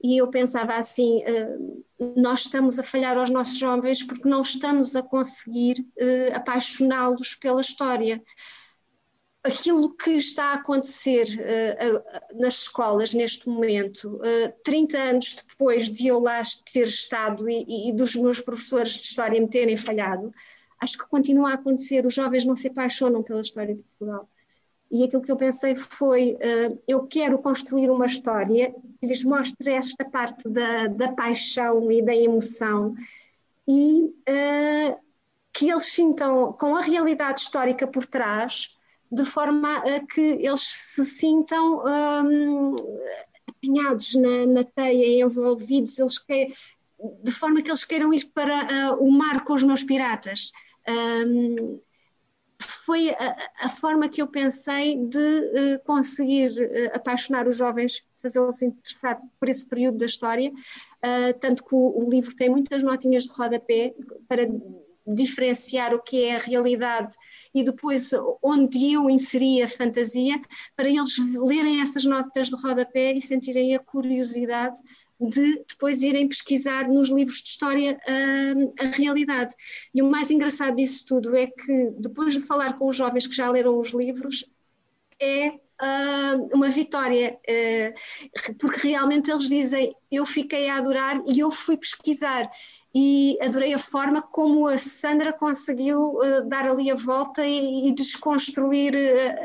E 0.04 0.20
eu 0.20 0.28
pensava 0.28 0.74
assim: 0.74 1.24
uh, 1.24 1.84
nós 2.14 2.40
estamos 2.40 2.78
a 2.78 2.82
falhar 2.82 3.16
aos 3.16 3.30
nossos 3.30 3.56
jovens 3.56 4.02
porque 4.02 4.28
não 4.28 4.42
estamos 4.42 4.94
a 4.94 5.02
conseguir 5.02 5.80
uh, 5.80 6.36
apaixoná-los 6.36 7.34
pela 7.36 7.62
história. 7.62 8.22
Aquilo 9.42 9.96
que 9.96 10.10
está 10.10 10.46
a 10.46 10.54
acontecer 10.54 11.24
nas 12.34 12.62
escolas 12.62 13.14
neste 13.14 13.48
momento, 13.48 14.20
30 14.64 14.98
anos 14.98 15.36
depois 15.36 15.88
de 15.88 16.08
eu 16.08 16.18
lá 16.18 16.42
ter 16.72 16.88
estado 16.88 17.48
e, 17.48 17.88
e 17.88 17.92
dos 17.92 18.16
meus 18.16 18.40
professores 18.40 18.94
de 18.94 19.02
história 19.02 19.40
me 19.40 19.48
terem 19.48 19.76
falhado, 19.76 20.34
acho 20.80 20.98
que 20.98 21.08
continua 21.08 21.50
a 21.50 21.54
acontecer. 21.54 22.06
Os 22.06 22.14
jovens 22.14 22.44
não 22.44 22.56
se 22.56 22.68
apaixonam 22.68 23.22
pela 23.22 23.40
história 23.40 23.74
de 23.74 23.82
Portugal. 23.82 24.28
E 24.90 25.02
aquilo 25.02 25.22
que 25.22 25.32
eu 25.32 25.36
pensei 25.36 25.74
foi: 25.74 26.34
uh, 26.34 26.78
eu 26.86 27.06
quero 27.06 27.38
construir 27.38 27.90
uma 27.90 28.06
história 28.06 28.74
que 29.00 29.06
lhes 29.06 29.24
mostre 29.24 29.72
esta 29.72 30.04
parte 30.04 30.48
da, 30.48 30.86
da 30.86 31.12
paixão 31.12 31.90
e 31.90 32.02
da 32.02 32.14
emoção 32.14 32.94
e 33.68 34.14
uh, 34.28 34.96
que 35.52 35.70
eles 35.70 35.86
sintam 35.86 36.52
com 36.52 36.76
a 36.76 36.82
realidade 36.82 37.40
histórica 37.40 37.86
por 37.86 38.06
trás, 38.06 38.70
de 39.10 39.24
forma 39.24 39.78
a 39.78 40.00
que 40.06 40.20
eles 40.20 40.60
se 40.60 41.04
sintam 41.04 41.82
um, 41.84 42.76
apinhados 43.48 44.14
na, 44.14 44.46
na 44.46 44.64
teia, 44.64 45.24
envolvidos, 45.24 45.98
eles 45.98 46.18
que, 46.18 46.52
de 47.22 47.32
forma 47.32 47.62
que 47.62 47.70
eles 47.70 47.84
queiram 47.84 48.12
ir 48.12 48.26
para 48.32 48.94
uh, 48.94 49.04
o 49.04 49.10
mar 49.10 49.44
com 49.44 49.54
os 49.54 49.62
meus 49.62 49.82
piratas. 49.82 50.50
Um, 50.88 51.80
foi 52.58 53.10
a, 53.10 53.36
a, 53.64 53.68
forma 53.68 54.08
que 54.08 54.22
eu 54.22 54.26
pensei 54.26 54.96
de 54.96 55.18
uh, 55.18 55.84
conseguir 55.84 56.52
uh, 56.52 56.96
apaixonar 56.96 57.46
os 57.46 57.56
jovens, 57.56 58.02
fazê-los 58.22 58.62
interessar 58.62 59.20
por 59.38 59.48
esse 59.48 59.66
período 59.66 59.98
da 59.98 60.06
história, 60.06 60.50
uh, 60.50 61.38
tanto 61.38 61.64
que 61.64 61.74
o, 61.74 62.04
o, 62.04 62.10
livro 62.10 62.34
tem 62.34 62.48
muitas 62.48 62.82
notinhas 62.82 63.24
de 63.24 63.30
rodapé 63.30 63.94
para 64.26 64.48
diferenciar 65.06 65.94
o 65.94 66.02
que 66.02 66.24
é 66.24 66.34
a 66.34 66.38
realidade 66.38 67.14
e 67.54 67.62
depois 67.62 68.10
onde 68.42 68.92
eu 68.92 69.08
inseri 69.08 69.62
a 69.62 69.68
fantasia, 69.68 70.40
para 70.74 70.88
eles 70.88 71.16
lerem 71.36 71.80
essas 71.80 72.04
notas 72.04 72.48
de 72.48 72.56
rodapé 72.56 73.12
e 73.12 73.20
sentirem 73.20 73.76
a 73.76 73.78
curiosidade 73.78 74.80
de 75.20 75.64
depois 75.68 76.02
irem 76.02 76.28
pesquisar 76.28 76.88
nos 76.88 77.08
livros 77.08 77.42
de 77.42 77.48
história 77.48 77.98
a, 78.06 78.84
a, 78.84 78.90
realidade. 78.90 79.54
E 79.94 80.02
o 80.02 80.10
mais 80.10 80.30
engraçado 80.30 80.76
disso 80.76 81.04
tudo 81.06 81.34
é 81.34 81.46
que, 81.46 81.90
depois 81.98 82.34
de 82.34 82.40
falar 82.40 82.78
com 82.78 82.88
os 82.88 82.96
jovens 82.96 83.26
que 83.26 83.34
já 83.34 83.50
leram 83.50 83.78
os 83.78 83.90
livros, 83.90 84.44
é 85.20 85.48
uh, 85.48 86.48
uma 86.54 86.68
vitória, 86.68 87.38
uh, 87.48 88.54
porque 88.58 88.88
realmente 88.88 89.30
eles 89.30 89.48
dizem: 89.48 89.94
Eu 90.10 90.26
fiquei 90.26 90.68
a 90.68 90.76
adorar 90.76 91.22
e 91.26 91.38
eu 91.38 91.50
fui 91.50 91.76
pesquisar. 91.76 92.50
E 92.98 93.36
adorei 93.42 93.74
a 93.74 93.78
forma 93.78 94.22
como 94.22 94.66
a 94.66 94.78
Sandra 94.78 95.30
conseguiu 95.30 96.14
uh, 96.14 96.48
dar 96.48 96.66
ali 96.66 96.90
a 96.90 96.94
volta 96.94 97.44
e, 97.44 97.88
e 97.88 97.94
desconstruir 97.94 98.94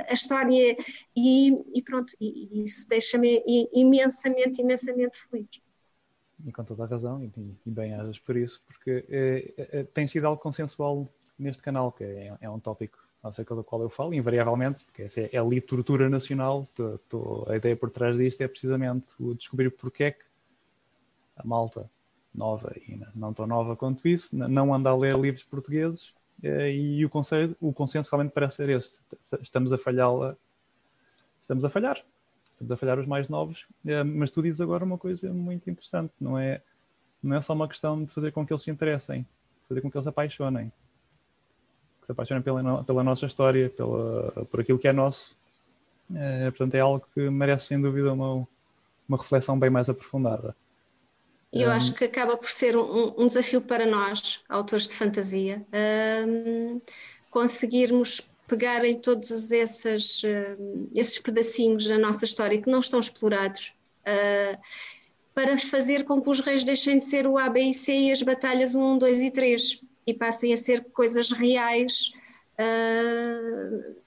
a 0.08 0.14
história. 0.14 0.78
E, 1.18 1.52
e 1.74 1.82
pronto, 1.82 2.16
e, 2.22 2.64
isso 2.64 2.88
deixa-me 2.88 3.44
imensamente, 3.74 4.62
imensamente 4.62 5.18
feliz 5.30 5.50
e 6.46 6.52
com 6.52 6.64
toda 6.64 6.84
a 6.84 6.88
razão, 6.88 7.24
e, 7.24 7.32
e 7.66 7.70
bem 7.70 7.94
hajas 7.94 8.18
por 8.20 8.36
isso, 8.36 8.62
porque 8.66 9.06
é, 9.10 9.84
tem 9.94 10.08
sido 10.08 10.26
algo 10.26 10.42
consensual 10.42 11.08
neste 11.38 11.62
canal, 11.62 11.92
que 11.92 12.04
é, 12.04 12.36
é, 12.42 12.50
um 12.50 12.60
tópico 12.60 12.98
acerca 13.24 13.54
do 13.54 13.64
qual 13.64 13.82
eu 13.82 13.90
falo, 13.90 14.14
invariavelmente, 14.14 14.84
porque 14.86 15.04
é, 15.04 15.36
é 15.36 15.44
literatura 15.44 16.10
nacional, 16.10 16.68
tô, 16.76 16.98
tô, 17.10 17.46
a 17.48 17.56
ideia 17.56 17.76
por 17.76 17.90
trás 17.90 18.18
disto 18.18 18.42
é 18.42 18.48
precisamente 18.48 19.08
o 19.20 19.36
descobrir 19.36 19.70
porque 19.72 20.06
é 20.06 20.12
que 20.12 20.26
a 21.36 21.46
malta 21.46 21.90
nova 22.34 22.74
e 22.88 23.00
não 23.14 23.34
tão 23.34 23.46
nova 23.46 23.76
quanto 23.76 24.08
isso 24.08 24.36
não 24.36 24.74
anda 24.74 24.90
a 24.90 24.96
ler 24.96 25.18
livros 25.18 25.44
portugueses 25.44 26.14
eh, 26.44 26.72
e 26.72 27.06
o 27.06 27.10
consenso, 27.10 27.56
o 27.60 27.74
consenso 27.74 28.10
realmente 28.12 28.34
parece 28.34 28.58
ser 28.58 28.70
este. 28.70 28.98
Estamos 29.42 29.74
a 29.74 29.78
falhá-la, 29.78 30.36
estamos 31.42 31.66
a 31.66 31.70
falhar, 31.70 32.02
estamos 32.46 32.72
a 32.72 32.78
falhar 32.78 33.00
os 33.00 33.08
mais 33.08 33.28
novos, 33.28 33.66
eh, 33.86 34.04
mas 34.04 34.32
tu 34.32 34.42
dizes 34.42 34.62
agora 34.62 34.84
uma 34.84 34.98
coisa 34.98 35.32
muito 35.32 35.70
interessante, 35.70 36.14
não 36.20 36.38
é, 36.38 36.62
não 37.22 37.36
é 37.36 37.42
só 37.42 37.54
uma 37.54 37.68
questão 37.68 38.04
de 38.04 38.12
fazer 38.14 38.32
com 38.32 38.46
que 38.46 38.54
eles 38.54 38.64
se 38.64 38.72
interessem, 38.72 39.26
fazer 39.68 39.82
com 39.82 39.92
que 39.92 39.98
eles 39.98 40.06
se 40.06 40.10
apaixonem 40.10 40.72
que 42.02 42.08
se 42.08 42.12
apaixonem 42.12 42.42
pela, 42.42 42.84
pela 42.84 43.04
nossa 43.04 43.26
história, 43.26 43.70
pela, 43.70 44.46
por 44.50 44.60
aquilo 44.60 44.80
que 44.80 44.88
é 44.88 44.94
nosso. 44.94 45.36
É, 46.14 46.50
portanto, 46.50 46.76
é 46.76 46.80
algo 46.80 47.06
que 47.14 47.30
merece, 47.30 47.68
sem 47.68 47.82
dúvida, 47.82 48.12
uma, 48.12 48.48
uma 49.08 49.18
reflexão 49.18 49.58
bem 49.58 49.70
mais 49.70 49.88
aprofundada. 49.90 50.56
Eu 51.52 51.70
um, 51.70 51.74
acho 51.74 51.94
que 51.94 52.06
acaba 52.06 52.38
por 52.38 52.50
ser 52.50 52.78
um, 52.78 53.14
um, 53.18 53.28
desafio 53.28 53.62
para 53.62 53.86
nós, 53.86 54.40
autores 54.48 54.88
de 54.88 54.94
fantasia, 54.94 55.66
um, 56.28 56.82
conseguirmos 57.30 58.32
pegar 58.48 58.86
em 58.86 59.00
todos 59.00 59.52
esses, 59.52 60.22
esses 60.94 61.20
pedacinhos 61.20 61.88
da 61.88 61.98
nossa 61.98 62.26
história 62.26 62.62
que 62.62 62.70
não 62.70 62.80
estão 62.80 63.00
explorados, 63.00 63.74
uh, 64.02 64.58
para 65.34 65.58
fazer 65.58 66.04
com 66.04 66.22
que 66.22 66.30
os 66.30 66.40
reis 66.40 66.64
deixem 66.64 66.98
de 66.98 67.06
ser 67.06 67.26
o 67.26 67.38
A, 67.38 67.50
B 67.50 67.62
e 67.62 67.74
C 67.74 67.94
e 67.94 68.12
as 68.12 68.22
batalhas 68.22 68.76
1, 68.76 68.98
2 68.98 69.22
e 69.22 69.32
3 69.32 69.82
e 70.06 70.14
passem 70.14 70.54
a 70.54 70.58
ser 70.58 70.84
coisas 70.92 71.32
reais 71.32 72.12
uh, 72.60 74.01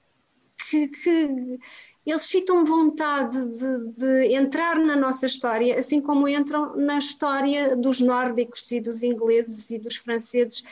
que, 0.69 0.89
que, 0.89 1.59
eles 2.07 2.23
sintam 2.23 2.65
vontade 2.65 3.45
de, 3.57 3.79
de, 3.97 4.35
entrar 4.35 4.79
na 4.79 4.95
nossa 4.95 5.27
história, 5.27 5.79
assim 5.79 6.01
como 6.01 6.29
entram 6.29 6.77
na 6.77 6.99
história 6.99 7.75
dos 7.75 8.01
nórdicos 8.01 8.71
e 8.73 8.81
dos 8.81 9.03
ingleses 9.03 9.71
e 9.71 9.79
dos 9.79 9.97
franceses. 9.97 10.63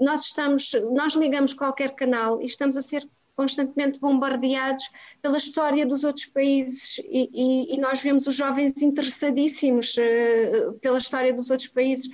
Nós 0.00 0.22
estamos, 0.22 0.72
nós 0.92 1.14
ligamos 1.14 1.52
qualquer 1.52 1.94
canal 1.94 2.42
e 2.42 2.46
estamos 2.46 2.76
a 2.76 2.82
ser 2.82 3.08
constantemente 3.36 3.98
bombardeados 3.98 4.90
pela 5.22 5.38
história 5.38 5.86
dos 5.86 6.04
outros 6.04 6.26
países 6.26 6.98
e, 6.98 7.30
e, 7.32 7.74
e 7.74 7.80
nós 7.80 8.02
vemos 8.02 8.26
os 8.26 8.34
jovens 8.34 8.82
interessadíssimos 8.82 9.96
uh, 9.96 10.74
pela 10.80 10.98
história 10.98 11.32
dos 11.32 11.50
outros 11.50 11.68
países 11.68 12.10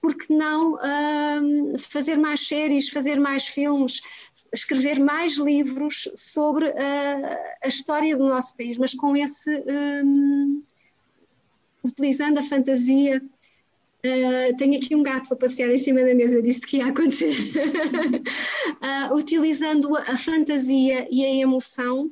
porque 0.00 0.32
não 0.32 0.74
uh, 0.74 1.78
fazer 1.78 2.16
mais 2.16 2.46
séries, 2.46 2.88
fazer 2.88 3.18
mais 3.18 3.48
filmes, 3.48 4.00
escrever 4.52 4.98
mais 4.98 5.36
livros 5.36 6.08
sobre 6.14 6.66
uh, 6.66 6.74
a 7.62 7.68
história 7.68 8.16
do 8.16 8.28
nosso 8.28 8.56
país, 8.56 8.76
mas 8.78 8.94
com 8.94 9.16
esse. 9.16 9.50
Um, 10.04 10.62
utilizando 11.84 12.38
a 12.38 12.42
fantasia. 12.42 13.22
Uh, 14.04 14.56
tenho 14.56 14.78
aqui 14.78 14.94
um 14.94 15.02
gato 15.02 15.34
a 15.34 15.36
passear 15.36 15.70
em 15.70 15.78
cima 15.78 16.00
da 16.00 16.14
mesa, 16.14 16.40
disse 16.40 16.60
que 16.60 16.78
ia 16.78 16.86
acontecer. 16.86 17.36
uh, 19.10 19.14
utilizando 19.16 19.96
a 19.96 20.16
fantasia 20.16 21.06
e 21.10 21.24
a 21.24 21.34
emoção 21.34 22.10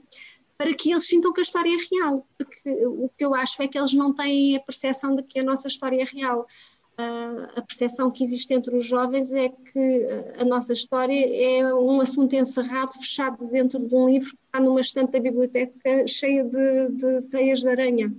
para 0.59 0.75
que 0.75 0.91
eles 0.91 1.07
sintam 1.07 1.33
que 1.33 1.41
a 1.41 1.43
história 1.43 1.71
é 1.71 1.77
real, 1.95 2.27
porque 2.39 2.87
o 2.87 3.11
que 3.17 3.25
eu 3.25 3.35
acho 3.35 3.63
é 3.63 3.69
que 3.69 3.79
eles 3.79 3.93
não 3.93 4.15
têm 4.15 4.57
a 4.57 4.61
percepção 4.61 5.15
de 5.15 5.23
que 5.23 5.39
a 5.39 5.45
nossa 5.45 5.69
história 5.69 6.01
é 6.01 6.05
real 6.05 6.47
a 6.99 7.63
percepção 7.63 8.11
que 8.11 8.25
existe 8.25 8.55
entre 8.55 8.75
os 8.75 8.87
jovens 8.87 9.31
é 9.33 9.51
que 9.51 10.07
a 10.39 10.45
nossa 10.45 10.73
história 10.73 11.59
é 11.59 11.75
um 11.75 12.01
assunto 12.01 12.35
encerrado, 12.35 12.95
fechado 12.95 13.47
dentro 13.49 13.79
de 13.79 13.95
um 13.95 14.09
livro 14.09 14.31
que 14.31 14.39
está 14.47 14.61
numa 14.61 14.81
estante 14.81 15.13
da 15.13 15.21
biblioteca 15.21 16.07
cheia 16.07 16.43
de, 16.43 16.89
de 16.89 17.23
teias 17.31 17.61
de 17.61 17.69
aranha. 17.69 18.15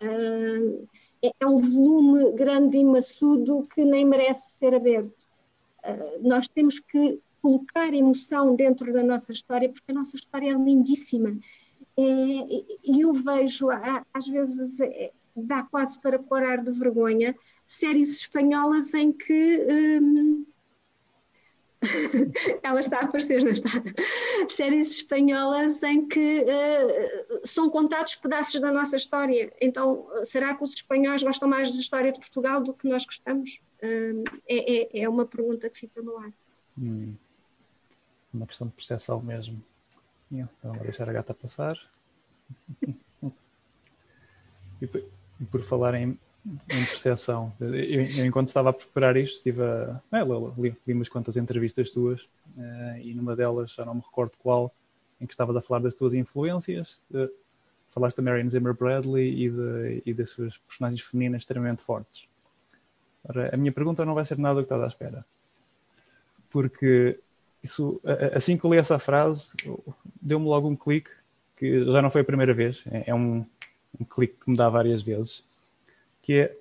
É, 0.00 1.32
é 1.40 1.46
um 1.46 1.56
volume 1.56 2.32
grande 2.32 2.78
e 2.78 2.84
maçudo 2.84 3.66
que 3.74 3.84
nem 3.84 4.04
merece 4.04 4.52
ser 4.58 4.74
aberto. 4.74 5.12
Nós 6.20 6.46
temos 6.48 6.78
que 6.78 7.20
colocar 7.42 7.92
emoção 7.92 8.54
dentro 8.54 8.92
da 8.92 9.02
nossa 9.02 9.32
história, 9.32 9.68
porque 9.68 9.90
a 9.90 9.94
nossa 9.94 10.16
história 10.16 10.50
é 10.50 10.54
lindíssima. 10.54 11.36
E 11.96 13.02
eu 13.02 13.12
vejo, 13.12 13.68
às 14.14 14.26
vezes, 14.28 14.78
dá 15.34 15.62
quase 15.62 15.98
para 16.00 16.18
corar 16.18 16.62
de 16.62 16.70
vergonha, 16.70 17.34
séries 17.70 18.20
espanholas 18.20 18.92
em 18.94 19.12
que. 19.12 19.66
Hum... 19.70 20.46
Ela 22.62 22.80
está 22.80 22.98
a 22.98 23.04
aparecer, 23.04 23.42
não 23.42 23.52
está? 23.52 23.70
Séries 24.50 24.90
espanholas 24.90 25.82
em 25.82 26.06
que 26.06 26.40
uh, 26.42 27.40
são 27.42 27.70
contados 27.70 28.16
pedaços 28.16 28.60
da 28.60 28.70
nossa 28.70 28.96
história. 28.96 29.50
Então, 29.62 30.06
será 30.24 30.54
que 30.54 30.62
os 30.62 30.74
espanhóis 30.74 31.22
gostam 31.22 31.48
mais 31.48 31.70
da 31.70 31.78
história 31.78 32.12
de 32.12 32.18
Portugal 32.18 32.62
do 32.62 32.74
que 32.74 32.86
nós 32.86 33.06
gostamos? 33.06 33.60
Uh, 33.82 34.24
é, 34.46 34.98
é, 34.98 35.02
é, 35.02 35.08
uma 35.08 35.24
pergunta 35.24 35.70
que 35.70 35.78
fica 35.78 36.02
no 36.02 36.18
ar. 36.18 36.30
Hum. 36.78 37.14
Uma 38.34 38.46
questão 38.46 38.66
de 38.66 38.74
percepção 38.74 39.22
mesmo. 39.22 39.64
Então, 40.30 40.74
vou 40.74 40.82
deixar 40.82 41.08
a 41.08 41.12
gata 41.12 41.32
passar. 41.32 41.78
e, 44.82 44.86
por, 44.86 45.02
e 45.40 45.44
por 45.50 45.62
falar 45.62 45.94
em 45.94 46.18
em 46.46 46.84
percepção. 46.84 47.52
Eu, 47.60 47.74
eu, 47.74 48.24
enquanto 48.24 48.48
estava 48.48 48.70
a 48.70 48.72
preparar 48.72 49.16
isto, 49.16 49.36
estive 49.36 49.62
a. 49.62 50.00
É, 50.12 50.22
li, 50.58 50.74
li 50.86 50.94
umas 50.94 51.08
quantas 51.08 51.36
entrevistas 51.36 51.90
tuas 51.90 52.22
uh, 52.56 52.98
e 53.02 53.14
numa 53.14 53.36
delas, 53.36 53.72
já 53.72 53.84
não 53.84 53.94
me 53.94 54.00
recordo 54.00 54.32
qual, 54.38 54.74
em 55.20 55.26
que 55.26 55.32
estavas 55.32 55.56
a 55.56 55.60
falar 55.60 55.80
das 55.80 55.94
tuas 55.94 56.14
influências. 56.14 57.00
Uh, 57.10 57.30
falaste 57.90 58.16
da 58.16 58.22
Marion 58.22 58.48
Zimmer 58.48 58.72
Bradley 58.72 59.46
e, 59.46 59.50
de, 59.50 60.02
e 60.06 60.14
das 60.14 60.30
suas 60.30 60.56
personagens 60.58 61.02
femininas 61.02 61.42
extremamente 61.42 61.82
fortes. 61.82 62.24
Ora, 63.24 63.54
a 63.54 63.56
minha 63.56 63.72
pergunta 63.72 64.04
não 64.04 64.14
vai 64.14 64.24
ser 64.24 64.38
nada 64.38 64.60
do 64.60 64.66
que 64.66 64.72
estás 64.72 64.82
à 64.82 64.86
espera. 64.86 65.26
Porque 66.50 67.18
isso, 67.62 68.00
assim 68.32 68.56
que 68.56 68.64
eu 68.64 68.70
li 68.70 68.78
essa 68.78 68.98
frase, 68.98 69.52
deu-me 70.22 70.46
logo 70.46 70.68
um 70.68 70.76
clique, 70.76 71.10
que 71.56 71.84
já 71.84 72.00
não 72.00 72.10
foi 72.10 72.22
a 72.22 72.24
primeira 72.24 72.54
vez, 72.54 72.82
é, 72.90 73.10
é 73.10 73.14
um, 73.14 73.44
um 74.00 74.04
clique 74.04 74.36
que 74.42 74.50
me 74.50 74.56
dá 74.56 74.68
várias 74.68 75.02
vezes 75.02 75.44
que 76.22 76.34
é 76.34 76.56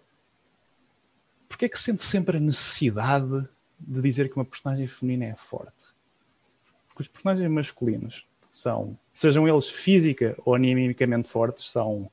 porque 1.48 1.66
é 1.66 1.70
que 1.70 1.80
sente 1.80 2.06
sempre 2.06 2.38
a 2.38 2.40
necessidade 2.40 3.46
de 3.80 4.02
dizer 4.02 4.30
que 4.30 4.36
uma 4.36 4.46
personagem 4.46 4.88
feminina 4.88 5.26
é 5.26 5.36
forte? 5.36 5.74
Porque 6.88 7.02
os 7.02 7.08
personagens 7.08 7.50
masculinos 7.50 8.26
são, 8.52 8.98
sejam 9.14 9.48
eles 9.48 9.68
física 9.68 10.38
ou 10.46 10.54
animicamente 10.54 11.28
fortes, 11.28 11.72
são, 11.72 12.10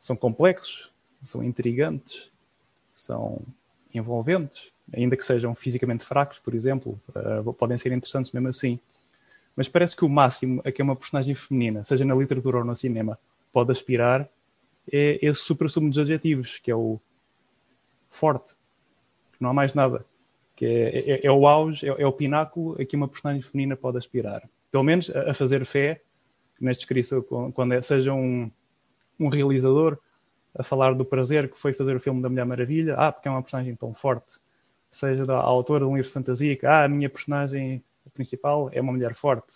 são 0.00 0.16
complexos, 0.16 0.90
são 1.24 1.44
intrigantes, 1.44 2.30
são 2.94 3.42
envolventes, 3.94 4.72
ainda 4.92 5.16
que 5.16 5.24
sejam 5.24 5.54
fisicamente 5.54 6.04
fracos, 6.04 6.38
por 6.38 6.54
exemplo, 6.54 7.00
uh, 7.10 7.52
podem 7.52 7.78
ser 7.78 7.92
interessantes 7.92 8.32
mesmo 8.32 8.48
assim. 8.48 8.80
Mas 9.54 9.68
parece 9.68 9.94
que 9.94 10.04
o 10.04 10.08
máximo 10.08 10.62
a 10.64 10.72
que 10.72 10.82
uma 10.82 10.96
personagem 10.96 11.34
feminina, 11.34 11.84
seja 11.84 12.04
na 12.04 12.14
literatura 12.14 12.58
ou 12.58 12.64
no 12.64 12.76
cinema, 12.76 13.18
pode 13.52 13.72
aspirar 13.72 14.28
é 14.92 15.18
esse 15.22 15.40
supra-sumo 15.40 15.88
dos 15.88 15.98
adjetivos, 15.98 16.58
que 16.58 16.70
é 16.70 16.74
o 16.74 17.00
forte, 18.10 18.54
não 19.40 19.50
há 19.50 19.54
mais 19.54 19.74
nada. 19.74 20.04
Que 20.56 20.66
é, 20.66 21.10
é, 21.10 21.26
é 21.26 21.30
o 21.30 21.46
auge, 21.46 21.88
é, 21.88 22.02
é, 22.02 22.06
o 22.06 22.12
pináculo 22.12 22.80
a 22.80 22.84
que 22.84 22.96
uma 22.96 23.08
personagem 23.08 23.42
feminina 23.42 23.76
pode 23.76 23.98
aspirar. 23.98 24.42
Pelo 24.70 24.82
menos 24.82 25.08
a, 25.10 25.30
a 25.30 25.34
fazer 25.34 25.64
fé, 25.64 26.02
neste 26.60 26.82
escrito, 26.82 27.24
quando 27.54 27.74
é, 27.74 27.82
seja 27.82 28.12
um, 28.12 28.50
um 29.18 29.28
realizador 29.28 29.98
a 30.54 30.64
falar 30.64 30.94
do 30.94 31.04
prazer 31.04 31.48
que 31.50 31.58
foi 31.58 31.72
fazer 31.72 31.94
o 31.94 32.00
filme 32.00 32.20
da 32.20 32.28
Mulher 32.28 32.44
Maravilha, 32.44 32.96
ah, 32.96 33.12
porque 33.12 33.28
é 33.28 33.30
uma 33.30 33.42
personagem 33.42 33.76
tão 33.76 33.94
forte. 33.94 34.38
Seja 34.90 35.24
da 35.24 35.36
autora 35.36 35.84
de 35.84 35.90
um 35.90 35.96
livro 35.96 36.08
de 36.08 36.14
fantasia, 36.14 36.56
que 36.56 36.66
ah, 36.66 36.84
a 36.84 36.88
minha 36.88 37.08
personagem 37.08 37.84
principal 38.12 38.68
é 38.72 38.80
uma 38.80 38.92
mulher 38.92 39.14
forte. 39.14 39.54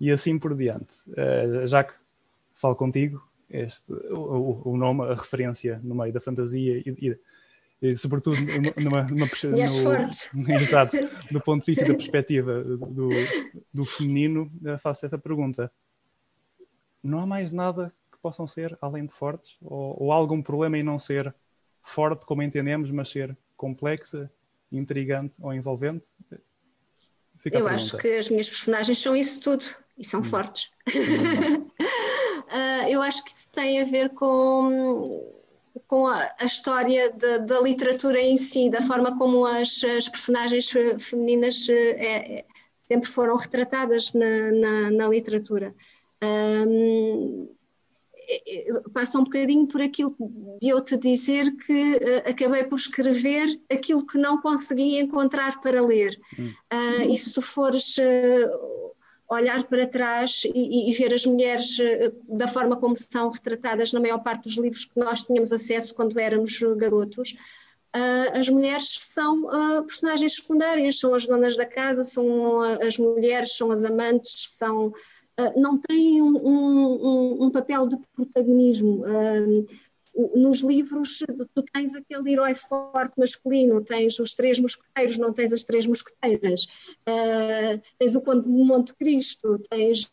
E 0.00 0.10
assim 0.10 0.38
por 0.38 0.54
diante. 0.54 0.92
Uh, 1.08 1.66
já 1.66 1.84
que 1.84 1.94
falo 2.54 2.74
contigo, 2.74 3.22
este, 3.48 3.92
o, 3.92 4.62
o, 4.64 4.76
nome, 4.76 5.02
a 5.04 5.14
referência 5.14 5.80
no 5.82 5.94
meio 5.94 6.12
da 6.12 6.20
fantasia 6.20 6.78
e, 6.78 6.90
e, 6.90 7.18
e 7.80 7.96
sobretudo 7.96 8.36
numa, 8.80 9.02
numa, 9.04 9.26
no, 9.26 10.52
exato, 10.54 10.96
do 11.30 11.40
ponto 11.40 11.64
de 11.64 11.72
vista 11.72 11.84
da 11.84 11.94
perspectiva 11.94 12.64
do, 12.64 13.08
do 13.72 13.84
feminino, 13.84 14.50
faço 14.80 15.06
essa 15.06 15.18
pergunta. 15.18 15.70
Não 17.02 17.20
há 17.20 17.26
mais 17.26 17.52
nada 17.52 17.92
que 18.10 18.18
possam 18.18 18.48
ser 18.48 18.76
além 18.80 19.06
de 19.06 19.12
fortes? 19.12 19.56
Ou, 19.62 20.04
ou 20.04 20.12
há 20.12 20.16
algum 20.16 20.42
problema 20.42 20.76
em 20.76 20.82
não 20.82 20.98
ser 20.98 21.32
forte 21.82 22.26
como 22.26 22.42
entendemos, 22.42 22.90
mas 22.90 23.10
ser 23.10 23.36
complexa, 23.56 24.30
intrigante 24.72 25.34
ou 25.40 25.54
envolvente? 25.54 26.04
Fica 27.38 27.58
Eu 27.58 27.68
acho 27.68 27.96
que 27.98 28.08
as 28.16 28.28
minhas 28.28 28.48
personagens 28.48 28.98
são 28.98 29.14
isso 29.14 29.40
tudo 29.40 29.64
e 29.96 30.04
são 30.04 30.20
hum. 30.20 30.24
fortes. 30.24 30.70
Hum. 30.88 31.65
Eu 32.88 33.02
acho 33.02 33.24
que 33.24 33.30
isso 33.30 33.48
tem 33.52 33.80
a 33.80 33.84
ver 33.84 34.10
com, 34.10 35.32
com 35.86 36.06
a, 36.06 36.30
a 36.38 36.44
história 36.44 37.12
de, 37.12 37.38
da 37.40 37.60
literatura 37.60 38.20
em 38.20 38.36
si, 38.36 38.70
da 38.70 38.80
forma 38.80 39.16
como 39.16 39.44
as, 39.46 39.82
as 39.84 40.08
personagens 40.08 40.70
femininas 40.98 41.66
uh, 41.68 41.72
é, 41.72 42.44
sempre 42.78 43.08
foram 43.08 43.36
retratadas 43.36 44.12
na, 44.12 44.52
na, 44.52 44.90
na 44.90 45.08
literatura. 45.08 45.74
Um, 46.22 47.48
passa 48.92 49.18
um 49.18 49.24
bocadinho 49.24 49.66
por 49.66 49.80
aquilo 49.80 50.14
de 50.60 50.68
eu 50.68 50.80
te 50.80 50.96
dizer 50.96 51.54
que 51.56 51.96
uh, 51.96 52.30
acabei 52.30 52.64
por 52.64 52.76
escrever 52.76 53.60
aquilo 53.70 54.06
que 54.06 54.18
não 54.18 54.40
consegui 54.40 54.98
encontrar 54.98 55.60
para 55.60 55.84
ler. 55.84 56.18
Hum. 56.38 56.52
Uh, 56.72 57.12
e 57.12 57.16
se 57.16 57.34
tu 57.34 57.42
fores 57.42 57.96
uh, 57.98 58.85
olhar 59.28 59.64
para 59.64 59.86
trás 59.86 60.42
e, 60.44 60.90
e, 60.90 60.92
ver 60.92 61.12
as 61.12 61.26
mulheres 61.26 61.76
da 62.28 62.46
forma 62.46 62.76
como 62.76 62.96
são 62.96 63.30
retratadas 63.30 63.92
na 63.92 64.00
maior 64.00 64.18
parte 64.18 64.44
dos 64.44 64.56
livros 64.56 64.84
que 64.84 64.98
nós 64.98 65.22
tínhamos 65.24 65.52
acesso 65.52 65.94
quando 65.94 66.18
éramos 66.18 66.58
garotos, 66.76 67.36
as 68.32 68.48
mulheres 68.48 68.98
são 69.00 69.48
personagens 69.84 70.36
secundárias, 70.36 70.98
são 70.98 71.14
as 71.14 71.26
donas 71.26 71.56
da 71.56 71.64
casa, 71.64 72.04
são 72.04 72.60
as 72.60 72.98
mulheres, 72.98 73.56
são 73.56 73.72
as 73.72 73.84
amantes, 73.84 74.46
são 74.50 74.92
não 75.56 75.76
têm 75.78 76.22
um, 76.22 76.36
um, 76.36 77.44
um, 77.44 77.50
papel 77.50 77.88
de 77.88 77.96
protagonismo. 78.14 79.04
Uh, 80.16 80.38
nos 80.38 80.60
livros, 80.60 81.18
tu 81.54 81.62
tens 81.72 81.94
aquele 81.94 82.32
herói 82.32 82.54
forte 82.54 83.18
masculino, 83.18 83.84
tens 83.84 84.18
os 84.18 84.34
três 84.34 84.58
mosqueteiros, 84.58 85.18
não 85.18 85.32
tens 85.32 85.52
as 85.52 85.62
três 85.62 85.86
mosqueteiras, 85.86 86.64
uh, 87.08 87.80
tens 87.98 88.16
o 88.16 88.22
Conde 88.22 88.44
de 88.44 88.48
Monte 88.48 88.94
Cristo, 88.94 89.58
tens 89.70 90.08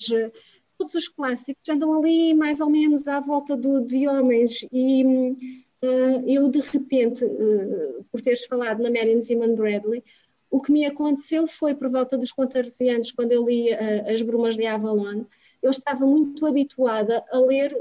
todos 0.78 0.96
os 0.96 1.08
clássicos 1.08 1.70
andam 1.70 1.94
ali 1.94 2.34
mais 2.34 2.60
ou 2.60 2.70
menos 2.70 3.08
à 3.08 3.20
volta 3.20 3.56
do, 3.56 3.82
de 3.82 4.08
homens 4.08 4.66
e 4.72 5.04
uh, 5.84 6.24
eu 6.28 6.50
de 6.50 6.60
repente, 6.60 7.26
uh, 7.26 8.06
por 8.12 8.22
teres 8.22 8.46
falado 8.46 8.82
na 8.82 8.90
Marion 8.90 9.22
Zimmerman 9.22 9.56
Bradley, 9.56 10.04
o 10.50 10.62
que 10.62 10.72
me 10.72 10.86
aconteceu 10.86 11.48
foi, 11.48 11.74
por 11.74 11.90
volta 11.90 12.18
dos 12.18 12.32
14 12.32 12.90
anos, 12.90 13.12
quando 13.12 13.32
eu 13.32 13.46
li 13.46 13.72
uh, 13.72 14.14
As 14.14 14.22
Brumas 14.22 14.56
de 14.56 14.66
Avalon, 14.66 15.26
eu 15.64 15.72
estava 15.72 16.06
muito 16.06 16.46
habituada 16.46 17.24
a 17.32 17.40
ler 17.40 17.74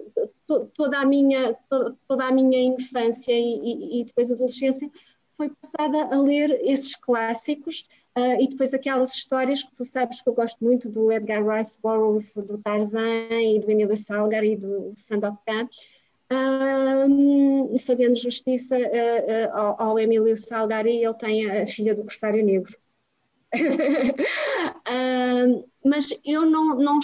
to 0.46 0.66
toda, 0.74 0.98
a 0.98 1.04
minha, 1.04 1.54
to 1.68 1.96
toda 2.06 2.26
a 2.26 2.32
minha 2.32 2.62
infância 2.62 3.32
e, 3.32 3.58
e, 3.58 4.00
e, 4.00 4.04
depois 4.04 4.30
adolescência, 4.30 4.90
foi 5.36 5.50
passada 5.50 6.14
a 6.14 6.18
ler 6.18 6.50
esses 6.62 6.94
clássicos 6.94 7.86
uh, 8.16 8.40
e 8.40 8.48
depois 8.48 8.72
aquelas 8.72 9.14
histórias 9.14 9.62
que 9.62 9.74
tu 9.74 9.84
sabes 9.84 10.22
que 10.22 10.28
eu 10.28 10.34
gosto 10.34 10.62
muito 10.62 10.88
do 10.88 11.10
Edgar 11.10 11.44
Rice 11.44 11.76
Burroughs, 11.82 12.34
do 12.36 12.58
Tarzan 12.58 13.28
e 13.30 13.58
do 13.58 13.70
Emílio 13.70 13.96
Salgar 13.96 14.44
e 14.44 14.56
do 14.56 14.92
Sandokan. 14.94 15.36
Khan 15.66 15.68
um, 17.08 17.78
fazendo 17.78 18.16
justiça 18.16 18.76
uh, 18.76 18.80
uh, 18.80 19.56
ao, 19.56 19.82
ao, 19.82 19.98
Emílio 19.98 20.36
Salgari, 20.36 21.04
ele 21.04 21.14
tem 21.14 21.50
a 21.50 21.66
filha 21.66 21.94
do 21.94 22.02
Corsário 22.02 22.44
Negro. 22.44 22.76
uh, 24.88 25.68
mas 25.84 26.08
eu 26.24 26.46
não, 26.46 26.76
não, 26.76 27.00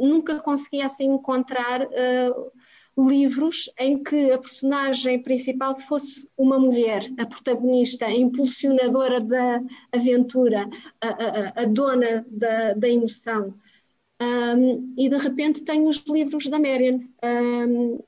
nunca 0.00 0.40
consegui 0.40 0.82
assim 0.82 1.06
encontrar 1.06 1.88
livros 2.98 3.70
em 3.78 4.02
que 4.02 4.30
a 4.30 4.38
personagem 4.38 5.22
principal 5.22 5.78
fosse 5.78 6.28
uma 6.36 6.58
mulher, 6.58 7.10
a 7.18 7.24
protagonista, 7.24 8.06
a 8.06 8.14
impulsionadora 8.14 9.20
da 9.20 9.62
aventura, 9.90 10.68
a, 11.00 11.08
a, 11.08 11.62
a 11.62 11.64
dona 11.64 12.24
da, 12.28 12.74
da 12.74 12.88
emoção. 12.88 13.54
Um, 14.20 14.94
e 14.96 15.08
de 15.08 15.16
repente 15.16 15.62
tenho 15.62 15.88
os 15.88 16.02
livros 16.06 16.46
da 16.48 16.58
Marion. 16.58 17.00
Um, 17.24 17.98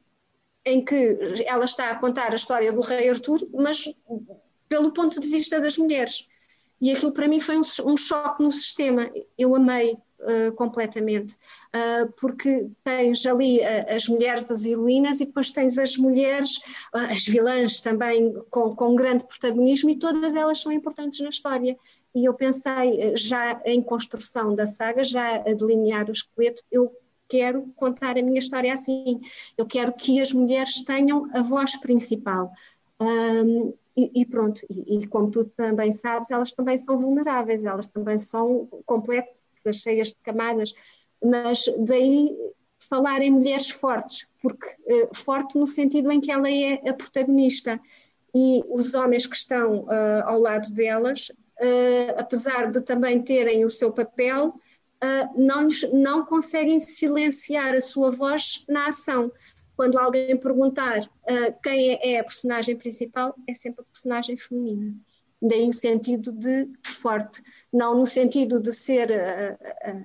em 0.64 0.82
que 0.82 1.18
ela 1.46 1.64
está 1.64 1.90
a 1.90 1.98
contar 1.98 2.32
a 2.32 2.36
história 2.36 2.72
do 2.72 2.80
rei 2.80 3.08
Artur, 3.10 3.46
mas 3.52 3.84
pelo 4.68 4.92
ponto 4.92 5.20
de 5.20 5.28
vista 5.28 5.60
das 5.60 5.76
mulheres. 5.76 6.26
E 6.84 6.92
aquilo 6.92 7.14
para 7.14 7.26
mim 7.26 7.40
foi 7.40 7.56
um, 7.56 7.62
um 7.86 7.96
choque 7.96 8.42
no 8.42 8.52
sistema. 8.52 9.10
Eu 9.38 9.54
amei 9.54 9.92
uh, 9.94 10.52
completamente, 10.54 11.32
uh, 11.32 12.12
porque 12.20 12.68
tens 12.84 13.24
ali 13.24 13.60
uh, 13.60 13.94
as 13.96 14.06
mulheres, 14.06 14.50
as 14.50 14.66
heroínas, 14.66 15.18
e 15.18 15.24
depois 15.24 15.50
tens 15.50 15.78
as 15.78 15.96
mulheres, 15.96 16.60
as 16.92 17.24
vilãs 17.24 17.80
também 17.80 18.34
com, 18.50 18.76
com 18.76 18.94
grande 18.94 19.24
protagonismo, 19.24 19.88
e 19.88 19.98
todas 19.98 20.34
elas 20.34 20.60
são 20.60 20.70
importantes 20.70 21.20
na 21.20 21.30
história. 21.30 21.74
E 22.14 22.26
eu 22.26 22.34
pensei, 22.34 23.16
já 23.16 23.62
em 23.64 23.80
construção 23.80 24.54
da 24.54 24.66
saga, 24.66 25.02
já 25.04 25.36
a 25.36 25.54
delinear 25.54 26.10
o 26.10 26.12
esqueleto, 26.12 26.62
eu 26.70 26.94
quero 27.26 27.72
contar 27.76 28.18
a 28.18 28.22
minha 28.22 28.38
história 28.38 28.70
assim. 28.70 29.22
Eu 29.56 29.64
quero 29.64 29.90
que 29.94 30.20
as 30.20 30.34
mulheres 30.34 30.84
tenham 30.84 31.30
a 31.32 31.40
voz 31.40 31.76
principal. 31.76 32.52
Um, 33.00 33.72
e, 33.96 34.26
pronto, 34.26 34.60
e, 34.68 34.98
e, 34.98 35.06
como 35.06 35.30
tu 35.30 35.44
também 35.44 35.92
sabes, 35.92 36.30
elas 36.30 36.50
também 36.50 36.76
são 36.76 36.98
vulneráveis, 36.98 37.64
elas 37.64 37.86
também 37.86 38.18
são 38.18 38.66
completas, 38.84 39.34
cheias 39.72 40.08
de 40.08 40.16
camadas, 40.16 40.74
mas 41.22 41.64
daí 41.78 42.36
falar 42.88 43.22
em 43.22 43.30
mulheres 43.30 43.70
fortes, 43.70 44.26
porque 44.42 44.66
uh, 44.66 45.14
forte 45.14 45.58
no 45.58 45.66
sentido 45.66 46.10
em 46.10 46.20
que 46.20 46.30
ela 46.30 46.50
é 46.50 46.74
a 46.88 46.92
protagonista 46.92 47.80
e 48.34 48.62
os 48.68 48.94
homens 48.94 49.26
que 49.26 49.36
estão 49.36 49.84
uh, 49.84 50.24
ao 50.24 50.40
lado 50.40 50.72
delas, 50.72 51.28
uh, 51.30 52.18
apesar 52.18 52.70
de 52.70 52.82
também 52.82 53.22
terem 53.22 53.64
o 53.64 53.70
seu 53.70 53.92
papel, 53.92 54.54
não, 55.36 55.68
não 55.92 56.24
conseguem 56.24 56.80
silenciar 56.80 57.74
a 57.74 57.80
sua 57.80 58.10
voz 58.10 58.64
na 58.66 58.88
ação. 58.88 59.30
Quando 59.76 59.98
alguém 59.98 60.36
perguntar 60.36 61.00
uh, 61.00 61.60
quem 61.62 61.92
é, 61.92 62.14
é 62.14 62.20
a 62.20 62.24
personagem 62.24 62.76
principal, 62.76 63.34
é 63.46 63.54
sempre 63.54 63.82
a 63.82 63.84
personagem 63.84 64.36
feminina. 64.36 64.94
Daí 65.42 65.68
o 65.68 65.72
sentido 65.72 66.32
de 66.32 66.68
forte, 66.84 67.42
não 67.72 67.96
no 67.98 68.06
sentido 68.06 68.60
de 68.60 68.72
ser 68.72 69.10
uh, 69.10 70.04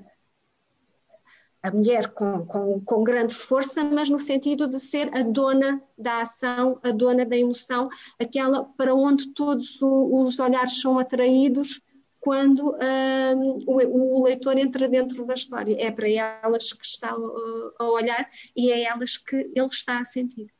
a 1.62 1.72
mulher 1.72 2.10
com, 2.10 2.46
com, 2.46 2.80
com, 2.82 3.04
grande 3.04 3.34
força, 3.34 3.84
mas 3.84 4.10
no 4.10 4.18
sentido 4.18 4.68
de 4.68 4.80
ser 4.80 5.16
a 5.16 5.22
dona 5.24 5.82
da 5.98 6.22
ação, 6.22 6.80
a 6.84 6.92
dona 6.92 7.26
da 7.26 7.38
emoção, 7.38 7.90
aquela 8.18 8.64
para 8.64 8.94
onde 8.96 9.34
todos 9.34 9.80
os 9.82 10.40
olhares 10.40 10.80
são 10.80 10.98
atraídos 10.98 11.82
quando 12.20 12.72
uh, 12.72 13.64
o, 13.66 14.20
o, 14.20 14.24
leitor 14.24 14.58
entra 14.58 14.88
dentro 14.88 15.26
da 15.26 15.34
história. 15.34 15.76
É 15.80 15.90
para 15.92 16.10
elas 16.10 16.74
que 16.74 16.86
está 16.86 17.16
uh, 17.16 17.74
a 17.80 17.86
olhar 17.86 18.30
e 18.56 18.72
é 18.72 18.84
elas 18.84 19.18
que 19.18 19.36
ele 19.36 19.66
está 19.66 20.00
a 20.00 20.06
sentir. 20.06 20.52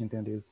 Entendido. 0.00 0.44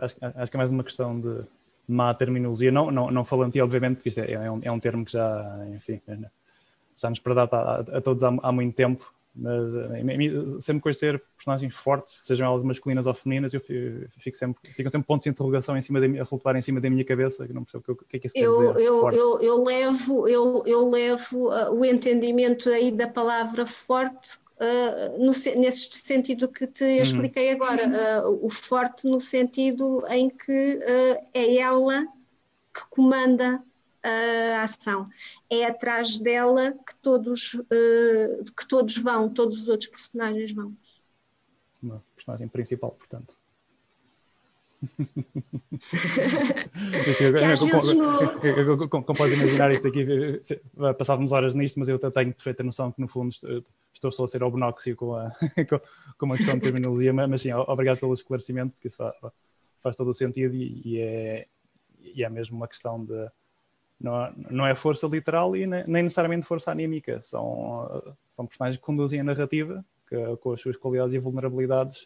Acho, 0.00 0.16
acho 0.20 0.50
que 0.50 0.56
é 0.56 0.58
mais 0.58 0.70
uma 0.70 0.82
questão 0.82 1.20
de 1.20 1.44
má 1.86 2.12
terminologia, 2.12 2.70
não, 2.70 2.90
não, 2.90 3.10
não 3.10 3.24
falando, 3.24 3.56
obviamente, 3.60 3.96
porque 3.96 4.10
isto 4.10 4.20
é, 4.20 4.32
é, 4.32 4.50
um, 4.50 4.58
é 4.62 4.70
um 4.70 4.78
termo 4.78 5.06
que 5.06 5.12
já, 5.12 5.66
enfim, 5.74 6.00
já 6.96 7.08
nos 7.08 7.18
predata 7.18 7.56
a, 7.56 7.80
a, 7.80 8.00
todos 8.00 8.22
há, 8.22 8.28
há 8.42 8.52
muito 8.52 8.74
tempo, 8.74 9.10
mas 9.38 9.62
eh, 9.74 10.60
sempre 10.60 10.82
com 10.82 10.98
ter 10.98 11.22
personagens 11.36 11.74
fortes, 11.74 12.18
sejam 12.24 12.46
elas 12.46 12.64
masculinas 12.64 13.06
ou 13.06 13.14
femininas, 13.14 13.54
eu 13.54 13.60
fico 13.60 14.36
sempre, 14.36 14.72
fico 14.72 14.90
sempre 14.90 15.06
pontos 15.06 15.24
de 15.24 15.30
interrogação 15.30 15.76
em 15.76 15.82
cima 15.82 16.00
de, 16.00 16.18
a 16.18 16.26
flutuar 16.26 16.56
em 16.56 16.62
cima 16.62 16.80
da 16.80 16.90
minha 16.90 17.04
cabeça, 17.04 17.46
que 17.46 17.52
não 17.52 17.62
percebo 17.62 17.84
o 17.92 17.96
que, 18.04 18.16
é 18.16 18.20
que 18.20 18.26
isso 18.26 18.36
eu, 18.36 18.58
quer 18.58 18.72
dizer. 18.72 18.86
Eu, 18.86 19.10
eu, 19.12 19.40
eu, 19.40 19.64
levo, 19.64 20.28
eu, 20.28 20.62
eu 20.66 20.90
levo 20.90 21.50
uh, 21.50 21.70
o 21.72 21.84
entendimento 21.84 22.68
aí 22.68 22.90
da 22.90 23.06
palavra 23.06 23.64
forte 23.64 24.38
uh, 24.56 25.18
no, 25.18 25.32
nesse 25.60 25.88
sentido 25.92 26.48
que 26.48 26.66
te 26.66 26.84
uhum. 26.84 26.96
expliquei 26.96 27.50
agora. 27.52 28.26
Uh, 28.26 28.44
o 28.44 28.50
forte 28.50 29.06
no 29.06 29.20
sentido 29.20 30.04
em 30.08 30.28
que 30.28 30.80
é 31.32 31.58
ela 31.58 32.04
que 32.74 32.82
comanda 32.90 33.62
a 34.08 34.62
ação. 34.62 35.08
É 35.50 35.64
atrás 35.64 36.18
dela 36.18 36.72
que 36.72 36.94
todos, 37.02 37.54
uh, 37.54 38.44
que 38.56 38.66
todos 38.68 38.96
vão, 38.98 39.28
todos 39.28 39.62
os 39.62 39.68
outros 39.68 39.90
personagens 39.90 40.52
vão. 40.52 40.74
Uma 41.82 42.02
personagem 42.16 42.48
principal, 42.48 42.90
portanto. 42.92 43.36
como, 48.88 49.04
como 49.04 49.18
pode 49.18 49.34
imaginar, 49.34 49.72
isto 49.72 49.88
aqui 49.88 50.06
passávamos 50.96 51.32
horas 51.32 51.52
nisto, 51.54 51.80
mas 51.80 51.88
eu 51.88 51.98
tenho 51.98 52.32
perfeita 52.32 52.62
noção 52.62 52.92
que 52.92 53.00
no 53.00 53.08
fundo 53.08 53.34
estou 53.92 54.12
só 54.12 54.24
a 54.24 54.28
ser 54.28 54.42
obnóxio 54.42 54.94
com 54.94 55.14
a, 55.14 55.32
com 56.18 56.32
a 56.32 56.36
questão 56.36 56.54
de 56.56 56.60
terminologia, 56.62 57.12
mas, 57.12 57.28
mas 57.28 57.42
sim, 57.42 57.52
obrigado 57.52 57.98
pelo 57.98 58.14
esclarecimento, 58.14 58.72
porque 58.72 58.86
isso 58.88 58.98
faz 59.82 59.96
todo 59.96 60.10
o 60.10 60.14
sentido 60.14 60.54
e, 60.54 60.80
e, 60.84 61.00
é, 61.00 61.46
e 62.00 62.22
é 62.22 62.28
mesmo 62.28 62.56
uma 62.56 62.68
questão 62.68 63.04
de 63.04 63.28
não, 64.00 64.32
não 64.50 64.66
é 64.66 64.74
força 64.74 65.06
literal 65.06 65.56
e 65.56 65.66
nem, 65.66 65.84
nem 65.86 66.02
necessariamente 66.04 66.46
força 66.46 66.70
anímica. 66.70 67.20
São, 67.22 68.14
são 68.34 68.46
personagens 68.46 68.78
que 68.78 68.86
conduzem 68.86 69.20
a 69.20 69.24
narrativa, 69.24 69.84
que 70.08 70.16
com 70.36 70.52
as 70.52 70.60
suas 70.60 70.76
qualidades 70.76 71.14
e 71.14 71.18
vulnerabilidades 71.18 72.02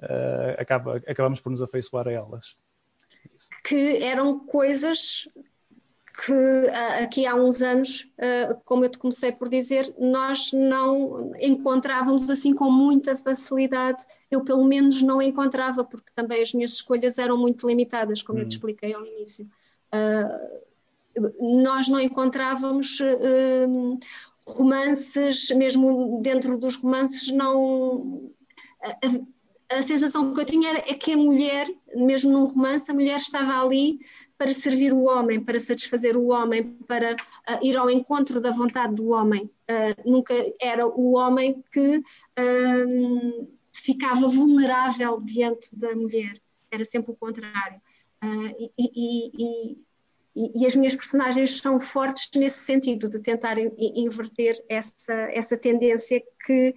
uh, 0.00 0.54
acaba, 0.58 0.96
acabamos 1.06 1.40
por 1.40 1.50
nos 1.50 1.62
afeiçoar 1.62 2.08
a 2.08 2.12
elas. 2.12 2.56
Que 3.64 4.02
eram 4.02 4.38
coisas 4.38 5.26
que 6.24 6.68
aqui 7.02 7.26
há 7.26 7.34
uns 7.34 7.60
anos, 7.60 8.12
uh, 8.18 8.60
como 8.64 8.84
eu 8.84 8.88
te 8.88 8.98
comecei 8.98 9.32
por 9.32 9.48
dizer, 9.48 9.92
nós 9.98 10.52
não 10.52 11.32
encontrávamos 11.40 12.30
assim 12.30 12.54
com 12.54 12.70
muita 12.70 13.16
facilidade. 13.16 14.04
Eu, 14.30 14.44
pelo 14.44 14.64
menos, 14.64 15.02
não 15.02 15.20
encontrava, 15.20 15.82
porque 15.82 16.12
também 16.14 16.40
as 16.40 16.52
minhas 16.52 16.74
escolhas 16.74 17.18
eram 17.18 17.36
muito 17.36 17.66
limitadas, 17.66 18.22
como 18.22 18.38
hum. 18.38 18.42
eu 18.42 18.48
te 18.48 18.54
hum. 18.54 18.58
expliquei 18.58 18.94
ao 18.94 19.04
início. 19.04 19.44
Uh, 19.92 20.73
nós 21.40 21.88
não 21.88 22.00
encontrávamos 22.00 22.98
uh, 23.00 23.98
romances, 24.46 25.48
mesmo 25.50 26.20
dentro 26.22 26.58
dos 26.58 26.76
romances, 26.76 27.28
não. 27.28 28.30
A, 28.82 29.78
a, 29.78 29.82
sensação 29.82 30.34
que 30.34 30.40
eu 30.40 30.44
tinha 30.44 30.70
era 30.70 30.78
é 30.80 30.94
que 30.94 31.12
a 31.12 31.16
mulher, 31.16 31.68
mesmo 31.94 32.32
num 32.32 32.44
romance, 32.44 32.90
a 32.90 32.94
mulher 32.94 33.16
estava 33.16 33.60
ali 33.62 33.98
para 34.36 34.52
servir 34.52 34.92
o 34.92 35.04
homem, 35.04 35.42
para 35.42 35.58
satisfazer 35.58 36.16
o 36.16 36.28
homem, 36.28 36.76
para 36.86 37.14
uh, 37.14 37.66
ir 37.66 37.76
ao 37.76 37.88
encontro 37.88 38.40
da 38.40 38.50
vontade 38.50 38.94
do 38.94 39.10
homem. 39.10 39.50
Uh, 39.70 40.10
nunca 40.10 40.34
era 40.60 40.86
o 40.86 41.12
homem 41.14 41.64
que 41.72 41.98
uh, 41.98 43.48
ficava 43.72 44.28
vulnerável 44.28 45.20
diante 45.20 45.74
da 45.74 45.94
mulher, 45.94 46.40
era 46.70 46.84
sempre 46.84 47.12
o 47.12 47.16
contrário. 47.16 47.80
E, 48.58 48.70
e, 48.78 49.30
e, 49.38 49.84
e, 50.34 50.66
as 50.66 50.74
minhas 50.74 50.94
personagens 50.94 51.58
são 51.60 51.80
fortes 51.80 52.28
nesse 52.34 52.58
sentido, 52.58 53.08
de 53.08 53.20
tentar 53.20 53.56
inverter 53.58 54.62
essa, 54.68 55.12
essa 55.12 55.56
tendência 55.56 56.22
que 56.44 56.74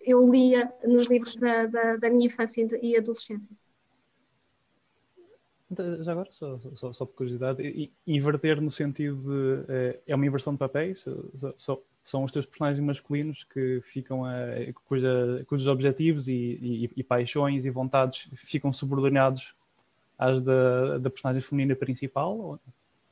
eu 0.00 0.30
lia 0.30 0.72
nos 0.84 1.06
livros 1.06 1.34
da, 1.36 1.66
da, 1.66 1.96
da 1.96 2.10
minha 2.10 2.26
infância 2.26 2.66
e 2.82 2.96
adolescência. 2.96 3.54
Então, 5.70 6.02
já 6.02 6.12
agora, 6.12 6.28
só, 6.32 6.58
só, 6.76 6.92
só 6.92 7.04
por 7.04 7.14
curiosidade, 7.14 7.90
inverter 8.06 8.60
no 8.60 8.70
sentido 8.70 9.64
de 9.66 9.72
é, 9.72 10.00
é 10.06 10.14
uma 10.14 10.26
inversão 10.26 10.54
de 10.54 10.58
papéis? 10.58 11.04
Só, 11.58 11.82
são 12.08 12.24
os 12.24 12.32
teus 12.32 12.46
personagens 12.46 12.82
masculinos 12.84 13.44
que 13.44 13.82
ficam 13.82 14.24
a, 14.24 14.32
cuja, 14.86 15.44
cujos 15.46 15.68
objetivos 15.68 16.26
e, 16.26 16.32
e, 16.32 16.90
e, 16.96 17.04
paixões 17.04 17.66
e 17.66 17.70
vontades 17.70 18.28
ficam 18.34 18.72
subordinados 18.72 19.54
às 20.18 20.40
da, 20.42 20.98
da 20.98 21.10
personagem 21.10 21.42
feminina 21.42 21.76
principal? 21.76 22.60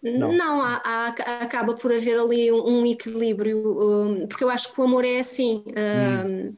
Não, 0.03 0.33
Não 0.33 0.61
há, 0.61 0.83
há, 0.85 1.07
acaba 1.41 1.75
por 1.75 1.93
haver 1.93 2.19
ali 2.19 2.53
um, 2.53 2.81
um 2.81 2.87
equilíbrio, 2.87 3.81
um, 3.81 4.27
porque 4.27 4.45
eu 4.45 4.51
acho 4.51 4.73
que 4.73 4.81
o 4.81 4.85
amor 4.85 5.05
é 5.05 5.21
assim. 5.21 5.65
Um, 5.67 6.49
hum 6.49 6.55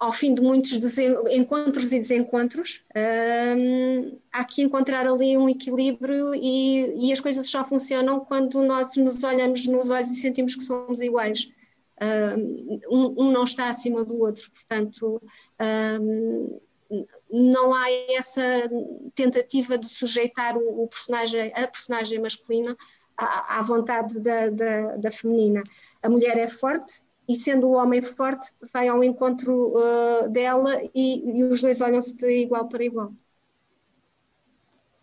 ao 0.00 0.14
fim 0.14 0.34
de 0.34 0.40
muitos 0.40 0.96
encontros 1.30 1.92
e 1.92 1.98
desencontros, 1.98 2.82
há 4.32 4.44
que 4.46 4.62
encontrar 4.62 5.06
ali 5.06 5.36
um 5.36 5.46
equilíbrio 5.46 6.34
e, 6.34 7.08
e, 7.08 7.12
as 7.12 7.20
coisas 7.20 7.46
só 7.46 7.62
funcionam 7.62 8.20
quando 8.20 8.62
nós 8.62 8.96
nos 8.96 9.22
olhamos 9.22 9.66
nos 9.66 9.90
olhos 9.90 10.10
e 10.10 10.14
sentimos 10.14 10.56
que 10.56 10.64
somos 10.64 11.02
iguais. 11.02 11.52
Um, 12.02 13.30
não 13.30 13.44
está 13.44 13.68
acima 13.68 14.02
do 14.02 14.18
outro, 14.18 14.50
portanto, 14.50 15.22
não 17.32 17.74
há 17.74 17.90
essa 18.10 18.42
tentativa 19.14 19.78
de 19.78 19.88
sujeitar 19.88 20.56
o, 20.56 20.84
o 20.84 20.88
personagem, 20.88 21.52
a 21.54 21.66
personagem 21.66 22.18
masculina 22.18 22.76
à, 23.16 23.58
à 23.58 23.62
vontade 23.62 24.18
da, 24.20 24.50
da, 24.50 24.96
da 24.96 25.10
feminina. 25.10 25.62
A 26.02 26.08
mulher 26.08 26.36
é 26.38 26.48
forte, 26.48 27.02
e 27.28 27.36
sendo 27.36 27.68
o 27.68 27.74
homem 27.74 28.02
forte, 28.02 28.52
vai 28.72 28.88
ao 28.88 29.04
encontro 29.04 29.72
uh, 29.76 30.28
dela 30.28 30.80
e, 30.94 31.38
e, 31.38 31.44
os 31.44 31.60
dois 31.60 31.80
olham-se 31.80 32.16
de 32.16 32.42
igual 32.42 32.68
para 32.68 32.84
igual. 32.84 33.12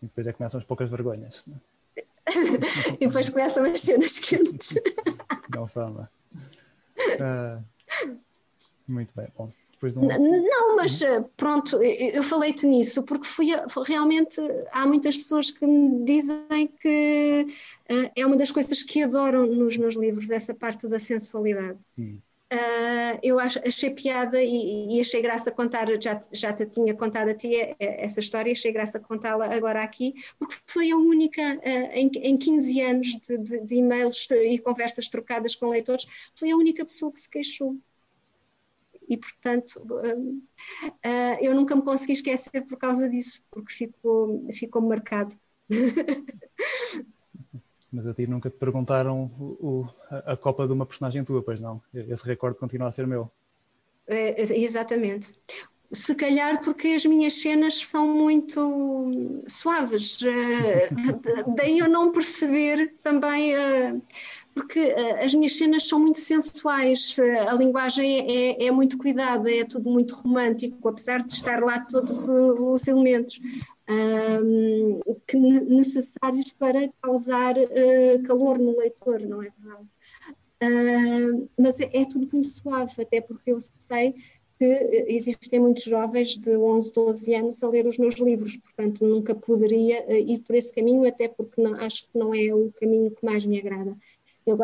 E 0.02 0.06
depois 0.06 0.26
é 0.26 0.32
que 0.32 0.36
começam 0.36 0.60
as 0.60 0.66
poucas 0.66 0.90
vergonhas. 0.90 1.42
Né? 1.46 1.56
e 3.00 3.06
depois 3.06 3.28
começam 3.30 3.64
as 3.64 3.80
cenas 3.80 4.18
quentes. 4.18 4.74
Não 5.54 5.66
fama. 5.66 6.10
Uh, 6.98 7.64
muito 8.86 9.10
bem, 9.16 9.28
bom. 9.36 9.50
Um... 9.82 10.42
Não, 10.42 10.76
mas 10.76 11.00
eh, 11.02 11.24
pronto, 11.36 11.80
eu 11.82 12.22
falei-te 12.22 12.66
nisso 12.66 13.04
porque 13.04 13.26
fui 13.26 13.48
realmente 13.86 14.40
há 14.72 14.84
muitas 14.84 15.16
pessoas 15.16 15.52
que 15.52 15.64
me 15.64 16.04
dizem 16.04 16.66
que 16.80 17.46
uh, 17.88 18.10
é 18.16 18.26
uma 18.26 18.36
das 18.36 18.50
coisas 18.50 18.82
que 18.82 19.02
adoram 19.02 19.46
nos 19.46 19.76
meus 19.76 19.94
livros, 19.94 20.30
essa 20.30 20.52
parte 20.52 20.88
da 20.88 20.98
sensualidade. 20.98 21.78
Hum. 21.96 22.18
Uh, 22.50 23.20
eu 23.22 23.38
ach, 23.38 23.58
achei 23.58 23.90
piada 23.90 24.42
e, 24.42 24.96
e, 24.96 25.00
achei 25.00 25.20
graça 25.20 25.50
contar, 25.50 25.86
já, 26.00 26.18
já 26.32 26.50
te 26.50 26.64
tinha 26.64 26.94
contado 26.94 27.28
a 27.28 27.34
ti 27.34 27.52
essa 27.78 28.20
história, 28.20 28.50
achei 28.50 28.72
graça 28.72 28.98
contá-la 28.98 29.54
agora 29.54 29.82
aqui, 29.82 30.14
porque 30.38 30.56
foi 30.66 30.90
a 30.90 30.96
única 30.96 31.42
uh, 31.56 31.90
em, 31.92 32.10
em 32.14 32.38
15 32.38 32.80
anos 32.80 33.06
de, 33.08 33.36
de, 33.36 33.60
de 33.60 33.74
e-mails 33.76 34.26
e 34.30 34.58
conversas 34.58 35.10
trocadas 35.10 35.54
com 35.54 35.68
leitores, 35.68 36.06
foi 36.34 36.50
a 36.50 36.56
única 36.56 36.86
pessoa 36.86 37.12
que 37.12 37.20
se 37.20 37.28
queixou 37.28 37.76
e, 39.08 39.16
portanto, 39.16 39.76
uh, 39.80 40.18
uh, 40.18 41.38
eu 41.40 41.54
nunca 41.54 41.74
me 41.74 41.82
consegui 41.82 42.12
esquecer 42.12 42.62
por 42.66 42.76
causa 42.78 43.08
disso, 43.08 43.42
porque 43.50 43.72
ficou, 43.72 44.46
ficou 44.52 44.82
marcado. 44.82 45.34
Mas 47.90 48.06
a 48.06 48.12
ti 48.12 48.26
nunca 48.26 48.50
te 48.50 48.56
perguntaram 48.56 49.30
o, 49.38 49.44
o, 49.44 49.88
a, 50.10 50.36
Copa 50.36 50.66
de 50.66 50.72
uma 50.72 50.84
personagem 50.84 51.24
tua, 51.24 51.42
pois 51.42 51.58
não? 51.60 51.80
Esse 51.94 52.24
recorde 52.24 52.58
continua 52.58 52.88
a 52.88 52.92
ser 52.92 53.06
meu. 53.06 53.30
É, 54.06 54.42
exatamente. 54.42 55.34
Se 55.90 56.14
calhar 56.14 56.62
porque 56.62 56.88
as 56.88 57.06
minhas 57.06 57.32
cenas 57.40 57.86
são 57.86 58.06
muito 58.06 59.42
suaves, 59.46 60.20
uh, 60.20 60.26
daí 61.56 61.78
eu 61.78 61.88
não 61.88 62.12
perceber 62.12 62.94
também 63.02 63.54
uh, 63.56 64.02
porque 64.58 64.80
uh, 64.80 65.24
as 65.24 65.32
minhas 65.32 65.56
cenas 65.56 65.86
são 65.86 66.00
muito 66.00 66.18
sensuais, 66.18 67.16
uh, 67.16 67.48
a 67.48 67.54
linguagem 67.54 68.26
é, 68.28 68.66
é, 68.66 68.70
muito 68.72 68.98
cuidada, 68.98 69.48
é 69.48 69.64
tudo 69.64 69.88
muito 69.88 70.16
romântico, 70.16 70.88
apesar 70.88 71.22
de 71.22 71.32
estar 71.32 71.62
lá 71.62 71.80
todos 71.80 72.28
os 72.28 72.88
elementos 72.88 73.40
que 75.26 75.38
necessários 75.38 76.52
para 76.52 76.90
causar 77.00 77.54
calor 78.26 78.58
no 78.58 78.76
leitor, 78.76 79.20
não 79.20 79.42
é 79.42 79.50
verdade? 79.58 79.86
mas 81.56 81.80
é, 81.80 81.88
é, 81.94 82.04
tudo 82.04 82.28
muito 82.30 82.48
suave, 82.48 83.00
até 83.00 83.22
porque 83.22 83.50
eu 83.50 83.58
sei 83.60 84.14
que 84.58 84.64
existem 85.08 85.58
muitos 85.58 85.84
jovens 85.84 86.36
de 86.36 86.54
11, 86.54 86.92
12 86.92 87.34
anos 87.34 87.62
a 87.62 87.68
ler 87.68 87.86
os 87.86 87.96
meus 87.96 88.16
livros, 88.16 88.58
portanto 88.58 89.06
nunca 89.06 89.34
poderia 89.34 90.04
ir 90.20 90.40
por 90.40 90.54
esse 90.54 90.70
caminho, 90.70 91.08
até 91.08 91.26
porque 91.26 91.62
não, 91.62 91.74
acho 91.76 92.02
que 92.10 92.18
não 92.18 92.34
é 92.34 92.52
o 92.52 92.70
caminho 92.72 93.10
que 93.10 93.24
mais 93.24 93.46
me 93.46 93.58
agrada. 93.58 93.96
Eu 94.48 94.58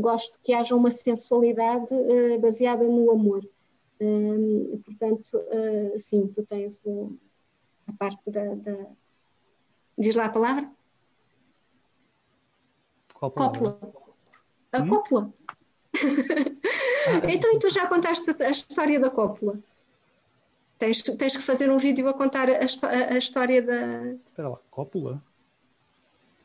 gosto 0.00 0.38
que 0.42 0.52
haja 0.52 0.74
uma 0.74 0.90
sensualidade 0.90 1.94
uh, 1.94 2.38
baseada 2.40 2.84
no 2.84 3.10
amor. 3.10 3.46
Um, 4.00 4.80
portanto, 4.84 5.34
uh, 5.34 5.98
sim, 5.98 6.26
tu 6.28 6.44
tens 6.46 6.80
o, 6.84 7.16
a 7.86 7.92
parte 7.92 8.30
da, 8.30 8.54
da, 8.54 8.86
Diz 9.98 10.16
lá 10.16 10.26
a 10.26 10.30
palavra? 10.30 10.70
Qual 13.14 13.30
palavra? 13.30 13.60
Cópula. 13.60 13.92
A 14.72 14.78
hum? 14.78 14.88
cópula. 14.88 15.32
Ah, 15.94 17.28
então, 17.30 17.52
e 17.52 17.58
tu 17.58 17.68
já 17.68 17.86
contaste 17.86 18.30
a 18.42 18.50
história 18.50 18.98
da 18.98 19.10
cópula? 19.10 19.58
Tens, 20.78 21.02
tens 21.02 21.36
que 21.36 21.42
fazer 21.42 21.70
um 21.70 21.76
vídeo 21.76 22.08
a 22.08 22.14
contar 22.14 22.48
a, 22.48 22.54
a, 22.54 23.14
a 23.14 23.18
história 23.18 23.60
da. 23.60 24.12
Espera 24.14 24.48
lá, 24.48 24.58
cópula? 24.70 25.22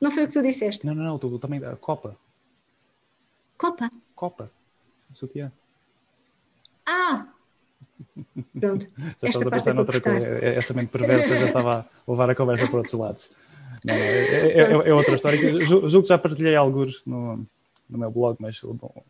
Não 0.01 0.11
foi 0.11 0.25
o 0.25 0.27
que 0.27 0.33
tu 0.33 0.41
disseste? 0.41 0.85
Não, 0.85 0.93
não, 0.93 1.03
não, 1.03 1.17
tu 1.17 1.39
também 1.39 1.63
a 1.63 1.77
copa. 1.77 2.17
Copa. 3.57 3.89
Copa. 4.15 4.51
Sutiã. 5.13 5.51
Ah! 6.85 7.27
Pronto. 8.59 8.87
já 9.21 9.29
estás 9.29 9.47
a 9.47 9.49
pensar 9.49 9.73
noutra 9.73 10.01
coisa. 10.01 10.25
Essa 10.25 10.73
mente 10.73 10.89
perversa 10.89 11.39
já 11.39 11.47
estava 11.47 11.79
a 11.79 12.11
levar 12.11 12.29
a 12.29 12.35
conversa 12.35 12.67
para 12.67 12.77
outros 12.77 12.99
lados. 12.99 13.29
Não, 13.83 13.93
é, 13.93 14.17
é, 14.17 14.61
é, 14.61 14.89
é, 14.89 14.93
outra 14.93 15.15
história. 15.15 15.59
Julgo 15.61 16.01
que 16.01 16.09
já 16.09 16.17
partilhei 16.17 16.55
alguns 16.55 17.03
no, 17.05 17.45
no 17.89 17.97
meu 17.97 18.11
blog, 18.11 18.37
mas 18.39 18.59
bom, 18.61 19.03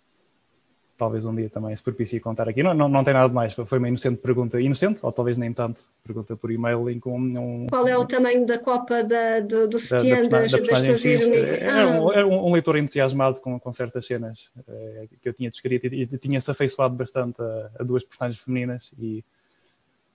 talvez 0.98 1.26
um 1.26 1.36
dia 1.36 1.50
também 1.50 1.76
se 1.76 1.84
propicie 1.84 2.20
contar 2.20 2.48
aqui. 2.48 2.64
Não, 2.64 2.74
não, 2.74 2.88
não 2.88 3.04
tem 3.04 3.14
nada 3.14 3.28
de 3.28 3.36
mais, 3.36 3.54
foi 3.54 3.78
uma 3.78 3.88
inocente 3.88 4.18
pergunta. 4.18 4.60
Inocente, 4.60 5.00
ou 5.04 5.12
talvez 5.12 5.38
nem 5.38 5.52
tanto, 5.54 5.82
pergunta 6.04 6.36
por 6.36 6.52
e-mail 6.52 6.89
em 6.89 7.00
com 7.00 7.20
um... 7.20 7.68
Qual 7.68 7.88
é 7.88 7.98
o 7.98 8.06
tamanho 8.06 8.46
da 8.46 8.58
copa 8.58 9.04
da, 9.04 9.39
do, 9.41 9.68
do 9.68 9.80
sutiã 9.80 10.28
da, 10.28 10.41
das, 10.41 10.52
da 10.52 10.60
das 10.60 10.84
tuas 10.84 11.06
Era, 11.06 12.02
um, 12.02 12.12
era 12.12 12.28
um, 12.28 12.54
leitor 12.54 12.78
entusiasmado 12.78 13.39
com, 13.41 13.60
com 13.60 13.74
certas 13.74 14.06
cenas 14.06 14.50
eh, 14.68 15.08
que 15.22 15.30
eu 15.30 15.34
tinha 15.34 15.52
descrito 15.52 15.88
e, 15.88 16.04
e 16.04 16.18
tinha-se 16.18 16.50
afeiçoado 16.50 16.96
bastante 16.96 17.41
a, 17.41 17.72
a, 17.80 17.84
duas 17.84 18.04
personagens 18.04 18.41
femininas 18.41 18.89
e 18.98 19.24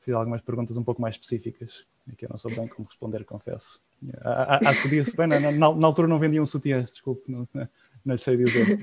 fiz 0.01 0.15
algumas 0.15 0.41
perguntas 0.41 0.77
um 0.77 0.85
pouco 0.85 1.03
mais 1.03 1.15
específicas 1.15 1.85
que 2.17 2.25
eu 2.25 2.31
não 2.31 2.39
sou 2.39 2.51
bem 2.51 2.67
como 2.67 2.89
responder, 2.89 3.25
confesso. 3.25 3.81
Acho 4.67 4.83
que 4.83 4.89
disse, 4.89 5.17
bem, 5.17 5.29
na, 5.29 5.39
na, 5.39 5.51
na, 5.53 5.87
altura 5.87 6.09
não 6.09 6.19
vendiam 6.19 6.45
sutiãs, 6.45 6.91
desculpe, 6.91 7.23
não, 7.31 7.47
não 8.05 8.19
sei 8.19 8.37
dizer. 8.37 8.79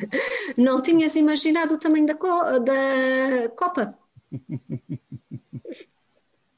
Não 0.57 0.82
tinhas 0.82 1.15
imaginado 1.15 1.76
o 1.76 1.78
tamanho 1.78 2.05
da, 2.05 2.15
co 2.15 2.59
da 2.59 3.49
Copa? 3.55 3.97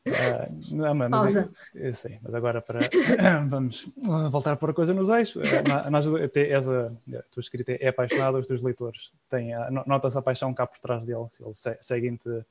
Ah, 0.08 0.50
não, 0.72 0.96
mas, 0.96 1.12
Pausa. 1.12 1.52
Eu, 1.76 1.94
sei, 1.94 2.20
mas 2.22 2.34
agora 2.34 2.62
para 2.62 2.80
vamos 3.48 3.90
voltar 4.32 4.56
para 4.56 4.72
a 4.72 4.74
coisa 4.74 4.94
nos 4.94 5.10
eixos. 5.10 5.44
Na, 5.68 5.90
na, 5.90 6.00
a, 6.00 7.20
a 7.20 7.24
tua 7.32 7.42
escrita 7.42 7.74
é 7.74 7.88
apaixonada, 7.88 8.40
os 8.40 8.48
teus 8.48 8.62
leitores 8.62 9.12
têm, 9.30 9.52
nota-se 9.86 10.18
a 10.18 10.22
paixão 10.22 10.54
cá 10.54 10.66
por 10.66 10.80
trás 10.80 11.06
deles, 11.06 11.32
eles 11.40 11.62
seguem-te 11.82 12.44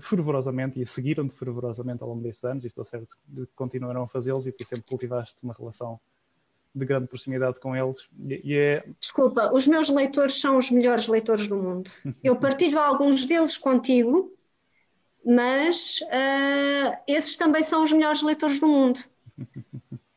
fervorosamente 0.00 0.80
e 0.80 0.86
seguiram-te 0.86 1.36
fervorosamente 1.36 2.02
ao 2.02 2.08
longo 2.08 2.22
destes 2.22 2.44
anos, 2.44 2.64
e 2.64 2.66
estou 2.66 2.84
certo 2.84 3.16
que 3.34 3.46
continuarão 3.54 4.04
a 4.04 4.08
fazê-los 4.08 4.46
e 4.46 4.52
tu 4.52 4.64
sempre 4.64 4.88
cultivaste 4.88 5.36
uma 5.42 5.54
relação 5.54 6.00
de 6.76 6.84
grande 6.84 7.06
proximidade 7.06 7.58
com 7.58 7.74
eles. 7.74 8.06
E 8.28 8.54
é... 8.54 8.84
Desculpa, 9.00 9.50
os 9.52 9.66
meus 9.66 9.88
leitores 9.88 10.38
são 10.38 10.58
os 10.58 10.70
melhores 10.70 11.08
leitores 11.08 11.48
do 11.48 11.56
mundo. 11.56 11.90
Eu 12.22 12.36
partilho 12.36 12.78
alguns 12.78 13.24
deles 13.24 13.56
contigo, 13.56 14.30
mas 15.24 16.00
uh, 16.02 16.98
esses 17.08 17.36
também 17.36 17.62
são 17.62 17.82
os 17.82 17.92
melhores 17.92 18.22
leitores 18.22 18.60
do 18.60 18.68
mundo. 18.68 19.00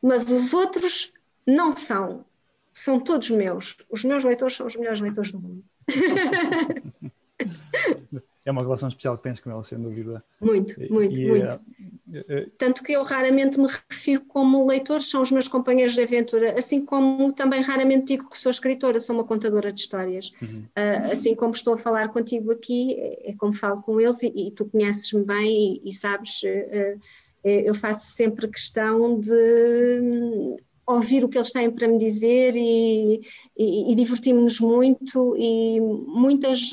Mas 0.02 0.30
os 0.30 0.54
outros 0.54 1.12
não 1.46 1.72
são. 1.72 2.24
São 2.72 2.98
todos 2.98 3.28
meus. 3.28 3.76
Os 3.90 4.02
meus 4.02 4.24
leitores 4.24 4.56
são 4.56 4.66
os 4.66 4.74
melhores 4.74 5.00
leitores 5.00 5.30
do 5.30 5.38
mundo. 5.38 5.62
é 8.44 8.50
uma 8.50 8.62
relação 8.62 8.88
especial 8.88 9.16
que 9.18 9.22
tens 9.22 9.38
com 9.38 9.50
eles, 9.52 9.66
sem 9.66 9.78
dúvida. 9.78 10.24
Muito, 10.40 10.80
muito, 10.90 11.20
e, 11.20 11.28
muito. 11.28 11.60
Uh, 12.08 12.50
Tanto 12.56 12.82
que 12.82 12.92
eu 12.92 13.02
raramente 13.02 13.60
me 13.60 13.66
refiro 13.66 14.22
como 14.22 14.66
leitor, 14.66 15.02
são 15.02 15.20
os 15.20 15.30
meus 15.30 15.46
companheiros 15.46 15.94
de 15.94 16.02
aventura, 16.02 16.58
assim 16.58 16.84
como 16.84 17.32
também 17.32 17.60
raramente 17.60 18.06
digo 18.06 18.30
que 18.30 18.38
sou 18.38 18.50
escritora, 18.50 18.98
sou 18.98 19.14
uma 19.14 19.24
contadora 19.24 19.70
de 19.70 19.80
histórias. 19.80 20.32
Uhum. 20.40 20.64
Uh, 20.76 21.12
assim 21.12 21.34
como 21.34 21.52
estou 21.52 21.74
a 21.74 21.78
falar 21.78 22.08
contigo 22.08 22.50
aqui, 22.50 22.96
é 22.98 23.34
como 23.36 23.52
falo 23.52 23.82
com 23.82 24.00
eles 24.00 24.22
e, 24.22 24.32
e 24.34 24.50
tu 24.52 24.64
conheces-me 24.64 25.22
bem 25.22 25.80
e, 25.84 25.90
e 25.90 25.92
sabes, 25.92 26.40
uh, 26.42 27.00
eu 27.44 27.74
faço 27.74 28.06
sempre 28.08 28.48
questão 28.48 29.18
de 29.18 30.00
hum, 30.02 30.56
ouvir 30.86 31.24
o 31.24 31.28
que 31.28 31.38
eles 31.38 31.52
têm 31.52 31.70
para 31.70 31.88
me 31.88 31.98
dizer 31.98 32.54
e, 32.56 33.20
e, 33.56 33.92
e 33.92 33.94
divertimos-nos 33.94 34.60
muito 34.60 35.36
e 35.38 35.80
muitas 35.80 36.70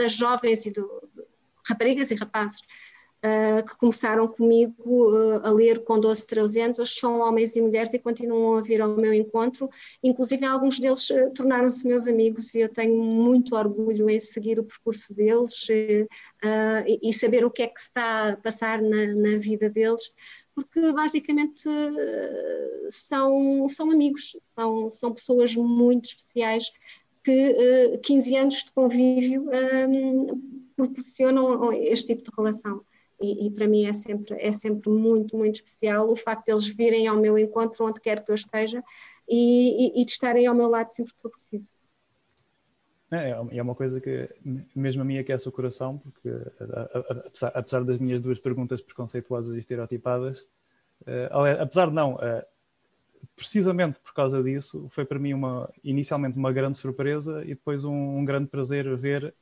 das 0.00 0.12
jovens 0.12 0.64
e 0.64 0.70
do, 0.70 0.88
raparigas 1.68 2.10
e 2.10 2.14
rapazes 2.14 2.60
uh, 2.60 3.64
que 3.64 3.76
começaram 3.76 4.26
comigo 4.26 5.10
uh, 5.10 5.46
a 5.46 5.50
ler 5.50 5.84
com 5.84 5.98
12, 5.98 6.26
13 6.26 6.60
anos, 6.60 6.78
hoje 6.78 6.94
são 6.94 7.20
homens 7.20 7.54
e 7.56 7.60
mulheres 7.60 7.92
e 7.92 7.98
continuam 7.98 8.56
a 8.56 8.62
vir 8.62 8.80
ao 8.80 8.96
meu 8.96 9.12
encontro. 9.12 9.68
Inclusive, 10.02 10.44
alguns 10.44 10.78
deles 10.78 11.08
uh, 11.10 11.30
tornaram-se 11.34 11.86
meus 11.86 12.06
amigos 12.06 12.54
e 12.54 12.60
eu 12.60 12.68
tenho 12.68 12.96
muito 12.96 13.54
orgulho 13.54 14.08
em 14.08 14.18
seguir 14.18 14.58
o 14.58 14.64
percurso 14.64 15.14
deles 15.14 15.66
e, 15.68 16.08
e, 17.02 17.12
saber 17.12 17.44
o 17.44 17.50
que 17.50 17.62
é 17.62 17.66
que 17.66 17.80
está 17.80 18.30
a 18.30 18.36
passar 18.36 18.80
na, 18.80 19.06
na 19.14 19.38
vida 19.38 19.68
deles 19.68 20.10
porque 20.52 20.92
basicamente 20.92 21.62
são, 22.90 23.66
são 23.68 23.90
amigos, 23.90 24.36
são, 24.42 24.90
são 24.90 25.14
pessoas 25.14 25.54
muito 25.54 26.06
especiais 26.06 26.66
que 27.22 27.94
uh, 27.94 27.98
15 28.00 28.36
anos 28.36 28.54
de 28.54 28.72
convívio 28.72 29.48
um, 29.88 30.60
proporcionam 30.76 31.72
este 31.72 32.14
tipo 32.14 32.30
de 32.30 32.36
relação. 32.36 32.84
E, 33.20 33.46
e, 33.46 33.50
para 33.50 33.68
mim 33.68 33.84
é 33.84 33.92
sempre, 33.92 34.34
é 34.40 34.50
sempre 34.50 34.88
muito, 34.88 35.36
muito 35.36 35.56
especial 35.56 36.10
o 36.10 36.16
facto 36.16 36.46
de 36.46 36.52
eles 36.52 36.66
virem 36.66 37.06
ao 37.06 37.18
meu 37.18 37.36
encontro 37.36 37.84
onde 37.84 38.00
quer 38.00 38.24
que 38.24 38.30
eu 38.30 38.34
esteja 38.34 38.82
e, 39.28 39.98
e, 39.98 40.00
e 40.00 40.04
de 40.06 40.10
estarem 40.10 40.46
ao 40.46 40.54
meu 40.54 40.68
lado 40.68 40.90
sempre 40.90 41.12
que 41.12 41.20
for 41.20 41.30
preciso. 41.30 41.68
É, 43.10 43.30
é, 43.30 43.58
é 43.58 43.62
uma 43.62 43.74
coisa 43.74 44.00
que 44.00 44.28
mesmo 44.74 45.02
a 45.02 45.04
mim 45.04 45.18
aquece 45.18 45.48
o 45.48 45.52
coração, 45.52 45.98
porque 45.98 46.30
apesar, 47.26 47.52
apesar 47.54 47.84
das 47.84 47.98
minhas 47.98 48.22
duas 48.22 48.38
perguntas 48.38 48.80
preconceituosas 48.80 49.54
e 49.54 49.58
estereotipadas, 49.58 50.42
uh, 51.02 51.60
apesar 51.60 51.88
de 51.88 51.94
não, 51.94 52.14
uh, 52.14 52.42
precisamente 53.36 53.98
por 54.00 54.12
causa 54.12 54.42
disso, 54.42 54.88
foi 54.90 55.04
para 55.04 55.18
mim 55.18 55.32
uma, 55.32 55.72
inicialmente 55.82 56.36
uma 56.36 56.52
grande 56.52 56.78
surpresa 56.78 57.42
e 57.44 57.48
depois 57.48 57.84
um, 57.84 58.18
um 58.18 58.24
grande 58.24 58.48
prazer 58.48 58.96
ver 58.96 59.34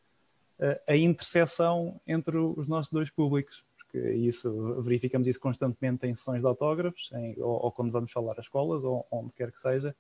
uh, 0.61 0.81
a 0.87 0.97
interseção 0.97 2.01
entre 2.07 2.37
os 2.37 2.67
nossos 2.69 2.93
dois 2.93 3.11
públicos, 3.11 3.65
porque 3.77 3.99
isso, 4.11 4.83
verificamos 4.83 5.27
isso 5.27 5.41
constantemente 5.41 6.07
em 6.07 6.15
sessões 6.15 6.41
de 6.41 6.47
autógrafos, 6.47 7.11
em, 7.13 7.35
ou, 7.41 7.65
ou, 7.65 7.73
quando 7.73 7.91
vamos 7.91 8.13
falar 8.13 8.33
às 8.33 8.45
escolas, 8.45 8.85
ou 8.85 9.07
onde 9.11 9.33
quer 9.33 9.51
que 9.51 9.61
seja. 9.61 9.95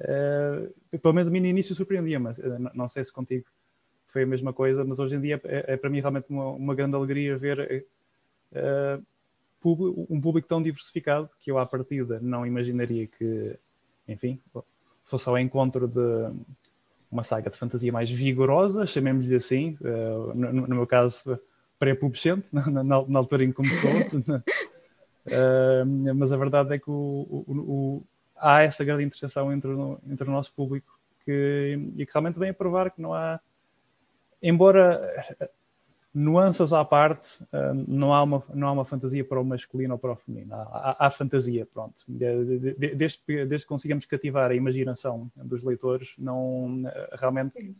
Uh, 0.00 0.98
pelo 0.98 1.14
menos 1.14 1.28
a 1.28 1.30
mim 1.30 1.40
no 1.40 1.46
início 1.46 1.74
surpreendia, 1.74 2.18
mas 2.18 2.38
uh, 2.38 2.70
não 2.74 2.88
sei 2.88 3.04
se 3.04 3.12
contigo 3.12 3.46
foi 4.08 4.22
a 4.22 4.26
mesma 4.26 4.52
coisa, 4.52 4.84
mas 4.84 4.98
hoje 4.98 5.16
em 5.16 5.20
dia 5.20 5.40
é, 5.44 5.74
é 5.74 5.76
para 5.76 5.90
mim 5.90 6.00
realmente 6.00 6.30
uma, 6.30 6.48
uma 6.50 6.74
grande 6.74 6.94
alegria 6.94 7.36
ver 7.36 7.84
um 9.64 10.20
público 10.20 10.48
tão 10.48 10.62
diversificado 10.62 11.28
que 11.40 11.50
eu 11.50 11.58
à 11.58 11.66
partida 11.66 12.18
não 12.20 12.46
imaginaria 12.46 13.06
que, 13.06 13.58
enfim, 14.06 14.40
fosse 15.04 15.28
ao 15.28 15.38
encontro 15.38 15.86
de 15.88 16.30
uma 17.10 17.22
saga 17.22 17.48
de 17.48 17.56
fantasia 17.56 17.92
mais 17.92 18.10
vigorosa, 18.10 18.86
chamemos-lhe 18.86 19.36
assim, 19.36 19.78
uh, 19.80 20.34
no, 20.34 20.52
no, 20.52 20.74
meu 20.74 20.86
caso 20.86 21.38
pré-pubescente, 21.78 22.46
na, 22.52 22.66
na, 22.66 22.82
na, 22.82 23.18
altura 23.18 23.44
em 23.44 23.50
que 23.50 23.54
começou, 23.54 23.90
uh, 25.26 25.86
mas 26.16 26.32
a 26.32 26.36
verdade 26.36 26.74
é 26.74 26.78
que 26.78 26.90
o, 26.90 27.44
o, 27.46 27.52
o, 27.52 28.02
há 28.36 28.62
essa 28.62 28.84
grande 28.84 29.04
interseção 29.04 29.52
entre, 29.52 29.70
entre 30.10 30.28
o 30.28 30.32
nosso 30.32 30.52
público 30.52 30.98
que, 31.24 31.78
e 31.96 32.04
que 32.04 32.12
realmente 32.12 32.38
vem 32.38 32.50
a 32.50 32.54
provar 32.54 32.90
que 32.90 33.00
não 33.00 33.14
há, 33.14 33.38
embora 34.42 35.00
nuances 36.14 36.72
à 36.72 36.84
parte, 36.84 37.42
uh, 37.44 37.74
não, 37.88 38.14
há 38.14 38.22
uma, 38.22 38.42
não 38.54 38.68
há 38.68 38.72
uma 38.72 38.84
fantasia 38.84 39.24
para 39.24 39.40
o 39.40 39.44
masculino 39.44 39.94
ou 39.94 39.98
para 39.98 40.12
o 40.12 40.16
feminino. 40.16 40.54
Há, 40.54 40.62
há, 40.62 41.06
há 41.06 41.10
fantasia, 41.10 41.66
pronto. 41.66 41.94
Desde, 42.06 43.18
desde 43.46 43.58
que 43.58 43.66
consigamos 43.66 44.06
cativar 44.06 44.50
a 44.50 44.54
imaginação 44.54 45.30
dos 45.36 45.62
leitores, 45.64 46.14
não 46.18 46.84
realmente. 47.12 47.74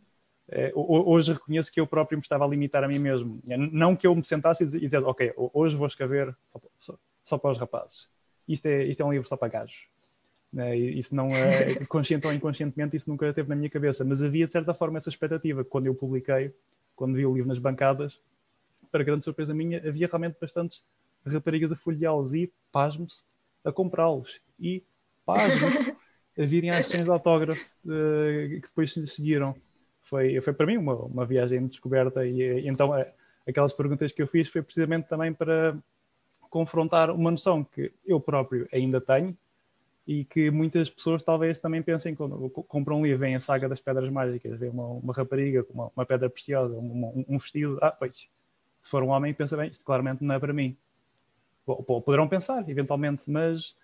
É, 0.47 0.71
hoje 0.75 1.33
reconheço 1.33 1.71
que 1.71 1.79
eu 1.79 1.87
próprio 1.87 2.19
me 2.19 2.21
estava 2.21 2.45
a 2.45 2.47
limitar 2.47 2.83
a 2.83 2.87
mim 2.87 2.99
mesmo. 2.99 3.41
Não 3.45 3.95
que 3.95 4.05
eu 4.05 4.13
me 4.13 4.23
sentasse 4.23 4.63
e 4.63 4.67
dizer, 4.67 5.03
ok, 5.03 5.33
hoje 5.35 5.75
vou 5.75 5.87
escrever 5.87 6.35
só, 6.79 6.95
só 7.23 7.37
para 7.37 7.51
os 7.51 7.57
rapazes. 7.57 8.07
Isto 8.47 8.67
é, 8.67 8.83
isto 8.83 9.01
é 9.01 9.05
um 9.05 9.11
livro 9.11 9.27
só 9.27 9.35
para 9.35 9.47
gajos. 9.47 9.87
É, 10.57 10.75
isso 10.75 11.13
não 11.13 11.27
é 11.27 11.75
consciente 11.85 12.25
ou 12.25 12.33
inconscientemente, 12.33 12.95
isso 12.95 13.09
nunca 13.09 13.31
teve 13.33 13.49
na 13.49 13.55
minha 13.55 13.69
cabeça. 13.69 14.05
Mas 14.05 14.23
havia 14.23 14.47
de 14.47 14.53
certa 14.53 14.73
forma 14.73 14.97
essa 14.97 15.09
expectativa. 15.09 15.63
Quando 15.65 15.87
eu 15.87 15.95
publiquei, 15.95 16.53
quando 16.95 17.15
vi 17.15 17.25
o 17.25 17.33
livro 17.33 17.49
nas 17.49 17.59
bancadas, 17.59 18.19
para 18.91 19.03
grande 19.03 19.25
surpresa 19.25 19.53
minha, 19.53 19.77
havia 19.85 20.07
realmente 20.07 20.37
bastantes 20.39 20.81
raparigas 21.25 21.71
a 21.71 21.75
folheá-los 21.75 22.33
e, 22.33 22.51
pasme-se, 22.71 23.23
a 23.63 23.71
comprá-los. 23.71 24.39
E, 24.59 24.83
pasme-se, 25.25 25.91
a 26.37 26.45
virem 26.45 26.69
às 26.69 26.87
sessões 26.87 27.03
de 27.03 27.09
autógrafo 27.09 27.65
uh, 27.85 28.49
que 28.49 28.67
depois 28.67 28.93
se 28.93 29.05
seguiram. 29.07 29.55
Foi, 30.03 30.39
foi 30.39 30.53
para 30.53 30.67
mim 30.67 30.77
uma, 30.77 30.95
uma 30.95 31.25
viagem 31.25 31.63
de 31.63 31.69
descoberta 31.69 32.25
e, 32.25 32.41
e 32.41 32.67
então 32.67 32.95
é, 32.95 33.11
aquelas 33.47 33.73
perguntas 33.73 34.11
que 34.11 34.21
eu 34.21 34.27
fiz 34.27 34.47
foi 34.49 34.61
precisamente 34.61 35.07
também 35.07 35.33
para 35.33 35.75
confrontar 36.49 37.09
uma 37.09 37.31
noção 37.31 37.63
que 37.63 37.91
eu 38.05 38.19
próprio 38.19 38.67
ainda 38.71 39.01
tenho 39.01 39.35
e 40.07 40.23
que 40.23 40.51
muitas 40.51 40.89
pessoas 40.89 41.23
talvez 41.23 41.59
também 41.59 41.81
pensem 41.81 42.13
quando 42.13 42.49
compram 42.49 42.99
um 42.99 43.05
livro, 43.05 43.19
vem 43.19 43.35
a 43.35 43.41
saga 43.41 43.67
das 43.67 43.81
pedras 43.81 44.09
mágicas, 44.09 44.59
vem 44.59 44.69
uma, 44.69 44.85
uma 44.85 45.13
rapariga 45.13 45.63
com 45.63 45.73
uma, 45.73 45.91
uma, 45.95 46.05
pedra 46.05 46.29
preciosa, 46.29 46.75
um, 46.75 47.25
um, 47.27 47.37
vestido, 47.39 47.79
ah, 47.81 47.91
pois, 47.91 48.29
se 48.81 48.89
for 48.89 49.01
um 49.01 49.09
homem 49.09 49.33
pensa 49.33 49.57
bem, 49.57 49.69
isto 49.69 49.83
claramente 49.83 50.23
não 50.23 50.35
é 50.35 50.39
para 50.39 50.53
mim. 50.53 50.77
Poderão 51.65 52.27
pensar, 52.27 52.69
eventualmente, 52.69 53.23
mas 53.25 53.75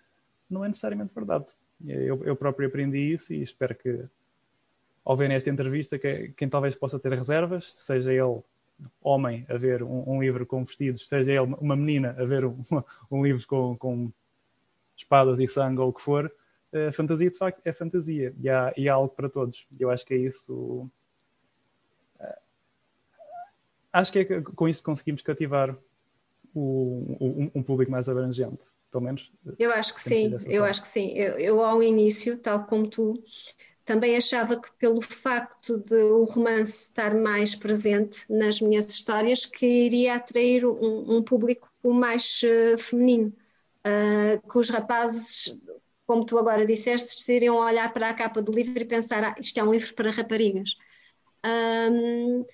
não 0.48 0.64
é 0.64 0.68
necessariamente 0.68 1.12
verdade. 1.12 1.46
Eu, 1.84 2.22
eu 2.24 2.36
próprio 2.36 2.68
aprendi 2.68 2.98
isso 3.12 3.32
e 3.32 3.42
espero 3.42 3.74
que, 3.74 4.04
ao 5.04 5.16
ver 5.16 5.28
nesta 5.28 5.50
entrevista, 5.50 5.98
que, 5.98 6.32
quem 6.36 6.48
talvez 6.48 6.76
possa 6.76 7.00
ter 7.00 7.12
reservas, 7.12 7.74
seja 7.78 8.12
ele 8.12 8.40
homem 9.02 9.44
a 9.48 9.56
ver 9.56 9.82
um, 9.82 10.04
um 10.06 10.22
livro 10.22 10.46
com 10.46 10.64
vestidos, 10.64 11.08
seja 11.08 11.32
ele 11.32 11.54
uma 11.60 11.74
menina 11.74 12.14
a 12.16 12.24
ver 12.24 12.44
um, 12.44 12.62
um 13.10 13.24
livro 13.24 13.44
com, 13.48 13.76
com 13.76 14.12
espadas 15.02 15.38
e 15.38 15.48
sangue 15.48 15.80
ou 15.80 15.88
o 15.88 15.92
que 15.92 16.02
for, 16.02 16.32
a 16.72 16.92
fantasia 16.92 17.30
de 17.30 17.36
facto 17.36 17.60
é 17.64 17.72
fantasia 17.72 18.34
e 18.40 18.48
há, 18.48 18.72
e 18.76 18.88
há 18.88 18.94
algo 18.94 19.14
para 19.14 19.28
todos. 19.28 19.66
Eu 19.78 19.90
acho 19.90 20.06
que 20.06 20.14
é 20.14 20.16
isso. 20.16 20.90
Eh, 22.18 22.38
acho 23.92 24.12
que 24.12 24.18
é 24.20 24.24
que 24.24 24.40
com 24.40 24.68
isso 24.68 24.82
conseguimos 24.82 25.20
cativar 25.20 25.76
o, 26.54 27.16
o, 27.20 27.50
um 27.54 27.62
público 27.62 27.92
mais 27.92 28.08
abrangente, 28.08 28.62
pelo 28.90 29.04
menos. 29.04 29.30
Eu 29.58 29.70
acho 29.72 29.92
que 29.94 30.00
sim, 30.00 30.38
eu 30.46 30.64
acho 30.64 30.80
que 30.80 30.88
sim. 30.88 31.12
Eu, 31.12 31.38
eu, 31.38 31.62
ao 31.62 31.82
início, 31.82 32.38
tal 32.38 32.64
como 32.64 32.88
tu, 32.88 33.22
também 33.84 34.16
achava 34.16 34.58
que 34.58 34.72
pelo 34.78 35.02
facto 35.02 35.76
de 35.78 35.94
o 35.94 36.24
romance 36.24 36.88
estar 36.88 37.14
mais 37.14 37.54
presente 37.54 38.24
nas 38.32 38.62
minhas 38.62 38.88
histórias, 38.88 39.44
que 39.44 39.66
iria 39.66 40.14
atrair 40.14 40.64
um, 40.64 41.16
um 41.16 41.22
público 41.22 41.68
mais 41.84 42.40
uh, 42.44 42.78
feminino 42.78 43.34
uh, 43.86 44.50
que 44.50 44.58
os 44.58 44.70
rapazes, 44.70 45.58
como 46.06 46.24
tu 46.24 46.38
agora 46.38 46.66
disseste, 46.66 47.30
iriam 47.32 47.56
olhar 47.56 47.92
para 47.92 48.10
a 48.10 48.14
capa 48.14 48.42
do 48.42 48.52
livro 48.52 48.80
e 48.80 48.84
pensar: 48.84 49.24
ah, 49.24 49.34
isto 49.38 49.58
é 49.58 49.62
um 49.62 49.72
livro 49.72 49.94
para 49.94 50.10
raparigas. 50.10 50.76
Um, 51.44 52.44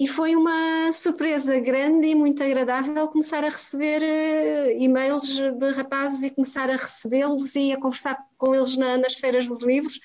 e 0.00 0.08
foi 0.08 0.34
uma 0.34 0.90
surpresa 0.92 1.60
grande 1.60 2.06
e 2.06 2.14
muito 2.14 2.42
agradável 2.42 3.06
começar 3.08 3.44
a 3.44 3.50
receber 3.50 4.00
uh, 4.00 4.70
e-mails 4.80 5.28
de 5.28 5.70
rapazes 5.72 6.22
e 6.22 6.30
começar 6.30 6.70
a 6.70 6.76
recebê-los 6.76 7.54
e 7.54 7.72
a 7.72 7.76
conversar 7.78 8.18
com 8.38 8.54
eles 8.54 8.76
na, 8.78 8.96
nas 8.96 9.14
feiras 9.14 9.46
dos 9.46 9.62
livros. 9.62 10.00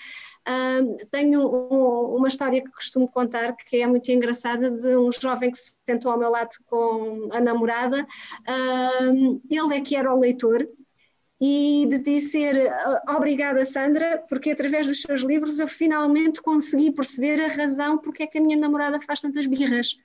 Tenho 1.12 1.42
um, 1.42 2.16
uma 2.18 2.28
história 2.28 2.62
que 2.62 2.72
costumo 2.72 3.08
contar 3.08 3.56
que 3.56 3.82
é 3.82 3.88
muito 3.88 4.12
engraçada 4.12 4.70
de 4.70 4.96
um 4.96 5.12
jovem 5.12 5.52
que 5.52 5.58
se 5.58 5.76
sentou 5.86 6.12
ao 6.12 6.20
meu 6.20 6.30
lado 6.30 6.56
com 6.66 7.30
a 7.32 7.40
namorada. 7.40 8.06
Uh, 8.48 9.42
ele 9.50 9.76
é 9.76 9.82
que 9.82 9.96
era 9.96 10.14
o 10.14 10.20
leitor 10.20 10.68
e 11.42 11.86
de 11.90 12.00
dizer 12.00 12.72
obrigada, 13.10 13.66
Sandra, 13.66 14.24
porque 14.30 14.52
através 14.52 14.88
dos 14.88 15.02
seus 15.02 15.22
livros 15.22 15.60
eu 15.60 15.68
finalmente 15.68 16.42
consegui 16.42 16.92
perceber 16.92 17.42
a 17.42 17.48
razão 17.48 17.98
porque 17.98 18.24
é 18.24 18.28
que 18.28 18.38
a 18.38 18.42
minha 18.42 18.58
namorada 18.58 19.00
faz 19.02 19.20
tantas 19.20 19.46
birras. 19.46 19.98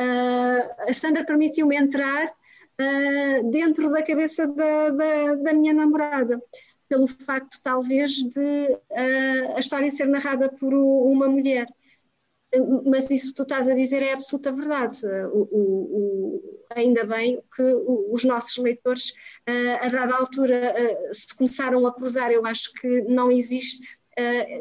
Uh, 0.00 0.88
a 0.90 0.92
Sandra 0.92 1.24
permitiu-me 1.24 1.76
entrar 1.76 2.26
uh, 2.26 3.50
dentro 3.50 3.90
da 3.90 4.02
cabeça 4.02 4.46
da, 4.46 4.90
da, 4.90 5.34
da, 5.36 5.52
minha 5.54 5.72
namorada, 5.72 6.40
pelo 6.88 7.06
facto, 7.06 7.60
talvez, 7.62 8.12
de 8.12 8.72
uh, 8.72 9.56
a 9.56 9.60
história 9.60 9.90
ser 9.90 10.06
narrada 10.06 10.48
por 10.48 10.74
uma 10.74 11.28
mulher 11.28 11.66
mas 12.84 13.10
isso 13.10 13.30
que 13.30 13.36
tu 13.36 13.42
estás 13.42 13.68
a 13.68 13.74
dizer 13.74 14.02
é 14.02 14.12
absoluta 14.12 14.52
verdade. 14.52 15.04
O, 15.32 15.48
o, 15.50 15.60
o, 15.60 16.58
ainda 16.74 17.04
bem 17.04 17.42
que 17.54 17.62
os 17.62 18.24
nossos 18.24 18.56
leitores, 18.56 19.12
a 19.80 19.88
dada 19.88 20.14
altura, 20.14 20.74
se 21.12 21.34
começaram 21.36 21.86
a 21.86 21.94
cruzar, 21.94 22.30
eu 22.30 22.46
acho 22.46 22.72
que 22.74 23.02
não 23.02 23.30
existe 23.30 23.98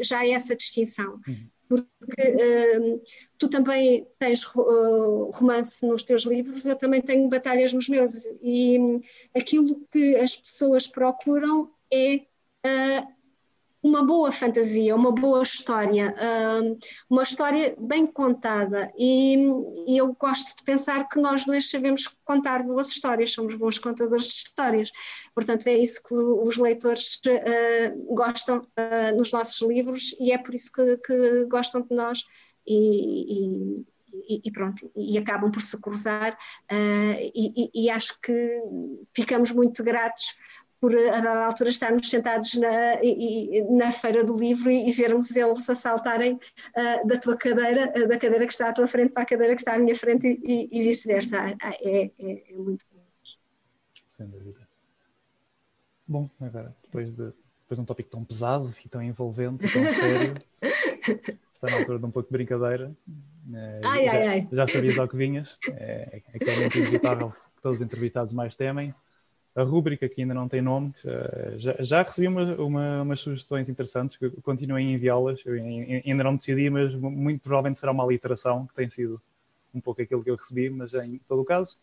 já 0.02 0.26
essa 0.28 0.56
distinção. 0.56 1.20
Uhum. 1.28 1.50
Porque 1.68 3.02
tu 3.40 3.50
também 3.50 4.08
tens 4.20 4.44
romance 4.44 5.86
nos 5.86 6.04
teus 6.04 6.24
livros, 6.24 6.66
eu 6.66 6.76
também 6.76 7.02
tenho 7.02 7.28
batalhas 7.28 7.74
nos 7.74 7.90
meus, 7.90 8.12
e 8.42 8.78
aquilo 9.36 9.82
que 9.92 10.16
as 10.18 10.38
pessoas 10.38 10.88
procuram 10.88 11.72
é 11.92 12.26
uma 13.86 14.04
boa 14.04 14.32
fantasia, 14.32 14.96
uma 14.96 15.12
boa 15.12 15.44
história, 15.44 16.16
uma 17.08 17.22
história 17.22 17.76
bem 17.80 18.08
contada. 18.08 18.92
E, 18.98 19.36
e, 19.88 19.98
eu 19.98 20.12
gosto 20.20 20.58
de 20.58 20.64
pensar 20.64 21.08
que 21.08 21.20
nós 21.20 21.46
dois 21.46 21.70
sabemos 21.70 22.08
contar 22.26 22.64
boas 22.64 22.90
histórias, 22.90 23.32
somos 23.32 23.54
bons 23.54 23.78
contadores 23.78 24.26
de 24.26 24.34
histórias. 24.34 24.90
Portanto, 25.36 25.68
é 25.68 25.78
isso 25.78 26.02
que 26.02 26.16
os 26.16 26.58
leitores 26.58 27.22
uh, 27.28 28.16
gostam 28.16 28.58
uh, 28.58 29.16
nos 29.16 29.32
nossos 29.32 29.62
livros 29.62 30.16
e 30.20 30.32
é 30.32 30.38
por 30.40 30.56
isso 30.56 30.72
que, 30.72 30.98
que 30.98 31.46
gostam 31.46 31.82
de 31.82 31.96
nós. 31.96 32.24
E, 32.68 33.84
e, 34.28 34.42
e, 34.46 34.52
pronto, 34.52 34.90
e 34.96 35.18
acabam 35.18 35.52
por 35.52 35.62
se 35.62 35.80
cruzar, 35.80 36.34
uh, 36.72 37.32
e, 37.36 37.70
e, 37.76 37.90
acho 37.90 38.20
que 38.22 38.34
ficamos 39.14 39.52
muito 39.52 39.84
gratos 39.84 40.36
por 40.80 40.94
a 40.96 41.20
dada 41.22 41.46
altura 41.46 41.70
estarmos 41.70 42.10
sentados 42.10 42.54
na, 42.56 43.00
na 43.72 43.92
feira 43.92 44.24
do 44.24 44.36
livro 44.36 44.70
e, 44.70 44.90
e 44.90 44.92
vermos 44.92 45.36
eles 45.36 45.70
a 45.70 45.76
saltarem 45.76 46.34
uh, 46.34 47.08
da 47.08 47.18
tua 47.18 47.38
cadeira, 47.38 47.92
uh, 47.96 48.08
da 48.08 48.18
cadeira 48.18 48.46
que 48.46 48.54
está 48.54 48.70
à 48.70 48.74
tua 48.74 48.88
frente 48.88 49.12
para 49.12 49.24
a 49.24 49.26
cadeira 49.26 49.56
que 49.56 49.62
está 49.62 49.76
à 49.76 49.80
minha 49.80 49.96
frente 49.96 50.28
e, 50.44 50.70
e 50.72 50.84
vice-versa. 50.84 51.56
Ah, 51.62 51.74
é, 51.82 52.12
é, 52.20 52.44
é, 52.50 52.54
muito 52.56 52.86
bom. 52.92 53.04
Sem 54.18 54.28
dúvida. 54.28 54.68
Bom, 56.08 56.30
agora, 56.40 56.76
depois 56.84 57.10
de, 57.10 57.26
depois 57.26 57.78
de 57.78 57.80
um 57.80 57.86
tópico 57.86 58.10
tão 58.10 58.24
pesado 58.24 58.74
e 58.84 58.90
tão 58.90 59.02
envolvente, 59.02 59.66
tão 59.72 59.84
sério, 59.94 60.36
está 60.62 61.68
na 61.72 61.78
altura 61.78 62.00
de 62.00 62.06
um 62.06 62.12
pouco 62.12 62.30
de 62.30 62.34
brincadeira. 62.34 62.96
Uh, 63.48 63.82
ai, 63.84 64.06
já, 64.06 64.12
ai, 64.12 64.28
ai. 64.28 64.48
já 64.52 64.68
sabias 64.68 65.00
ao 65.00 65.08
que 65.08 65.18
vinhas, 65.18 65.58
é, 65.70 66.22
é 66.34 66.40
claramente 66.40 66.80
inevitável 66.80 67.32
que 67.32 67.62
todos 67.62 67.80
os 67.80 67.86
entrevistados 67.86 68.34
mais 68.34 68.56
temem 68.56 68.94
a 69.56 69.64
rúbrica 69.64 70.10
que 70.10 70.22
ainda 70.22 70.34
não 70.34 70.50
tem 70.50 70.62
nome. 70.62 70.94
Já, 71.56 71.76
já 71.80 72.04
recebi 72.04 72.28
uma, 72.28 72.56
uma, 72.56 73.02
umas 73.04 73.20
sugestões 73.22 73.70
interessantes, 73.70 74.18
que 74.18 74.30
continuem 74.42 74.90
a 74.90 74.92
enviá-las. 74.92 75.42
Ainda 76.06 76.24
não 76.24 76.36
decidi, 76.36 76.70
mas 76.70 76.94
muito 76.94 77.42
provavelmente 77.42 77.80
será 77.80 77.92
uma 77.94 78.06
literação, 78.06 78.68
que 78.68 78.74
tem 78.74 78.90
sido 78.90 79.22
um 79.74 79.80
pouco 79.80 80.02
aquilo 80.02 80.24
que 80.24 80.30
eu 80.30 80.36
recebi, 80.36 80.70
mas 80.70 80.94
em 80.94 81.20
todo 81.28 81.42
o 81.42 81.46
caso, 81.46 81.78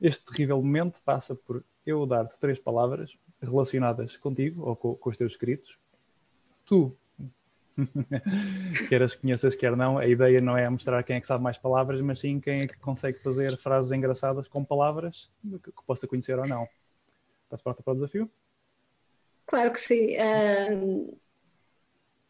este 0.00 0.24
terrível 0.24 0.56
momento 0.62 0.98
passa 1.04 1.34
por 1.34 1.62
eu 1.84 2.06
dar-te 2.06 2.38
três 2.38 2.58
palavras 2.58 3.16
relacionadas 3.40 4.16
contigo 4.16 4.66
ou 4.66 4.76
com, 4.76 4.94
com 4.94 5.10
os 5.10 5.16
teus 5.16 5.32
escritos. 5.32 5.76
Tu, 6.66 6.94
quer 8.88 9.02
as 9.02 9.14
conheças, 9.14 9.54
quer 9.54 9.76
não, 9.76 9.98
a 9.98 10.06
ideia 10.06 10.40
não 10.40 10.56
é 10.56 10.68
mostrar 10.68 11.02
quem 11.02 11.16
é 11.16 11.20
que 11.20 11.26
sabe 11.26 11.42
mais 11.42 11.56
palavras, 11.56 12.00
mas 12.00 12.18
sim 12.18 12.40
quem 12.40 12.62
é 12.62 12.66
que 12.66 12.78
consegue 12.78 13.18
fazer 13.20 13.56
frases 13.58 13.92
engraçadas 13.92 14.48
com 14.48 14.64
palavras 14.64 15.30
que, 15.42 15.72
que 15.72 15.84
possa 15.86 16.06
conhecer 16.06 16.38
ou 16.38 16.46
não. 16.46 16.68
Estás 17.44 17.62
pronta 17.62 17.82
para 17.82 17.92
o 17.92 17.96
desafio? 17.96 18.30
Claro 19.46 19.72
que 19.72 19.80
sim. 19.80 20.16
Uh, 20.16 21.18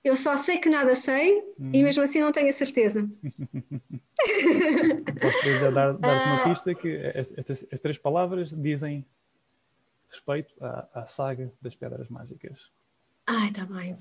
eu 0.05 0.15
só 0.15 0.37
sei 0.37 0.59
que 0.59 0.71
nada 0.71 0.95
sei 0.95 1.41
hum. 1.59 1.71
e 1.73 1.83
mesmo 1.83 2.03
assim 2.03 2.21
não 2.21 2.31
tenho 2.31 2.49
a 2.49 2.53
certeza. 2.53 3.09
Posso 5.21 5.53
já 5.61 5.71
dar, 5.71 5.93
dar 5.95 6.27
uma 6.27 6.43
uh, 6.43 6.49
pista 6.49 6.75
que 6.75 6.97
estas, 7.15 7.67
as 7.73 7.81
três 7.81 7.99
palavras 7.99 8.51
dizem 8.51 9.05
respeito 10.09 10.55
à, 10.61 10.89
à 10.95 11.07
saga 11.07 11.53
das 11.61 11.75
pedras 11.75 12.09
mágicas. 12.09 12.71
Ai, 13.27 13.49
está 13.49 13.67
bem. 13.67 13.97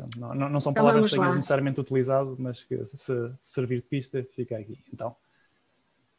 Portanto, 0.00 0.18
não, 0.18 0.48
não, 0.48 0.60
são 0.60 0.72
então 0.72 0.84
palavras 0.84 1.10
que 1.10 1.16
tenhas 1.16 1.34
necessariamente 1.34 1.80
utilizado, 1.80 2.36
mas 2.38 2.62
que 2.64 2.84
se 2.86 3.32
servir 3.42 3.76
de 3.76 3.82
pista, 3.82 4.26
fica 4.34 4.56
aqui. 4.56 4.78
Então, 4.92 5.14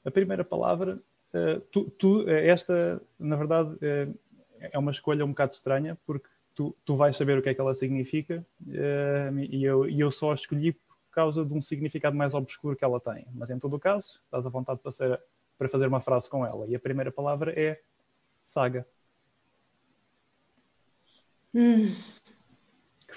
a 0.06 0.12
primeira 0.12 0.44
palavra, 0.44 1.00
uh, 1.34 1.60
tu, 1.72 1.90
tu, 1.92 2.30
esta, 2.30 3.02
na 3.20 3.36
verdade, 3.36 3.70
uh, 3.74 4.20
é 4.60 4.78
uma 4.78 4.92
escolha 4.92 5.26
um 5.26 5.30
bocado 5.30 5.54
estranha, 5.54 5.98
porque 6.06 6.28
tu, 6.54 6.76
tu 6.86 6.96
vais 6.96 7.18
saber 7.18 7.38
o 7.38 7.42
que 7.42 7.50
é 7.50 7.54
que 7.54 7.62
ela 7.62 7.74
significa 7.74 8.46
uh, 8.68 9.40
e, 9.40 9.64
eu, 9.64 9.90
e 9.90 10.00
eu 10.00 10.12
só 10.12 10.32
a 10.32 10.36
escolhi 10.36 10.74
por 10.74 10.82
causa 11.12 11.44
de 11.44 11.54
um 11.54 11.62
significado 11.62 12.16
mais 12.16 12.34
obscuro 12.34 12.76
que 12.76 12.86
ela 12.86 13.00
tem. 13.00 13.26
Mas 13.34 13.50
em 13.50 13.60
todo 13.60 13.76
o 13.76 13.80
caso, 13.80 14.20
estás 14.24 14.46
à 14.46 14.50
vontade 14.50 14.80
para, 14.80 14.92
ser, 14.92 15.20
para 15.58 15.70
fazer 15.70 15.88
uma 15.88 16.02
frase 16.02 16.30
com 16.30 16.46
ela. 16.46 16.66
E 16.68 16.76
a 16.76 16.80
primeira 16.80 17.12
palavra 17.12 17.52
é 17.60 17.82
saga. 18.48 18.86
Hum. 21.54 21.94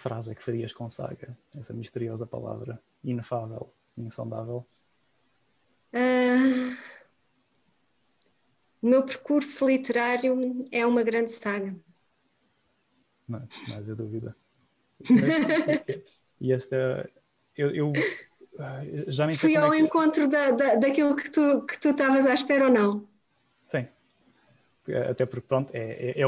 Frase 0.04 0.30
é 0.30 0.34
que 0.34 0.44
farias 0.44 0.70
com 0.70 0.90
saga? 0.90 1.34
Essa 1.58 1.72
misteriosa 1.72 2.26
palavra, 2.26 2.78
inefável, 3.02 3.72
insondável. 3.96 4.66
Uh... 5.94 6.76
O 8.82 8.86
meu 8.86 9.02
percurso 9.02 9.66
literário 9.66 10.36
é 10.70 10.84
uma 10.84 11.02
grande 11.02 11.32
saga. 11.32 11.74
Não, 13.26 13.48
mais 13.70 13.90
a 13.90 13.94
dúvida. 13.94 14.36
e 16.38 16.52
esta. 16.52 17.08
Eu, 17.56 17.70
eu 17.70 17.92
já 19.06 19.26
nem 19.26 19.38
Fui 19.38 19.56
ao 19.56 19.72
é 19.72 19.78
que... 19.78 19.84
encontro 19.84 20.28
da, 20.28 20.50
da, 20.50 20.74
daquilo 20.74 21.16
que 21.16 21.30
tu 21.30 21.62
que 21.62 21.80
tu 21.80 21.88
estavas 21.88 22.26
à 22.26 22.34
espera 22.34 22.66
ou 22.66 22.70
não? 22.70 23.08
Sim. 23.70 23.88
Até 25.08 25.24
porque, 25.24 25.48
pronto, 25.48 25.70
é, 25.72 26.10
é, 26.10 26.22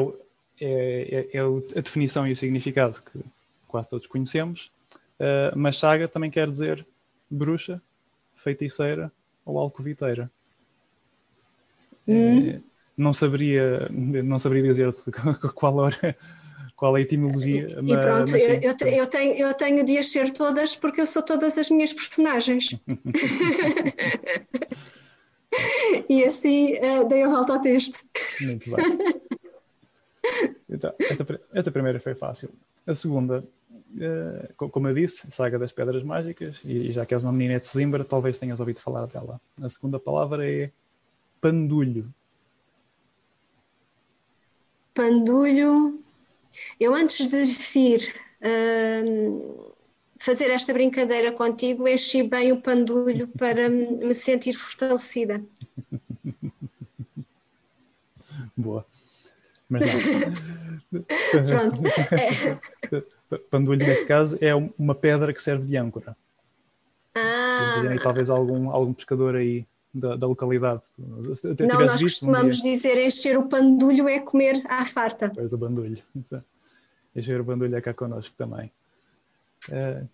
é, 0.63 1.29
é, 1.31 1.41
a 1.41 1.81
definição 1.83 2.27
e 2.27 2.33
o 2.33 2.37
significado 2.37 3.03
que 3.03 3.36
quase 3.77 3.89
todos 3.91 4.07
conhecemos. 4.07 4.71
Uh, 5.21 5.53
mas 5.55 5.79
saga 5.79 6.09
também 6.09 6.31
quer 6.31 6.49
dizer 6.49 6.87
bruxa, 7.31 7.81
feiticeira 8.37 9.13
ou 9.45 9.59
alcoviteira. 9.59 10.31
Hum. 12.09 12.63
não 12.97 13.13
saberia, 13.13 13.89
não 13.91 14.39
saberia 14.39 14.73
dizer 14.73 14.95
qual 15.55 15.89
era 15.89 16.17
qual 16.77 16.97
é 16.97 17.01
a 17.01 17.03
etimologia. 17.03 17.69
E, 17.69 17.83
mas, 17.83 18.05
pronto, 18.05 18.31
mas 18.31 18.43
eu, 18.45 18.61
eu, 18.91 19.07
tenho, 19.07 19.35
eu 19.35 19.55
tenho 19.55 19.85
de 19.85 19.99
as 19.99 20.09
ser 20.09 20.31
todas 20.31 20.77
porque 20.77 21.01
eu 21.01 21.07
sou 21.07 21.23
todas 21.23 21.59
as 21.59 21.69
minhas 21.69 21.93
personagens. 21.93 22.69
e 26.09 26.25
assim 26.25 26.75
uh, 26.75 27.09
dei 27.09 27.25
a 27.25 27.29
volta 27.29 27.55
ao 27.55 27.61
texto. 27.61 27.99
Muito 28.43 28.71
bem. 28.71 28.85
Então, 30.69 30.95
esta, 31.01 31.41
esta 31.53 31.71
primeira 31.71 31.99
foi 31.99 32.15
fácil. 32.15 32.51
A 32.87 32.95
segunda, 32.95 33.45
como 34.57 34.89
eu 34.89 34.95
disse, 34.95 35.31
Saga 35.31 35.59
das 35.59 35.73
Pedras 35.73 36.03
Mágicas, 36.03 36.61
e 36.65 36.93
já 36.93 37.07
que 37.07 37.15
és 37.15 37.23
uma 37.23 37.33
menina 37.33 37.61
de 37.61 37.69
Zimbra, 37.69 38.05
talvez 38.05 38.39
tenhas 38.39 38.61
ouvido 38.61 38.81
falar 38.81 39.07
dela. 39.07 39.41
A 39.63 39.71
segunda 39.71 39.99
palavra 39.99 40.49
é 40.49 40.71
Pandulho. 41.41 42.13
Pandulho. 44.95 46.03
Eu 46.81 46.95
antes 46.95 47.27
de 47.29 47.45
vir 47.45 48.15
uh, 48.41 49.75
fazer 50.19 50.51
esta 50.51 50.73
brincadeira 50.73 51.33
contigo, 51.33 51.87
enchi 51.87 52.23
bem 52.23 52.53
o 52.53 52.61
pandulho 52.61 53.29
para 53.39 53.69
me 53.69 54.15
sentir 54.15 54.55
fortalecida. 54.55 55.45
Boa. 58.57 58.87
Mas 59.69 59.83
não. 59.83 60.57
Pronto. 61.47 61.81
É. 62.15 63.16
Pandulho, 63.51 63.85
neste 63.85 64.07
caso, 64.07 64.39
é 64.41 64.55
uma 64.55 64.95
pedra 64.95 65.33
que 65.33 65.43
serve 65.43 65.67
de 65.67 65.77
âncora. 65.77 66.17
Ah. 67.15 67.97
talvez 68.03 68.29
algum, 68.29 68.71
algum 68.71 68.93
pescador 68.93 69.37
aí 69.37 69.67
da, 69.93 70.17
da 70.17 70.27
localidade. 70.27 70.83
Não, 70.99 71.81
nós 71.81 72.01
costumamos 72.01 72.61
um 72.61 72.63
dizer 72.63 72.99
encher 72.99 73.39
o 73.39 73.49
pandulho 73.49 74.09
é 74.09 74.21
comer 74.21 74.63
à 74.69 74.85
farta. 74.85 75.31
Pois 75.35 75.53
o 75.53 75.59
bandulho. 75.59 76.03
Encher 77.17 77.41
o 77.41 77.45
bandulho 77.45 77.75
é 77.75 77.81
cá 77.81 77.95
connosco 77.95 78.35
também. 78.37 78.71
Uh, 79.71 80.07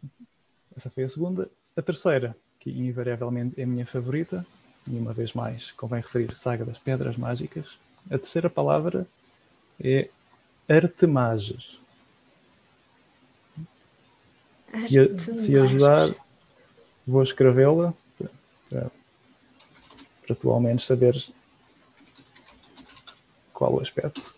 essa 0.76 0.88
foi 0.88 1.02
a 1.02 1.08
segunda. 1.08 1.50
A 1.76 1.82
terceira, 1.82 2.36
que 2.60 2.70
invariavelmente 2.70 3.60
é 3.60 3.64
a 3.64 3.66
minha 3.66 3.84
favorita, 3.84 4.46
e 4.88 4.96
uma 4.96 5.12
vez 5.12 5.32
mais 5.32 5.72
convém 5.72 6.00
referir 6.00 6.36
Saga 6.36 6.64
das 6.64 6.78
Pedras 6.78 7.16
Mágicas. 7.16 7.66
A 8.06 8.18
terceira 8.18 8.48
palavra 8.48 9.04
é 9.82 10.08
artemages. 10.68 11.81
Se, 14.80 15.40
se 15.40 15.56
ajudar, 15.56 16.14
vou 17.06 17.22
escrevê-la 17.22 17.92
para, 18.70 18.90
para 20.26 20.34
tu 20.34 20.50
ao 20.50 20.60
menos 20.60 20.86
saberes 20.86 21.30
qual 23.52 23.74
o 23.74 23.80
aspecto. 23.80 24.34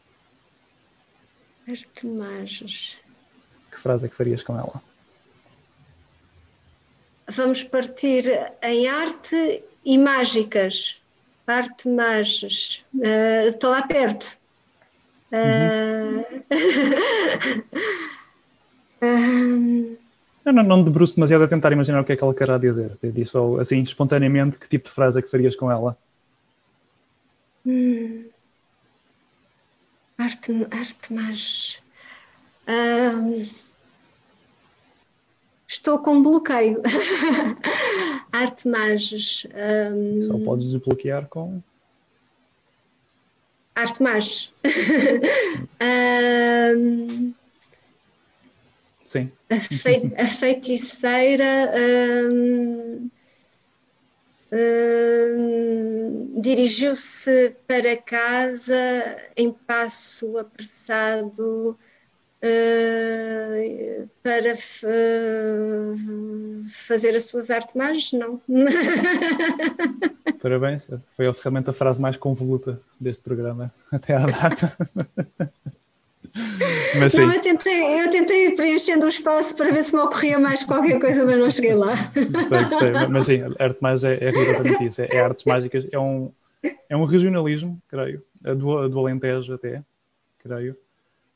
Artemages. 1.68 2.98
Que 3.70 3.80
frase 3.80 4.06
é 4.06 4.08
que 4.08 4.16
farias 4.16 4.42
com 4.42 4.58
ela? 4.58 4.82
Vamos 7.28 7.62
partir 7.62 8.26
em 8.60 8.86
arte 8.86 9.64
e 9.84 9.96
mágicas. 9.96 11.00
Arte 11.46 11.88
mágicas. 11.88 12.84
Uh, 12.94 13.48
estou 13.48 13.70
lá 13.70 13.86
perto. 13.86 14.36
Uh... 15.32 16.24
Uhum. 19.00 19.96
Eu 20.44 20.52
não, 20.52 20.62
não 20.62 20.76
me 20.78 20.84
debruço 20.84 21.14
demasiado 21.14 21.44
a 21.44 21.48
tentar 21.48 21.72
imaginar 21.72 22.00
o 22.00 22.04
que 22.04 22.12
é 22.12 22.16
que 22.16 22.22
ela 22.22 22.34
querá 22.34 22.58
dizer. 22.58 22.98
Eu 23.02 23.10
disse 23.10 23.30
só, 23.32 23.58
assim, 23.58 23.82
espontaneamente, 23.82 24.58
que 24.58 24.68
tipo 24.68 24.88
de 24.88 24.94
frase 24.94 25.18
é 25.18 25.22
que 25.22 25.30
farias 25.30 25.56
com 25.56 25.70
ela? 25.70 25.96
Hum. 27.66 28.26
Arte, 30.18 30.66
arte 30.70 31.12
mais. 31.12 31.80
Um, 32.68 33.48
estou 35.66 35.98
com 35.98 36.22
bloqueio. 36.22 36.82
arte 38.30 38.68
mages. 38.68 39.46
Um, 39.92 40.26
Só 40.26 40.38
podes 40.44 40.66
desbloquear 40.70 41.26
com. 41.26 41.62
Arte 43.74 44.02
mages. 44.02 44.52
um, 46.76 47.08
Sim. 47.08 47.34
A, 49.54 50.22
a 50.22 50.26
feiticeira. 50.26 51.72
Um, 51.72 53.10
dirigiu-se 56.40 57.56
para 57.66 57.96
casa 57.96 58.76
em 59.36 59.50
passo 59.50 60.38
apressado 60.38 61.76
uh, 62.44 64.08
para 64.22 64.54
fazer 66.86 67.16
as 67.16 67.24
suas 67.24 67.50
artes 67.50 67.74
não. 68.12 68.40
Parabéns, 70.40 70.86
foi 71.16 71.26
oficialmente 71.26 71.70
a 71.70 71.72
frase 71.72 72.00
mais 72.00 72.16
convoluta 72.16 72.80
deste 73.00 73.22
programa 73.22 73.72
até 73.90 74.14
à 74.14 74.26
data. 74.26 74.76
Mas, 76.98 77.14
não, 77.14 77.32
eu 77.32 77.40
tentei, 77.40 78.00
eu 78.02 78.10
tentei 78.10 78.48
ir 78.48 78.54
preenchendo 78.56 79.06
o 79.06 79.08
espaço 79.08 79.56
para 79.56 79.70
ver 79.70 79.82
se 79.82 79.94
me 79.94 80.00
ocorria 80.00 80.38
mais 80.38 80.64
qualquer 80.64 80.98
coisa, 81.00 81.24
mas 81.24 81.38
não 81.38 81.50
cheguei 81.50 81.74
lá. 81.74 81.94
Gostei, 81.94 82.90
gostei. 82.90 83.06
Mas 83.08 83.26
sim, 83.26 83.40
arte 83.58 83.78
mais 83.80 84.04
é, 84.04 84.14
é 84.14 84.30
rigorosamente 84.30 84.84
isso. 84.84 85.02
É, 85.02 85.08
é, 85.12 85.20
artes 85.20 85.44
mágicas, 85.44 85.86
é 85.90 85.98
um, 85.98 86.32
é 86.88 86.96
um 86.96 87.04
regionalismo, 87.04 87.80
creio, 87.88 88.22
do, 88.40 88.88
do 88.88 88.98
Alentejo 88.98 89.54
até, 89.54 89.82
creio. 90.38 90.76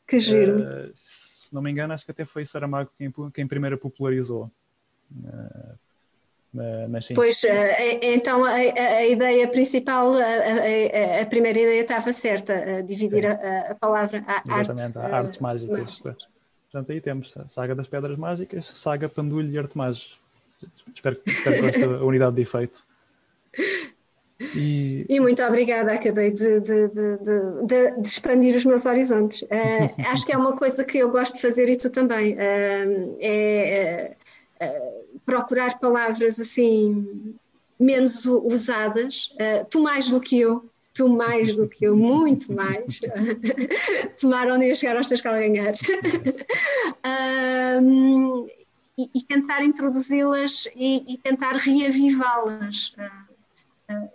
Que 0.07 0.19
giro. 0.19 0.61
Uh, 0.61 0.91
se 0.95 1.55
não 1.55 1.63
me 1.63 1.71
engano, 1.71 1.93
acho 1.93 2.05
que 2.05 2.11
até 2.11 2.25
foi 2.25 2.45
Saramago 2.45 2.91
quem, 2.97 3.13
quem 3.33 3.47
primeiro 3.47 3.79
popularizou. 3.79 4.51
Uh, 5.13 5.88
mas 6.89 7.07
sim. 7.07 7.15
Pois, 7.15 7.45
eh, 7.45 8.01
então 8.15 8.45
a, 8.45 8.53
a, 8.53 9.07
ideia 9.07 9.47
principal, 9.49 10.13
a, 10.15 11.23
a, 11.23 11.27
primeira 11.27 11.61
ideia 11.61 11.83
estava 11.83 12.13
certa, 12.13 12.83
dividir 12.83 13.27
a, 13.27 13.77
palavra 13.79 14.25
a 14.27 14.43
Exatamente, 14.61 14.99
arte, 14.99 15.15
artes 15.15 15.39
mágicas. 15.39 15.81
Mágica. 15.81 16.17
Portanto, 16.71 16.93
aí 16.93 17.01
temos 17.01 17.35
a 17.37 17.49
Saga 17.49 17.75
das 17.75 17.87
Pedras 17.87 18.19
Mágicas, 18.19 18.73
Saga 18.77 19.09
Pandulho 19.09 19.51
e 19.51 19.59
Arte 19.59 19.77
Mágica. 19.77 20.15
Espero, 20.95 21.21
espero 21.27 21.73
que 21.73 21.85
a 21.85 22.05
unidade 22.05 22.37
de 22.37 22.43
efeito. 22.43 22.83
E... 24.55 25.05
e, 25.09 25.19
muito 25.19 25.43
obrigada, 25.43 25.93
acabei 25.93 26.31
de, 26.31 26.61
de, 26.61 26.89
de, 26.89 27.17
de, 27.67 28.01
expandir 28.01 28.55
os 28.55 28.65
meus 28.65 28.87
horizontes. 28.87 29.43
Uh, 29.43 30.11
acho 30.13 30.25
que 30.25 30.33
é 30.33 30.37
uma 30.37 30.57
coisa 30.57 30.85
que 30.85 30.99
eu 30.99 31.11
gosto 31.11 31.35
de 31.35 31.41
fazer 31.41 31.69
e 31.69 31.77
tu 31.77 31.91
também. 31.91 32.35
Uh, 32.35 33.17
é 33.21 34.17
uh, 34.63 35.08
procurar 35.29 35.79
palavras 35.79 36.41
assim 36.41 37.37
menos 37.79 38.25
usadas, 38.25 39.31
uh, 39.35 39.67
tu 39.69 39.83
mais 39.83 40.09
do 40.09 40.19
que 40.23 40.41
eu, 40.41 40.69
tu 40.95 41.07
mais 41.07 41.55
do 41.55 41.69
que 41.69 41.85
eu, 41.85 41.95
muito 41.95 42.51
mais. 42.51 42.99
Tomara 44.19 44.55
onde 44.55 44.67
ia 44.67 44.75
chegar 44.75 44.97
aos 44.97 45.07
teus 45.07 45.21
calganhares. 45.21 45.83
um, 47.83 48.49
e, 48.99 49.11
e, 49.15 49.23
tentar 49.29 49.63
introduzi-las 49.63 50.67
e, 50.75 51.13
e, 51.13 51.19
tentar 51.19 51.57
reavivá-las. 51.57 52.95
Uh, 53.91 54.09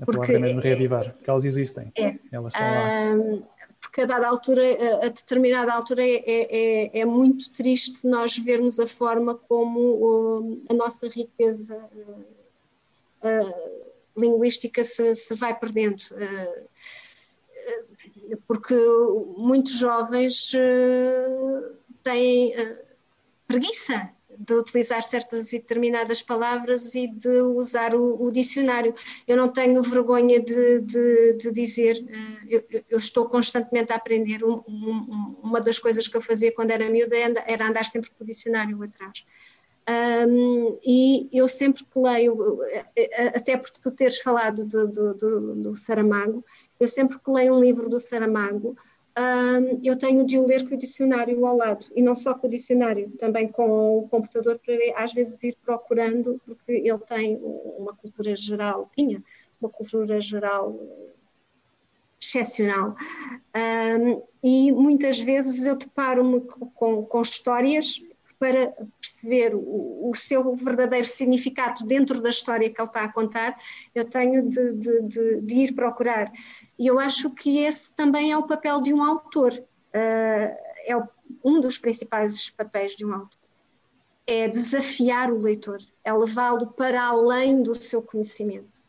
a 0.00 0.04
porque 0.04 0.32
é 0.32 0.38
mesmo 0.38 0.60
reavivar, 0.60 1.14
porque 1.14 1.30
elas 1.30 1.44
existem. 1.46 1.90
É, 1.96 2.16
elas 2.30 2.52
estão 2.52 2.62
lá 2.62 3.48
porque 3.94 4.02
a 4.02 4.06
dada 4.06 4.26
altura, 4.26 4.62
a, 5.06 5.08
determinada 5.08 5.72
altura, 5.72 6.02
é, 6.02 6.24
é, 6.26 6.98
é, 6.98 7.04
muito 7.04 7.48
triste 7.52 8.04
nós 8.08 8.36
vermos 8.36 8.80
a 8.80 8.88
forma 8.88 9.36
como 9.36 10.60
a 10.68 10.74
nossa 10.74 11.06
riqueza 11.06 11.80
linguística 14.16 14.82
se, 14.82 15.14
se, 15.14 15.36
vai 15.36 15.56
perdendo. 15.56 16.02
porque 18.48 18.74
muitos 19.36 19.74
jovens 19.74 20.50
têm 22.02 22.52
preguiça 23.46 24.10
de 24.38 24.54
utilizar 24.54 25.02
certas 25.02 25.52
e 25.52 25.58
determinadas 25.58 26.22
palavras 26.22 26.94
e 26.94 27.06
de 27.06 27.40
usar 27.40 27.94
o, 27.94 28.22
o 28.22 28.32
dicionário. 28.32 28.94
Eu 29.26 29.36
não 29.36 29.48
tenho 29.48 29.82
vergonha 29.82 30.40
de, 30.40 30.80
de, 30.80 31.32
de 31.34 31.52
dizer, 31.52 31.96
uh, 31.96 32.46
eu, 32.48 32.64
eu, 32.90 32.98
estou 32.98 33.28
constantemente 33.28 33.92
a 33.92 33.96
aprender. 33.96 34.44
Um, 34.44 34.62
um, 34.66 35.36
uma 35.42 35.60
das 35.60 35.78
coisas 35.78 36.08
que 36.08 36.16
eu 36.16 36.22
fazia 36.22 36.52
quando 36.52 36.70
era 36.70 36.88
miúda 36.88 37.16
era 37.16 37.68
andar 37.68 37.84
sempre 37.84 38.10
com 38.10 38.24
o 38.24 38.26
dicionário 38.26 38.82
atrás. 38.82 39.24
Um, 39.86 40.78
e 40.82 41.28
eu 41.30 41.46
sempre 41.46 41.84
que 41.84 41.98
leio, 41.98 42.62
eh, 42.64 42.86
eh, 42.96 43.26
até 43.36 43.54
porque 43.54 43.78
tu 43.82 43.90
teres 43.90 44.18
falado 44.18 44.64
do, 44.64 44.88
do, 44.88 45.14
do, 45.14 45.54
do 45.56 45.76
Saramago, 45.76 46.42
eu 46.80 46.88
sempre 46.88 47.18
que 47.18 47.30
leio 47.30 47.54
um 47.54 47.60
livro 47.60 47.90
do 47.90 47.98
Saramago, 47.98 48.78
um, 49.16 49.80
eu 49.84 49.96
tenho 49.96 50.26
de 50.26 50.38
o 50.38 50.46
ler 50.46 50.68
com 50.68 50.74
o 50.74 50.78
dicionário 50.78 51.46
ao 51.46 51.56
lado, 51.56 51.86
e 51.94 52.02
não 52.02 52.14
só 52.14 52.34
com 52.34 52.46
o 52.48 52.50
dicionário, 52.50 53.10
também 53.18 53.46
com 53.46 53.98
o 53.98 54.08
computador, 54.08 54.58
para 54.58 54.74
às 54.96 55.12
vezes 55.12 55.40
ir 55.42 55.56
procurando, 55.64 56.40
porque 56.44 56.72
ele 56.72 56.98
tem 56.98 57.36
uma 57.36 57.94
cultura 57.94 58.34
geral, 58.34 58.90
tinha 58.94 59.22
uma 59.60 59.70
cultura 59.70 60.20
geral 60.20 60.76
excepcional. 62.20 62.96
Um, 63.54 64.22
e 64.42 64.72
muitas 64.72 65.20
vezes 65.20 65.66
eu 65.66 65.76
deparo-me 65.76 66.40
com, 66.74 67.04
com, 67.04 67.22
histórias 67.22 68.02
para 68.38 68.74
perceber 69.00 69.54
o, 69.54 70.10
o, 70.10 70.14
seu 70.14 70.54
verdadeiro 70.56 71.06
significado 71.06 71.84
dentro 71.86 72.20
da 72.20 72.30
história 72.30 72.68
que 72.68 72.80
ele 72.80 72.88
está 72.88 73.04
a 73.04 73.12
contar, 73.12 73.56
eu 73.94 74.04
tenho 74.04 74.48
de, 74.48 74.72
de, 74.72 75.02
de, 75.02 75.40
de 75.40 75.54
ir 75.54 75.72
procurar. 75.72 76.32
E 76.78 76.86
eu 76.86 76.98
acho 76.98 77.30
que 77.30 77.58
esse 77.58 77.94
também 77.94 78.32
é 78.32 78.36
o 78.36 78.46
papel 78.46 78.80
de 78.80 78.92
um 78.92 79.02
autor, 79.02 79.52
uh, 79.52 79.64
é 79.94 81.08
um 81.44 81.60
dos 81.60 81.78
principais 81.78 82.50
papéis 82.50 82.96
de 82.96 83.04
um 83.06 83.14
autor. 83.14 83.38
É 84.26 84.48
desafiar 84.48 85.30
o 85.30 85.38
leitor, 85.38 85.78
é 86.02 86.12
levá-lo 86.12 86.68
para 86.68 87.02
além 87.02 87.62
do 87.62 87.74
seu 87.74 88.02
conhecimento. 88.02 88.82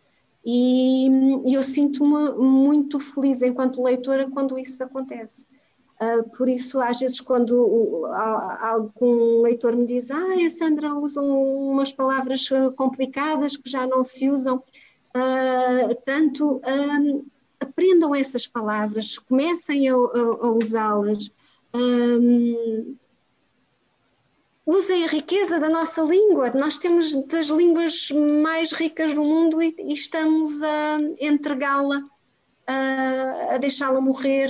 E, 0.43 1.07
e 1.45 1.53
eu 1.53 1.63
sinto-me 1.63 2.31
muito 2.33 2.99
feliz 2.99 3.41
enquanto 3.41 3.83
leitora 3.83 4.29
quando 4.29 4.57
isso 4.57 4.81
acontece. 4.83 5.45
Uh, 5.99 6.29
por 6.37 6.49
isso, 6.49 6.79
às 6.81 6.99
vezes, 6.99 7.21
quando 7.21 8.05
algum 8.59 9.41
leitor 9.41 9.75
me 9.75 9.85
diz 9.85 10.11
ah, 10.11 10.33
a 10.45 10.49
Sandra 10.49 10.93
usa 10.93 11.21
umas 11.21 11.91
palavras 11.91 12.49
complicadas 12.75 13.55
que 13.55 13.69
já 13.69 13.87
não 13.87 14.03
se 14.03 14.29
usam 14.29 14.57
uh, 15.15 15.95
tanto, 16.03 16.61
aprendam 17.65 18.15
essas 18.15 18.47
palavras, 18.47 19.17
comecem 19.17 19.89
a, 19.89 19.93
a, 19.93 19.97
a 19.97 20.51
usá-las. 20.51 21.31
Um, 21.73 22.95
usem 24.65 25.03
a 25.03 25.07
riqueza 25.07 25.59
da 25.59 25.69
nossa 25.69 26.01
língua. 26.01 26.51
Nós 26.51 26.77
temos 26.77 27.13
das 27.27 27.47
línguas 27.47 28.09
mais 28.11 28.71
ricas 28.71 29.13
do 29.13 29.23
mundo 29.23 29.61
e, 29.61 29.75
e 29.77 29.93
estamos 29.93 30.61
a 30.63 30.99
entregá-la, 31.19 32.03
a, 32.65 33.55
a 33.55 33.57
deixá-la 33.57 34.01
morrer 34.01 34.49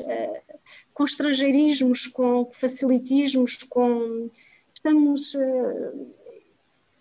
a, 0.00 0.54
com 0.92 1.04
estrangeirismos, 1.04 2.06
com 2.06 2.50
facilitismos, 2.52 3.62
com. 3.64 4.30
Estamos. 4.74 5.32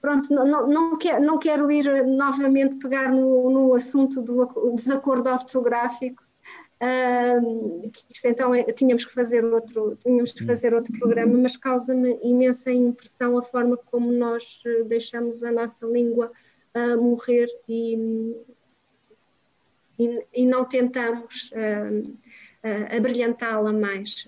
Pronto, 0.03 0.33
não, 0.33 0.67
não, 0.67 0.97
quero, 0.97 1.23
não 1.23 1.39
quero 1.39 1.71
ir 1.71 2.05
novamente 2.05 2.75
pegar 2.75 3.09
no, 3.09 3.49
no 3.49 3.73
assunto 3.73 4.21
do 4.21 4.75
desacordo 4.75 5.29
ortográfico, 5.29 6.21
Uh, 6.83 7.89
isto 8.13 8.27
então 8.27 8.53
é, 8.53 8.61
tínhamos 8.63 9.05
que 9.05 9.13
fazer 9.13 9.45
outro, 9.45 9.95
tínhamos 10.01 10.33
que 10.33 10.45
fazer 10.45 10.73
outro 10.73 10.91
programa, 10.99 11.37
mas 11.37 11.55
causa-me 11.55 12.19
imensa 12.21 12.73
impressão 12.73 13.37
a 13.37 13.41
forma 13.41 13.77
como 13.77 14.11
nós 14.11 14.61
eh, 14.65 14.83
deixamos 14.83 15.41
a 15.45 15.51
nossa 15.53 15.85
língua 15.85 16.29
uh, 16.75 17.01
morrer 17.01 17.47
e, 17.69 18.35
e, 19.97 20.25
e, 20.33 20.45
não 20.45 20.65
tentamos 20.65 21.53
uh, 21.53 22.17
abrilhantá-la 22.93 23.71
mais. 23.71 24.27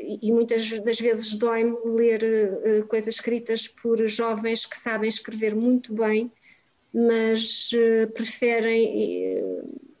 E 0.00 0.32
muitas 0.32 0.70
das 0.80 1.00
vezes 1.00 1.32
dói-me 1.34 1.76
ler 1.84 2.86
coisas 2.88 3.14
escritas 3.14 3.66
por 3.66 4.06
jovens 4.06 4.64
que 4.64 4.78
sabem 4.78 5.08
escrever 5.08 5.54
muito 5.54 5.92
bem, 5.94 6.30
mas 6.92 7.70
preferem 8.14 9.42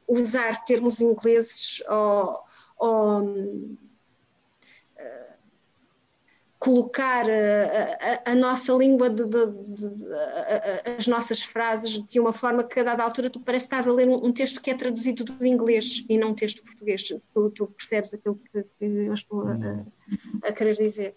usar 0.08 0.64
termos 0.64 1.00
ingleses 1.00 1.82
ou, 1.88 2.38
ou 2.78 3.22
uh, 3.22 3.78
colocar 6.58 7.24
a, 7.30 8.30
a, 8.30 8.32
a, 8.32 8.34
nossa 8.34 8.72
língua, 8.72 9.08
de, 9.08 9.24
de, 9.26 9.46
de, 9.46 10.06
as 10.98 11.06
nossas 11.06 11.42
frases 11.42 12.02
de 12.04 12.18
uma 12.18 12.32
forma 12.32 12.64
que 12.64 12.80
a 12.80 12.82
dada 12.82 13.02
altura 13.04 13.30
tu 13.30 13.38
parece 13.38 13.68
que 13.68 13.74
estás 13.74 13.86
a 13.86 13.92
ler 13.92 14.08
um, 14.08 14.26
um 14.26 14.32
texto 14.32 14.60
que 14.60 14.70
é 14.70 14.74
traduzido 14.74 15.24
do 15.24 15.46
inglês 15.46 16.04
e 16.08 16.18
não 16.18 16.30
um 16.30 16.34
texto 16.34 16.62
português. 16.64 17.04
Tu, 17.04 17.50
tu 17.50 17.66
percebes 17.68 18.12
aquilo 18.12 18.40
que, 18.52 18.62
que 18.62 18.84
eu 18.84 19.14
estou 19.14 19.46
a, 19.46 20.48
a, 20.48 20.52
querer 20.52 20.76
dizer. 20.76 21.14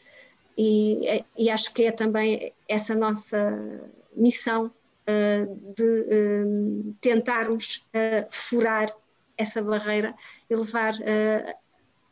E, 0.58 1.24
e 1.38 1.50
acho 1.50 1.74
que 1.74 1.86
é 1.86 1.92
também 1.92 2.54
essa 2.68 2.94
nossa 2.94 3.82
missão 4.16 4.72
eh, 5.08 5.48
de 5.76 6.06
eh, 6.10 6.94
tentarmos 7.02 7.84
eh, 7.92 8.28
furar 8.30 8.96
essa 9.36 9.62
barreira 9.62 10.14
e 10.48 10.56
levar 10.56 10.94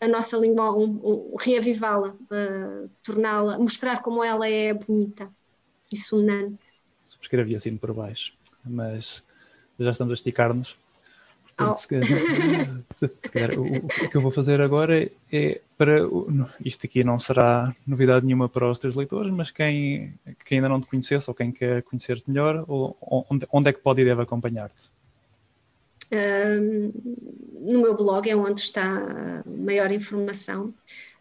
a 0.01 0.07
nossa 0.07 0.37
língua, 0.37 0.75
um, 0.75 0.99
um, 1.03 1.35
reavivá-la, 1.37 2.15
torná-la, 3.03 3.57
mostrar 3.57 4.01
como 4.01 4.23
ela 4.23 4.47
é 4.47 4.73
bonita 4.73 5.29
e 5.91 5.97
sonante. 5.97 6.69
Subscrevi 7.05 7.55
assim 7.55 7.75
por 7.75 7.93
baixo, 7.93 8.33
mas 8.63 9.23
já 9.77 9.91
estamos 9.91 10.11
a 10.11 10.15
esticar-nos. 10.15 10.77
Portanto, 11.43 11.73
oh. 11.73 11.77
se 11.77 11.87
calhar, 11.87 12.07
se 12.99 13.29
calhar, 13.29 13.59
o, 13.59 13.75
o, 13.75 14.09
que 14.09 14.15
eu 14.15 14.21
vou 14.21 14.31
fazer 14.31 14.61
agora 14.61 15.11
é 15.31 15.61
para. 15.77 15.99
Isto 16.63 16.85
aqui 16.85 17.03
não 17.03 17.19
será 17.19 17.75
novidade 17.85 18.25
nenhuma 18.25 18.47
para 18.47 18.69
os 18.69 18.79
teus 18.79 18.95
leitores, 18.95 19.31
mas 19.33 19.51
quem, 19.51 20.13
quem 20.45 20.59
ainda 20.59 20.69
não 20.69 20.79
te 20.79 20.87
conhecesse 20.87 21.29
ou 21.29 21.35
quem 21.35 21.51
quer 21.51 21.83
conhecer-te 21.83 22.29
melhor, 22.29 22.63
onde, 22.69 23.45
onde 23.51 23.69
é 23.69 23.73
que 23.73 23.79
pode 23.79 24.01
e 24.01 24.05
deve 24.05 24.21
acompanhar-te? 24.21 24.89
No 26.11 27.81
meu 27.81 27.95
blog 27.95 28.29
é 28.29 28.35
onde 28.35 28.61
está 28.61 29.43
maior 29.45 29.91
informação. 29.91 30.73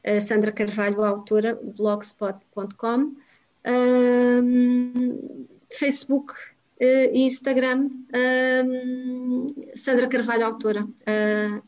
Uh, 0.07 0.21
Sandra 0.21 0.53
Carvalho, 0.53 1.05
autora, 1.05 1.59
blogspot.com. 1.77 3.15
Um, 3.67 5.47
Facebook 5.71 6.33
uh, 6.33 7.13
e 7.13 7.21
Instagram, 7.21 7.91
Sandra 9.75 10.09
Carvalho, 10.09 10.47
autora. 10.47 10.85
Uh, 10.85 11.63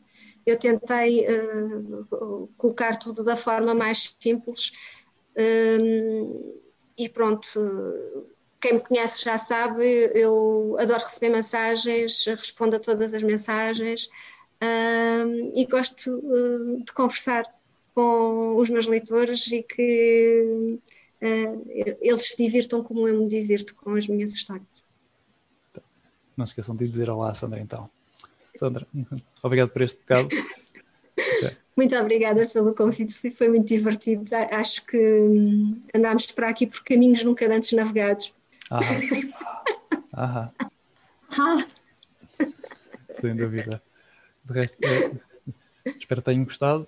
eu 0.45 0.57
tentei 0.57 1.27
uh, 1.27 2.49
colocar 2.57 2.97
tudo 2.97 3.23
da 3.23 3.35
forma 3.35 3.75
mais 3.75 4.15
simples 4.19 4.71
e 6.97 7.07
pronto. 7.09 7.59
Quem 8.61 8.73
me 8.73 8.79
conhece 8.79 9.23
já 9.23 9.37
sabe, 9.37 10.11
eu 10.13 10.77
adoro 10.79 11.01
receber 11.01 11.29
mensagens, 11.29 12.25
respondo 12.25 12.75
a 12.75 12.79
todas 12.79 13.13
as 13.13 13.23
mensagens 13.23 14.07
e 15.55 15.65
gosto 15.65 16.21
de 16.85 16.93
conversar 16.93 17.43
com 17.95 18.55
os 18.57 18.69
meus 18.69 18.85
leitores 18.85 19.47
e 19.47 19.63
que 19.63 20.79
eles 21.99 22.29
se 22.29 22.37
divirtam 22.37 22.83
como 22.83 23.07
eu 23.07 23.19
me 23.19 23.27
divirto 23.27 23.73
com 23.73 23.95
as 23.95 24.07
minhas 24.07 24.31
histórias. 24.31 24.67
Não 26.37 26.45
se 26.45 26.51
esqueçam 26.51 26.75
de 26.75 26.87
dizer 26.87 27.09
olá, 27.09 27.33
Sandra, 27.33 27.59
então. 27.59 27.89
Sandra, 28.55 28.87
obrigado 29.43 29.69
por 29.69 29.81
este 29.81 29.99
bocado. 29.99 30.29
Muito 31.75 31.95
obrigada 31.95 32.45
pelo 32.47 32.75
convite, 32.75 33.31
foi 33.31 33.47
muito 33.47 33.67
divertido. 33.67 34.25
Acho 34.51 34.85
que 34.85 34.97
hum, 34.97 35.81
andámos 35.95 36.31
para 36.31 36.49
aqui 36.49 36.67
por 36.67 36.83
caminhos 36.83 37.23
nunca 37.23 37.47
antes 37.51 37.71
navegados. 37.71 38.33
Ah. 38.71 38.79
ah. 40.13 40.49
Sem 43.19 43.35
dúvida. 43.35 43.83
De 44.45 44.53
resto, 44.53 44.77
espero 45.85 46.21
que 46.21 46.25
tenham 46.25 46.45
gostado. 46.45 46.87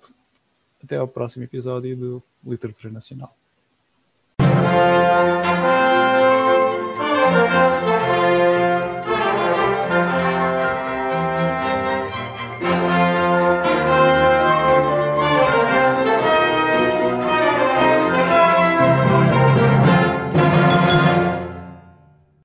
Até 0.82 0.96
ao 0.96 1.06
próximo 1.06 1.44
episódio 1.44 1.96
do 1.96 2.22
Literatura 2.42 2.92
Nacional. 2.92 3.36